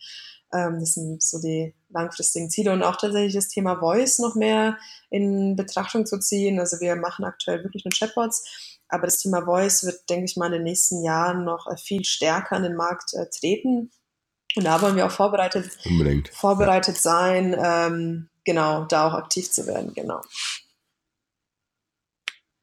Ähm, 0.54 0.82
das 0.82 0.96
sind 0.96 1.24
so 1.24 1.40
die 1.40 1.74
langfristigen 1.90 2.50
Ziele 2.50 2.74
und 2.74 2.84
auch 2.84 2.98
tatsächlich 2.98 3.34
das 3.34 3.48
Thema 3.48 3.80
Voice 3.80 4.20
noch 4.20 4.36
mehr 4.36 4.78
in 5.10 5.56
Betrachtung 5.56 6.06
zu 6.06 6.20
ziehen. 6.20 6.60
Also 6.60 6.82
wir 6.82 6.98
machen 6.98 7.24
aktuell 7.24 7.64
wirklich 7.64 7.86
nur 7.86 7.94
Chatbots 7.98 8.44
aber 8.92 9.08
das 9.08 9.20
Thema 9.20 9.46
Voice 9.46 9.86
wird, 9.86 10.10
denke 10.10 10.26
ich 10.26 10.36
mal, 10.36 10.48
in 10.48 10.52
den 10.52 10.64
nächsten 10.64 11.02
Jahren 11.02 11.46
noch 11.46 11.66
äh, 11.68 11.78
viel 11.78 12.04
stärker 12.04 12.58
an 12.58 12.64
den 12.64 12.76
Markt 12.76 13.14
äh, 13.14 13.26
treten. 13.30 13.90
Und 14.56 14.66
da 14.66 14.82
wollen 14.82 14.96
wir 14.96 15.06
auch 15.06 15.12
vorbereitet, 15.12 15.70
Unbedingt. 15.86 16.30
vorbereitet 16.30 16.98
sein, 16.98 17.56
ähm, 17.58 18.30
genau, 18.44 18.86
da 18.86 19.08
auch 19.08 19.14
aktiv 19.14 19.50
zu 19.50 19.66
werden, 19.68 19.94
genau. 19.94 20.22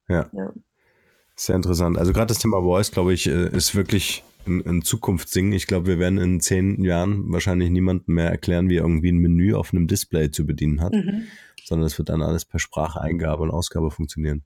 Ja. 0.09 0.29
ja. 0.33 0.53
Sehr 1.35 1.57
interessant. 1.57 1.99
Also 1.99 2.13
gerade 2.13 2.27
das 2.27 2.39
Thema 2.39 2.61
Voice, 2.61 2.91
glaube 2.91 3.15
ich, 3.15 3.27
äh, 3.27 3.49
ist 3.49 3.75
wirklich 3.75 4.25
ein, 4.47 4.67
ein 4.67 4.83
Zukunftsding. 4.83 5.53
Ich 5.53 5.67
glaube, 5.67 5.87
wir 5.87 5.99
werden 5.99 6.19
in 6.19 6.41
zehn 6.41 6.83
Jahren 6.83 7.31
wahrscheinlich 7.31 7.71
niemandem 7.71 8.17
mehr 8.17 8.31
erklären, 8.31 8.69
wie 8.69 8.77
irgendwie 8.77 9.13
ein 9.13 9.19
Menü 9.19 9.55
auf 9.55 9.73
einem 9.73 9.87
Display 9.87 10.31
zu 10.31 10.47
bedienen 10.47 10.81
hat, 10.81 10.93
mhm. 10.93 11.27
sondern 11.65 11.87
es 11.87 11.97
wird 11.99 12.09
dann 12.09 12.23
alles 12.23 12.45
per 12.45 12.59
Spracheingabe 12.59 13.43
und 13.43 13.51
Ausgabe 13.51 13.91
funktionieren. 13.91 14.45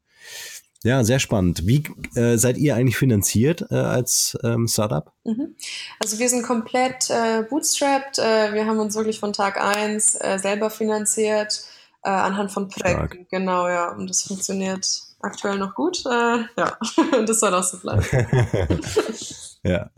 Ja, 0.85 1.05
sehr 1.05 1.21
spannend. 1.21 1.67
Wie 1.67 1.85
äh, 2.17 2.37
seid 2.37 2.59
ihr 2.59 2.75
eigentlich 2.75 2.97
finanziert 2.97 3.65
äh, 3.71 3.77
als 3.77 4.37
ähm, 4.43 4.67
Startup? 4.67 5.13
Mhm. 5.25 5.55
Also 6.01 6.19
wir 6.19 6.29
sind 6.29 6.43
komplett 6.43 7.09
äh, 7.09 7.45
bootstrapped. 7.49 8.19
Äh, 8.19 8.53
wir 8.53 8.67
haben 8.67 8.81
uns 8.81 8.97
wirklich 8.97 9.21
von 9.21 9.33
Tag 9.33 9.61
eins 9.61 10.17
äh, 10.17 10.39
selber 10.39 10.71
finanziert 10.71 11.65
äh, 12.03 12.11
anhand 12.11 12.51
von 12.51 12.69
Projekten. 12.69 13.27
Genau, 13.31 13.69
ja. 13.69 13.91
Und 13.93 14.11
das 14.11 14.23
funktioniert 14.23 14.87
aktuell 15.21 15.59
noch 15.59 15.75
gut. 15.75 16.03
ja, 16.05 16.47
und 17.19 17.29
das 17.29 17.39
soll 17.39 17.55
auch 17.55 17.63
so 17.63 17.79
bleiben. 17.79 18.05
ja, 19.63 19.91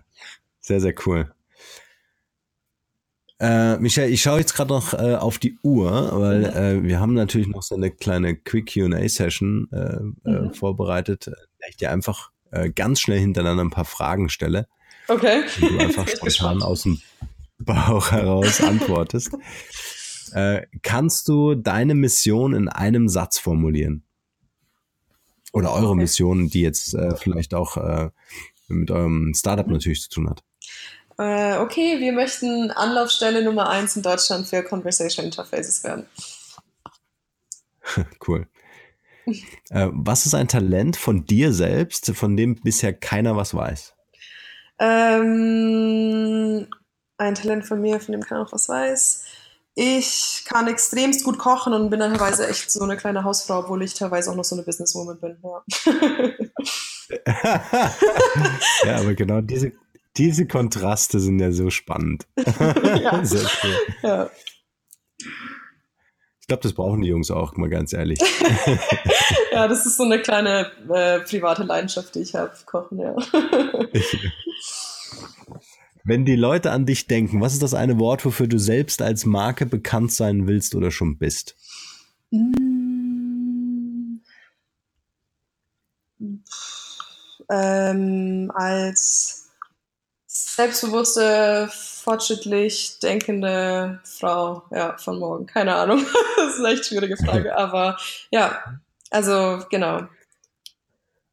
sehr, 0.61 0.80
sehr 0.80 0.95
cool. 1.07 1.32
Äh, 3.41 3.78
Michael, 3.78 4.12
ich 4.12 4.22
schaue 4.22 4.39
jetzt 4.39 4.55
gerade 4.55 4.72
noch 4.72 4.95
äh, 4.95 5.16
auf 5.16 5.39
die 5.39 5.59
Uhr, 5.62 6.20
weil 6.20 6.45
äh, 6.45 6.82
wir 6.85 7.01
haben 7.01 7.14
natürlich 7.14 7.49
noch 7.49 7.62
so 7.62 7.74
eine 7.74 7.91
kleine 7.91 8.37
Quick 8.37 8.72
QA-Session 8.72 9.68
äh, 9.72 9.76
äh, 9.76 10.41
mhm. 10.41 10.55
vorbereitet, 10.55 11.26
in 11.26 11.35
der 11.61 11.68
ich 11.68 11.76
dir 11.76 11.91
einfach 11.91 12.30
äh, 12.53 12.70
ganz 12.70 13.01
schnell 13.01 13.18
hintereinander 13.18 13.64
ein 13.64 13.70
paar 13.70 13.85
Fragen 13.85 14.28
stelle. 14.28 14.68
Okay. 15.09 15.43
Und 15.61 15.70
du 15.70 15.78
einfach 15.80 16.07
spontan 16.07 16.62
aus 16.62 16.85
dem 16.85 17.01
Bauch 17.59 18.12
heraus 18.12 18.61
antwortest. 18.61 19.32
kannst 20.82 21.28
du 21.28 21.55
deine 21.55 21.95
Mission 21.95 22.55
in 22.55 22.68
einem 22.68 23.09
Satz 23.09 23.39
formulieren? 23.39 24.03
Oder 25.53 25.72
eure 25.72 25.91
okay. 25.91 26.01
Mission, 26.01 26.49
die 26.49 26.62
jetzt 26.62 26.97
vielleicht 27.18 27.55
auch 27.55 28.11
mit 28.66 28.91
eurem 28.91 29.32
Startup 29.37 29.68
natürlich 29.68 30.03
zu 30.03 30.09
tun 30.09 30.28
hat? 30.28 30.43
Äh, 31.19 31.59
okay, 31.59 32.01
wir 32.01 32.12
möchten 32.12 32.71
Anlaufstelle 32.71 33.43
Nummer 33.43 33.69
eins 33.69 33.97
in 33.97 34.03
Deutschland 34.03 34.47
für 34.47 34.62
Conversation 34.62 35.25
Interfaces 35.27 35.85
werden. 35.85 36.07
cool. 38.27 38.47
äh, 39.27 39.89
was 39.93 40.27
ist 40.27 40.35
ein 40.35 40.49
Talent 40.49 40.97
von 40.97 41.25
dir 41.25 41.53
selbst, 41.53 42.11
von 42.15 42.37
dem 42.37 42.57
bisher 42.57 42.93
keiner 42.93 43.37
was 43.37 43.55
weiß? 43.55 43.95
Ähm, 44.79 46.67
ein 47.17 47.35
Talent 47.35 47.67
von 47.67 47.81
mir, 47.81 48.01
von 48.01 48.12
dem 48.12 48.23
keiner 48.23 48.47
was 48.51 48.69
weiß. 48.69 49.25
Ich 49.77 50.45
kann 50.47 50.69
extremst 50.69 51.25
gut 51.25 51.39
kochen 51.39 51.73
und 51.73 51.91
bin 51.91 51.99
dann 51.99 52.15
teilweise 52.15 52.47
echt 52.49 52.71
so 52.71 52.85
eine 52.85 52.97
kleine 52.97 53.25
Hausfrau, 53.25 53.61
obwohl 53.61 53.83
ich 53.83 53.95
teilweise 53.95 54.31
auch 54.31 54.37
noch 54.37 54.45
so 54.45 54.55
eine 54.55 54.62
Businesswoman 54.62 55.19
bin. 55.19 55.37
Ja, 55.43 55.65
ja 58.85 58.97
aber 58.99 59.15
genau 59.15 59.41
diese, 59.41 59.73
diese 60.17 60.47
Kontraste 60.47 61.21
sind 61.21 61.39
ja 61.41 61.51
so 61.53 61.71
spannend. 61.71 62.27
ja. 62.37 63.23
Cool. 63.23 63.77
Ja. 64.03 64.31
Ich 66.45 66.47
glaube, 66.47 66.62
das 66.62 66.75
brauchen 66.75 67.01
die 67.01 67.09
Jungs 67.09 67.31
auch, 67.31 67.57
mal 67.57 67.71
ganz 67.71 67.95
ehrlich. 67.95 68.21
ja, 69.53 69.67
das 69.67 69.87
ist 69.87 69.97
so 69.97 70.03
eine 70.03 70.21
kleine 70.21 70.71
äh, 70.91 71.21
private 71.21 71.62
Leidenschaft, 71.62 72.15
die 72.15 72.21
ich 72.21 72.35
habe, 72.35 72.53
Kochen, 72.67 72.99
ja. 72.99 73.17
Wenn 76.05 76.27
die 76.27 76.37
Leute 76.37 76.71
an 76.71 76.85
dich 76.85 77.07
denken, 77.07 77.41
was 77.41 77.55
ist 77.55 77.62
das 77.62 77.73
eine 77.73 77.99
Wort, 77.99 78.27
wofür 78.27 78.47
du 78.47 78.59
selbst 78.59 79.01
als 79.01 79.25
Marke 79.25 79.65
bekannt 79.65 80.12
sein 80.12 80.47
willst 80.47 80.75
oder 80.75 80.91
schon 80.91 81.17
bist? 81.17 81.57
Mm. 82.31 84.19
Ähm, 87.49 88.53
als 88.55 89.44
selbstbewusste, 90.55 91.69
fortschrittlich 91.73 92.99
denkende 93.03 94.01
Frau 94.05 94.63
ja, 94.71 94.97
von 94.99 95.19
morgen. 95.19 95.47
Keine 95.47 95.75
Ahnung. 95.75 96.05
das 96.37 96.55
ist 96.55 96.59
eine 96.61 96.75
echt 96.75 96.87
schwierige 96.87 97.17
Frage, 97.17 97.57
aber 97.57 97.97
ja, 98.31 98.81
also 99.11 99.65
genau. 99.71 100.03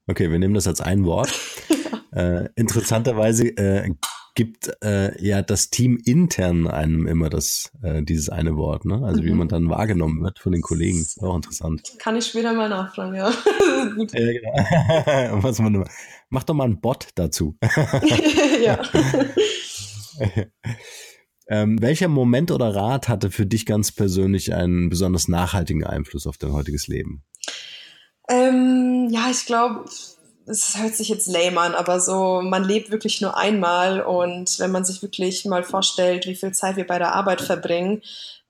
Okay, 0.07 0.31
wir 0.31 0.39
nehmen 0.39 0.53
das 0.53 0.67
als 0.67 0.81
ein 0.81 1.05
Wort. 1.05 1.31
äh, 2.11 2.49
interessanterweise 2.55 3.47
äh, 3.57 3.91
gibt 4.33 4.71
äh, 4.83 5.21
ja 5.23 5.41
das 5.41 5.69
Team 5.69 6.01
intern 6.05 6.67
einem 6.67 7.05
immer 7.05 7.29
das 7.29 7.71
äh, 7.81 8.01
dieses 8.01 8.29
eine 8.29 8.55
Wort, 8.55 8.85
ne? 8.85 9.01
Also 9.03 9.21
mhm. 9.21 9.25
wie 9.25 9.31
man 9.33 9.47
dann 9.47 9.69
wahrgenommen 9.69 10.23
wird 10.23 10.39
von 10.39 10.51
den 10.53 10.61
Kollegen, 10.61 11.05
auch 11.21 11.35
interessant. 11.35 11.93
Kann 11.99 12.15
ich 12.15 12.27
später 12.27 12.53
mal 12.53 12.69
nachfragen, 12.69 13.15
ja. 13.15 13.31
Gut. 13.95 14.13
Ja, 14.21 14.31
genau. 14.31 15.43
Was 15.43 15.59
man, 15.59 15.85
mach 16.29 16.43
doch 16.43 16.53
mal 16.53 16.65
einen 16.65 16.79
Bot 16.79 17.09
dazu. 17.15 17.57
Ja. 18.61 18.81
ähm, 21.47 21.81
welcher 21.81 22.07
Moment 22.07 22.51
oder 22.51 22.75
Rat 22.75 23.07
hatte 23.07 23.31
für 23.31 23.45
dich 23.45 23.65
ganz 23.65 23.91
persönlich 23.91 24.53
einen 24.53 24.89
besonders 24.89 25.27
nachhaltigen 25.27 25.83
Einfluss 25.83 26.27
auf 26.27 26.37
dein 26.37 26.53
heutiges 26.53 26.87
Leben? 26.87 27.23
Ähm, 28.29 29.09
ja, 29.11 29.29
ich 29.29 29.45
glaube, 29.45 29.85
es 30.45 30.77
hört 30.77 30.95
sich 30.95 31.09
jetzt 31.09 31.27
lame 31.27 31.59
an, 31.59 31.75
aber 31.75 31.99
so, 31.99 32.41
man 32.41 32.63
lebt 32.63 32.91
wirklich 32.91 33.21
nur 33.21 33.37
einmal 33.37 34.01
und 34.01 34.59
wenn 34.59 34.71
man 34.71 34.85
sich 34.85 35.01
wirklich 35.01 35.45
mal 35.45 35.63
vorstellt, 35.63 36.25
wie 36.25 36.35
viel 36.35 36.51
Zeit 36.51 36.75
wir 36.75 36.87
bei 36.87 36.97
der 36.97 37.13
Arbeit 37.13 37.41
verbringen, 37.41 38.01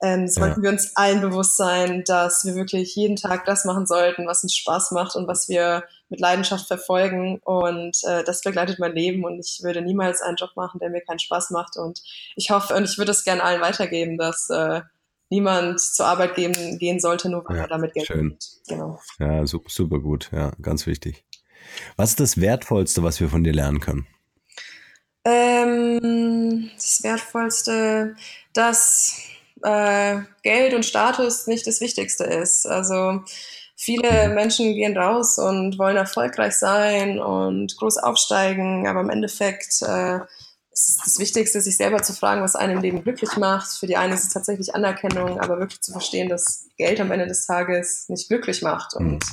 ähm, 0.02 0.26
sollten 0.26 0.60
ja. 0.60 0.62
wir 0.64 0.70
uns 0.70 0.96
allen 0.96 1.20
bewusst 1.20 1.56
sein, 1.56 2.02
dass 2.04 2.44
wir 2.44 2.54
wirklich 2.54 2.94
jeden 2.96 3.16
Tag 3.16 3.44
das 3.44 3.64
machen 3.64 3.86
sollten, 3.86 4.26
was 4.26 4.42
uns 4.42 4.54
Spaß 4.56 4.90
macht 4.90 5.14
und 5.14 5.28
was 5.28 5.48
wir 5.48 5.84
mit 6.12 6.20
Leidenschaft 6.20 6.68
verfolgen. 6.68 7.40
Und 7.44 7.96
äh, 8.04 8.22
das 8.22 8.42
begleitet 8.42 8.78
mein 8.78 8.94
Leben 8.94 9.24
und 9.24 9.40
ich 9.40 9.62
würde 9.64 9.82
niemals 9.82 10.20
einen 10.20 10.36
Job 10.36 10.50
machen, 10.54 10.78
der 10.78 10.90
mir 10.90 11.00
keinen 11.00 11.18
Spaß 11.18 11.50
macht. 11.50 11.76
Und 11.76 12.02
ich 12.36 12.50
hoffe, 12.50 12.74
und 12.74 12.84
ich 12.84 12.98
würde 12.98 13.10
es 13.10 13.24
gerne 13.24 13.42
allen 13.42 13.60
weitergeben, 13.60 14.18
dass 14.18 14.48
äh, 14.50 14.82
niemand 15.30 15.80
zur 15.80 16.06
Arbeit 16.06 16.36
gehen, 16.36 16.78
gehen 16.78 17.00
sollte, 17.00 17.30
nur 17.30 17.44
weil 17.48 17.56
ja, 17.56 17.62
er 17.62 17.68
damit 17.68 17.94
Geld 17.94 18.06
schön. 18.06 18.38
Genau. 18.68 19.00
Ja, 19.18 19.44
super, 19.46 19.70
super 19.70 19.98
gut. 19.98 20.28
Ja, 20.30 20.52
ganz 20.60 20.86
wichtig. 20.86 21.24
Was 21.96 22.10
ist 22.10 22.20
das 22.20 22.40
Wertvollste, 22.40 23.02
was 23.02 23.18
wir 23.18 23.30
von 23.30 23.42
dir 23.42 23.54
lernen 23.54 23.80
können? 23.80 24.06
Ähm, 25.24 26.70
das 26.76 27.02
Wertvollste, 27.02 28.16
dass 28.52 29.18
äh, 29.62 30.18
Geld 30.42 30.74
und 30.74 30.84
Status 30.84 31.46
nicht 31.46 31.66
das 31.66 31.80
Wichtigste 31.80 32.24
ist. 32.24 32.66
Also 32.66 33.22
viele. 33.82 34.28
Menschen 34.30 34.74
gehen 34.74 34.96
raus 34.96 35.38
und 35.38 35.78
wollen 35.78 35.96
erfolgreich 35.96 36.54
sein 36.54 37.20
und 37.20 37.76
groß 37.76 37.98
aufsteigen, 37.98 38.86
aber 38.86 39.00
im 39.00 39.10
Endeffekt 39.10 39.82
äh, 39.82 40.20
ist 40.72 41.00
das 41.04 41.18
Wichtigste, 41.18 41.60
sich 41.60 41.76
selber 41.76 42.02
zu 42.02 42.14
fragen, 42.14 42.42
was 42.42 42.56
einen 42.56 42.76
im 42.76 42.82
Leben 42.82 43.02
glücklich 43.02 43.36
macht. 43.36 43.70
Für 43.78 43.86
die 43.86 43.96
einen 43.96 44.14
ist 44.14 44.24
es 44.24 44.30
tatsächlich 44.30 44.74
Anerkennung, 44.74 45.38
aber 45.40 45.58
wirklich 45.58 45.80
zu 45.80 45.92
verstehen, 45.92 46.28
dass 46.28 46.66
Geld 46.78 47.00
am 47.00 47.12
Ende 47.12 47.26
des 47.26 47.46
Tages 47.46 48.08
nicht 48.08 48.28
glücklich 48.28 48.62
macht. 48.62 48.98
Mhm. 48.98 49.14
Und 49.14 49.24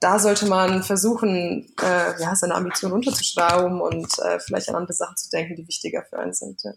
da 0.00 0.18
sollte 0.18 0.46
man 0.46 0.82
versuchen, 0.82 1.72
äh, 1.80 2.20
ja, 2.20 2.34
seine 2.34 2.54
Ambitionen 2.54 2.94
unterzuschrauben 2.94 3.80
und 3.80 4.18
äh, 4.18 4.40
vielleicht 4.40 4.68
an 4.68 4.74
andere 4.74 4.92
Sachen 4.92 5.16
zu 5.16 5.30
denken, 5.30 5.56
die 5.56 5.66
wichtiger 5.68 6.04
für 6.08 6.18
einen 6.18 6.34
sind. 6.34 6.60
Ja, 6.64 6.72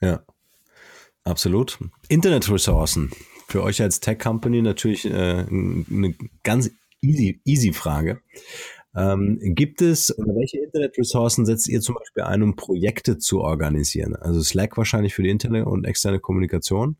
ja 0.00 0.20
absolut. 1.24 1.78
Internetressourcen. 2.08 3.12
Für 3.48 3.62
euch 3.62 3.80
als 3.80 4.00
Tech-Company 4.00 4.62
natürlich 4.62 5.04
äh, 5.04 5.10
eine 5.10 6.14
ganz 6.42 6.70
easy, 7.00 7.40
easy 7.44 7.72
Frage. 7.72 8.20
Ähm, 8.96 9.38
gibt 9.42 9.82
es 9.82 10.16
oder 10.18 10.34
welche 10.34 10.58
Internetressourcen 10.58 11.44
setzt 11.44 11.68
ihr 11.68 11.80
zum 11.80 11.96
Beispiel 11.96 12.22
ein, 12.22 12.42
um 12.42 12.56
Projekte 12.56 13.18
zu 13.18 13.42
organisieren? 13.42 14.16
Also 14.16 14.42
Slack 14.42 14.76
wahrscheinlich 14.78 15.14
für 15.14 15.22
die 15.22 15.28
Internet- 15.28 15.66
und 15.66 15.84
externe 15.84 16.18
Kommunikation? 16.18 16.96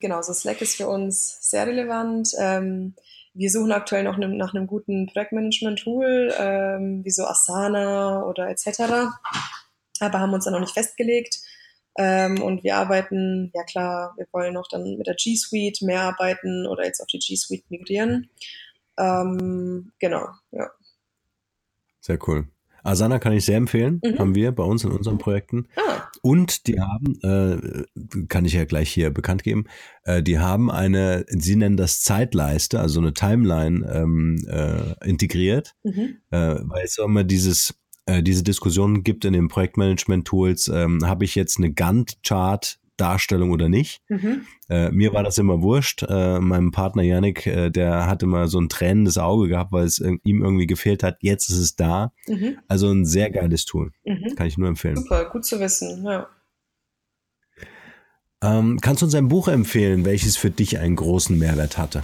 Genau, 0.00 0.22
so 0.22 0.32
Slack 0.32 0.62
ist 0.62 0.76
für 0.76 0.88
uns 0.88 1.38
sehr 1.40 1.66
relevant. 1.66 2.30
Ähm, 2.38 2.94
wir 3.34 3.50
suchen 3.50 3.72
aktuell 3.72 4.02
noch 4.02 4.16
ne, 4.16 4.28
nach 4.28 4.54
einem 4.54 4.66
guten 4.66 5.06
Projektmanagement-Tool, 5.06 6.32
ähm, 6.38 7.04
wie 7.04 7.10
so 7.10 7.24
Asana 7.24 8.24
oder 8.24 8.48
etc. 8.48 9.10
Aber 10.00 10.20
haben 10.20 10.32
uns 10.32 10.46
da 10.46 10.50
noch 10.50 10.60
nicht 10.60 10.72
festgelegt. 10.72 11.40
Ähm, 11.98 12.42
und 12.42 12.62
wir 12.62 12.76
arbeiten, 12.76 13.50
ja 13.54 13.64
klar, 13.64 14.14
wir 14.16 14.26
wollen 14.32 14.54
noch 14.54 14.68
dann 14.68 14.96
mit 14.96 15.06
der 15.06 15.14
G 15.14 15.34
Suite 15.36 15.82
mehr 15.82 16.02
arbeiten 16.02 16.66
oder 16.66 16.84
jetzt 16.84 17.00
auf 17.00 17.06
die 17.06 17.18
G 17.18 17.36
Suite 17.36 17.70
migrieren. 17.70 18.28
Ähm, 18.98 19.92
genau, 19.98 20.26
ja. 20.50 20.70
Sehr 22.00 22.18
cool. 22.28 22.46
Asana 22.86 23.18
kann 23.18 23.32
ich 23.32 23.44
sehr 23.44 23.56
empfehlen, 23.56 24.00
mhm. 24.04 24.18
haben 24.18 24.34
wir 24.36 24.52
bei 24.52 24.62
uns 24.62 24.84
in 24.84 24.92
unseren 24.92 25.18
Projekten. 25.18 25.66
Ah. 25.76 26.06
Und 26.22 26.68
die 26.68 26.80
haben, 26.80 27.18
äh, 27.22 28.24
kann 28.28 28.44
ich 28.44 28.52
ja 28.52 28.64
gleich 28.64 28.90
hier 28.90 29.10
bekannt 29.10 29.42
geben, 29.42 29.64
äh, 30.04 30.22
die 30.22 30.38
haben 30.38 30.70
eine, 30.70 31.24
sie 31.28 31.56
nennen 31.56 31.76
das 31.76 32.02
Zeitleiste, 32.02 32.78
also 32.78 33.00
eine 33.00 33.12
Timeline 33.12 33.84
ähm, 33.92 34.46
äh, 34.48 35.08
integriert, 35.08 35.74
mhm. 35.82 36.18
äh, 36.30 36.56
weil 36.62 36.84
es 36.84 36.98
immer 36.98 37.24
dieses 37.24 37.74
äh, 38.06 38.22
diese 38.22 38.42
Diskussion 38.42 39.02
gibt 39.04 39.24
in 39.24 39.32
den 39.32 39.48
Projektmanagement-Tools, 39.48 40.68
ähm, 40.68 41.06
habe 41.06 41.24
ich 41.24 41.34
jetzt 41.34 41.58
eine 41.58 41.72
Gantt-Chart 41.72 42.78
Darstellung 42.96 43.50
oder 43.50 43.68
nicht. 43.68 44.00
Mhm. 44.08 44.46
Äh, 44.68 44.90
mir 44.90 45.12
war 45.12 45.22
das 45.22 45.38
immer 45.38 45.60
wurscht. 45.62 46.02
Äh, 46.08 46.40
meinem 46.40 46.70
Partner 46.70 47.02
Yannick, 47.02 47.46
äh, 47.46 47.70
der 47.70 48.06
hat 48.06 48.22
immer 48.22 48.48
so 48.48 48.58
ein 48.58 48.68
tränendes 48.68 49.18
Auge 49.18 49.48
gehabt, 49.48 49.72
weil 49.72 49.84
es 49.84 50.00
ihm 50.00 50.42
irgendwie 50.42 50.66
gefehlt 50.66 51.02
hat. 51.02 51.18
Jetzt 51.20 51.50
ist 51.50 51.58
es 51.58 51.76
da. 51.76 52.12
Mhm. 52.26 52.58
Also 52.68 52.90
ein 52.90 53.04
sehr 53.04 53.30
geiles 53.30 53.64
Tool. 53.64 53.92
Mhm. 54.04 54.34
Kann 54.36 54.46
ich 54.46 54.58
nur 54.58 54.68
empfehlen. 54.68 54.96
Super, 54.96 55.26
gut 55.26 55.44
zu 55.44 55.60
wissen, 55.60 56.04
ja. 56.04 56.28
Ähm, 58.42 58.78
kannst 58.80 59.02
du 59.02 59.06
uns 59.06 59.14
ein 59.14 59.28
Buch 59.28 59.48
empfehlen, 59.48 60.04
welches 60.04 60.36
für 60.36 60.50
dich 60.50 60.78
einen 60.78 60.96
großen 60.96 61.38
Mehrwert 61.38 61.78
hatte? 61.78 62.02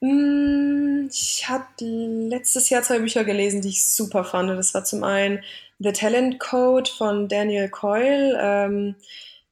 Mm, 0.00 1.08
ich 1.10 1.48
habe 1.48 1.66
letztes 1.80 2.70
Jahr 2.70 2.82
zwei 2.82 3.00
Bücher 3.00 3.24
gelesen, 3.24 3.62
die 3.62 3.70
ich 3.70 3.84
super 3.84 4.24
fand. 4.24 4.50
Das 4.50 4.74
war 4.74 4.84
zum 4.84 5.04
einen 5.04 5.42
The 5.80 5.92
Talent 5.92 6.38
Code 6.38 6.90
von 6.90 7.28
Daniel 7.28 7.68
Coyle. 7.68 8.38
Ähm, 8.40 8.94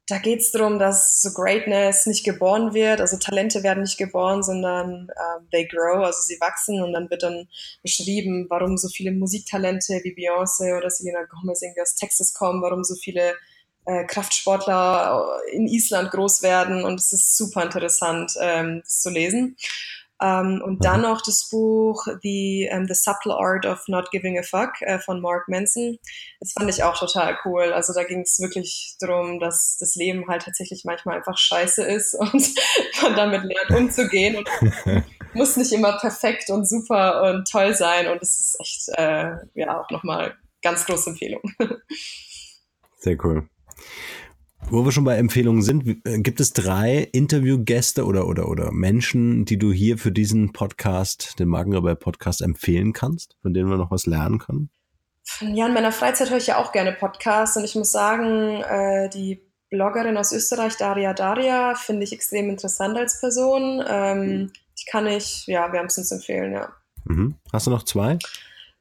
da 0.09 0.19
geht 0.19 0.41
es 0.41 0.53
darum, 0.53 0.79
dass 0.79 1.33
Greatness 1.35 2.07
nicht 2.07 2.25
geboren 2.25 2.75
wird, 2.75 3.01
also 3.01 3.17
Talente 3.17 3.65
werden 3.65 3.83
nicht 3.83 3.99
geboren, 3.99 4.45
sondern 4.45 5.11
uh, 5.11 5.43
they 5.51 5.67
grow, 5.67 6.05
also 6.05 6.21
sie 6.21 6.39
wachsen 6.41 6.81
und 6.81 6.93
dann 6.93 7.11
wird 7.11 7.25
dann 7.25 7.49
beschrieben, 7.83 8.47
warum 8.49 8.77
so 8.77 8.89
viele 8.89 9.11
Musiktalente 9.11 10.01
wie 10.05 10.15
Beyoncé 10.15 10.77
oder 10.77 10.91
Selena 10.91 11.25
Gomez 11.25 11.61
irgendwie 11.61 11.81
aus 11.81 11.97
Texas 11.97 12.35
kommen, 12.35 12.63
warum 12.63 12.85
so 12.85 12.95
viele 12.95 13.35
äh, 13.87 14.05
Kraftsportler 14.05 15.41
in 15.51 15.67
Island 15.67 16.13
groß 16.13 16.43
werden 16.43 16.85
und 16.85 17.01
es 17.01 17.13
ist 17.13 17.37
super 17.37 17.65
interessant, 17.65 18.33
ähm, 18.41 18.83
das 18.85 19.01
zu 19.01 19.11
lesen. 19.11 19.57
Um, 20.19 20.63
und 20.63 20.83
dann 20.83 21.03
noch 21.03 21.21
das 21.21 21.47
Buch 21.51 22.07
The, 22.23 22.71
um, 22.73 22.87
The 22.87 22.95
Subtle 22.95 23.35
Art 23.35 23.67
of 23.67 23.87
Not 23.87 24.11
Giving 24.11 24.39
a 24.39 24.43
Fuck 24.43 24.81
äh, 24.81 24.99
von 24.99 25.21
Mark 25.21 25.47
Manson. 25.47 25.99
Das 26.41 26.53
fand 26.53 26.71
ich 26.71 26.83
auch 26.83 26.99
total 26.99 27.37
cool. 27.45 27.75
Also 27.75 27.93
da 27.93 28.03
ging 28.03 28.23
es 28.23 28.41
wirklich 28.41 28.97
darum, 28.99 29.41
dass 29.41 29.77
das 29.79 29.95
Leben 29.95 30.27
halt 30.27 30.45
tatsächlich 30.45 30.85
manchmal 30.87 31.19
einfach 31.19 31.37
scheiße 31.37 31.85
ist 31.85 32.15
und 32.19 32.55
man 33.03 33.15
damit 33.15 33.43
lernt 33.45 33.79
umzugehen 33.79 34.37
und 34.37 34.49
muss 35.35 35.59
nicht 35.59 35.73
immer 35.73 35.99
perfekt 35.99 36.49
und 36.49 36.67
super 36.67 37.23
und 37.31 37.47
toll 37.47 37.75
sein. 37.75 38.09
Und 38.09 38.23
es 38.23 38.41
ist 38.41 38.57
echt, 38.59 38.99
äh, 38.99 39.37
ja, 39.55 39.79
auch 39.83 39.91
nochmal 39.91 40.35
ganz 40.63 40.87
große 40.87 41.11
Empfehlung. 41.11 41.43
Sehr 43.01 43.23
cool. 43.23 43.49
Wo 44.69 44.85
wir 44.85 44.91
schon 44.91 45.05
bei 45.05 45.17
Empfehlungen 45.17 45.63
sind, 45.63 46.05
äh, 46.05 46.19
gibt 46.19 46.41
es 46.41 46.53
drei 46.53 47.09
Interviewgäste 47.13 48.05
oder, 48.05 48.27
oder, 48.27 48.49
oder 48.49 48.73
Menschen, 48.73 49.45
die 49.45 49.59
du 49.59 49.73
hier 49.73 49.97
für 49.97 50.11
diesen 50.11 50.53
Podcast, 50.53 51.39
den 51.39 51.49
Magenrebell 51.49 51.95
Podcast 51.95 52.43
empfehlen 52.43 52.93
kannst, 52.93 53.37
von 53.43 53.55
denen 53.55 53.71
wir 53.71 53.77
noch 53.77 53.93
was 53.93 54.07
lernen 54.07 54.39
können? 54.39 54.71
Ja, 55.41 55.69
in 55.69 55.73
meiner 55.73 55.93
Freizeit 55.93 56.31
höre 56.31 56.39
ich 56.39 56.49
ja 56.49 56.59
auch 56.59 56.73
gerne 56.73 56.93
Podcasts 56.93 57.57
und 57.57 57.63
ich 57.63 57.77
muss 57.77 57.93
sagen, 57.93 58.63
äh, 58.63 59.09
die 59.09 59.41
Bloggerin 59.71 60.17
aus 60.17 60.33
Österreich, 60.33 60.77
Daria 60.77 61.15
Daria, 61.15 61.77
finde 61.77 62.03
ich 62.03 62.13
extrem 62.13 62.51
interessant 62.51 62.99
als 62.99 63.21
Person. 63.21 63.85
Ähm, 63.87 64.53
die 64.79 64.91
kann 64.91 65.07
ich, 65.07 65.47
ja, 65.47 65.73
wärmstens 65.73 66.11
empfehlen, 66.11 66.53
ja. 66.53 66.73
Mhm. 67.05 67.37
Hast 67.53 67.69
du 67.69 67.71
noch 67.71 67.85
zwei? 67.85 68.19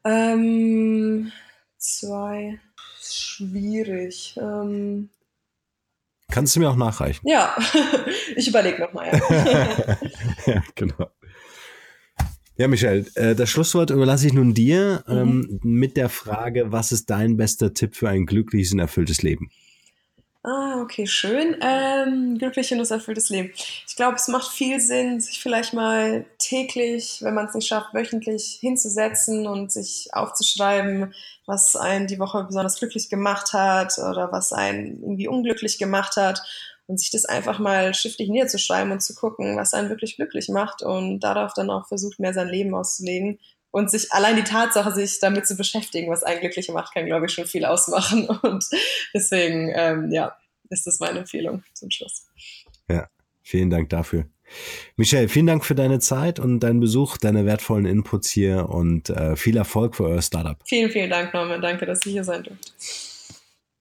Ähm, 0.04 1.32
zwei. 1.78 2.60
Schwierig. 3.02 4.36
Ähm, 4.42 5.10
Kannst 6.32 6.56
du 6.56 6.60
mir 6.60 6.70
auch 6.70 6.76
nachreichen? 6.76 7.28
Ja, 7.28 7.56
ich 8.36 8.48
überlege 8.48 8.82
nochmal. 8.82 9.12
Ja. 9.12 9.98
ja, 10.54 10.64
genau. 10.76 11.10
Ja, 12.58 12.70
Michelle, 12.70 13.06
äh, 13.16 13.36
das 13.36 13.50
Schlusswort 13.50 13.90
überlasse 13.90 14.28
ich 14.28 14.34
nun 14.34 14.54
dir 14.54 15.04
mhm. 15.08 15.18
ähm, 15.18 15.60
mit 15.64 15.98
der 15.98 16.10
Frage, 16.10 16.72
was 16.72 16.92
ist 16.92 17.10
dein 17.10 17.36
bester 17.36 17.74
Tipp 17.74 17.96
für 17.96 18.10
ein 18.10 18.26
glückliches 18.26 18.72
und 18.74 18.80
erfülltes 18.80 19.22
Leben? 19.22 19.52
Ah, 20.48 20.80
okay, 20.80 21.08
schön. 21.08 21.58
Ähm, 21.60 22.38
glücklich 22.38 22.72
und 22.72 22.80
erfülltes 22.80 23.30
Leben. 23.30 23.52
Ich 23.88 23.96
glaube, 23.96 24.18
es 24.18 24.28
macht 24.28 24.52
viel 24.52 24.80
Sinn, 24.80 25.20
sich 25.20 25.42
vielleicht 25.42 25.74
mal 25.74 26.26
täglich, 26.38 27.18
wenn 27.22 27.34
man 27.34 27.48
es 27.48 27.56
nicht 27.56 27.68
schafft, 27.68 27.96
wöchentlich 27.96 28.60
hinzusetzen 28.62 29.48
und 29.48 29.72
sich 29.72 30.10
aufzuschreiben, 30.14 31.16
was 31.46 31.76
einen 31.76 32.08
die 32.08 32.20
Woche 32.20 32.44
besonders 32.44 32.80
glücklich 32.80 33.10
gemacht 33.10 33.54
hat 33.54 33.98
oder 33.98 34.32
was 34.32 34.54
einen 34.54 35.02
irgendwie 35.02 35.28
unglücklich 35.28 35.78
gemacht 35.78 36.18
hat 36.18 36.42
und 36.88 37.00
sich 37.00 37.12
das 37.12 37.26
einfach 37.26 37.60
mal 37.60 37.94
schriftlich 37.94 38.30
niederzuschreiben 38.30 38.92
und 38.92 39.02
zu 39.02 39.16
gucken, 39.16 39.58
was 39.58 39.74
einen 39.74 39.90
wirklich 39.90 40.16
glücklich 40.16 40.50
macht 40.50 40.84
und 40.84 41.20
darauf 41.20 41.54
dann 41.54 41.70
auch 41.70 41.88
versucht, 41.88 42.20
mehr 42.20 42.34
sein 42.34 42.48
Leben 42.48 42.74
auszulegen 42.76 43.40
und 43.76 43.92
sich 43.92 44.12
allein 44.14 44.38
die 44.38 44.46
Tatsache, 44.46 44.94
sich 44.94 45.20
damit 45.20 45.46
zu 45.46 45.58
beschäftigen, 45.58 46.10
was 46.10 46.24
einen 46.24 46.40
glücklich 46.40 46.70
macht, 46.70 46.94
kann, 46.94 47.06
glaube 47.06 47.26
ich, 47.26 47.34
schon 47.34 47.46
viel 47.46 47.66
ausmachen. 47.66 48.26
Und 48.42 48.66
deswegen, 49.14 49.70
ähm, 49.76 50.12
ja, 50.14 50.34
ist 50.70 50.88
das 50.88 51.02
meine 51.02 51.20
Empfehlung 51.20 51.62
zum 51.74 51.92
Schluss. 51.92 52.26
Ja, 52.90 53.10
vielen 53.44 53.70
Dank 53.70 53.90
dafür. 53.90 54.30
Michelle, 54.96 55.28
vielen 55.30 55.48
Dank 55.48 55.66
für 55.66 55.76
deine 55.76 56.00
Zeit 56.00 56.40
und 56.40 56.60
deinen 56.60 56.80
Besuch, 56.80 57.18
deine 57.18 57.46
wertvollen 57.46 57.86
Inputs 57.86 58.30
hier 58.30 58.70
und 58.70 59.10
äh, 59.10 59.36
viel 59.36 59.58
Erfolg 59.58 59.96
für 59.96 60.06
euer 60.06 60.22
Startup. 60.22 60.58
Vielen, 60.66 60.90
vielen 60.90 61.10
Dank, 61.10 61.34
Norman. 61.34 61.62
Danke, 61.62 61.86
dass 61.86 62.06
ich 62.06 62.14
hier 62.14 62.24
sein 62.24 62.44
durfte. 62.44 62.72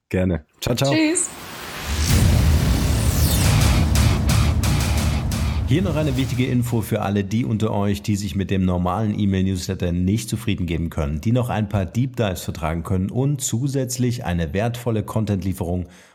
Gerne. 0.08 0.44
Ciao, 0.60 0.74
ciao. 0.74 0.92
Tschüss. 0.92 1.28
Hier 5.66 5.80
noch 5.80 5.96
eine 5.96 6.16
wichtige 6.18 6.46
Info 6.46 6.82
für 6.82 7.00
alle 7.00 7.24
die 7.24 7.46
unter 7.46 7.72
euch, 7.72 8.02
die 8.02 8.16
sich 8.16 8.36
mit 8.36 8.50
dem 8.50 8.66
normalen 8.66 9.18
E-Mail-Newsletter 9.18 9.92
nicht 9.92 10.28
zufrieden 10.28 10.66
geben 10.66 10.90
können, 10.90 11.22
die 11.22 11.32
noch 11.32 11.48
ein 11.48 11.70
paar 11.70 11.86
Deep 11.86 12.16
Dives 12.16 12.42
vertragen 12.42 12.82
können 12.82 13.10
und 13.10 13.40
zusätzlich 13.40 14.26
eine 14.26 14.52
wertvolle 14.52 15.02
Content-Lieferung 15.02 15.86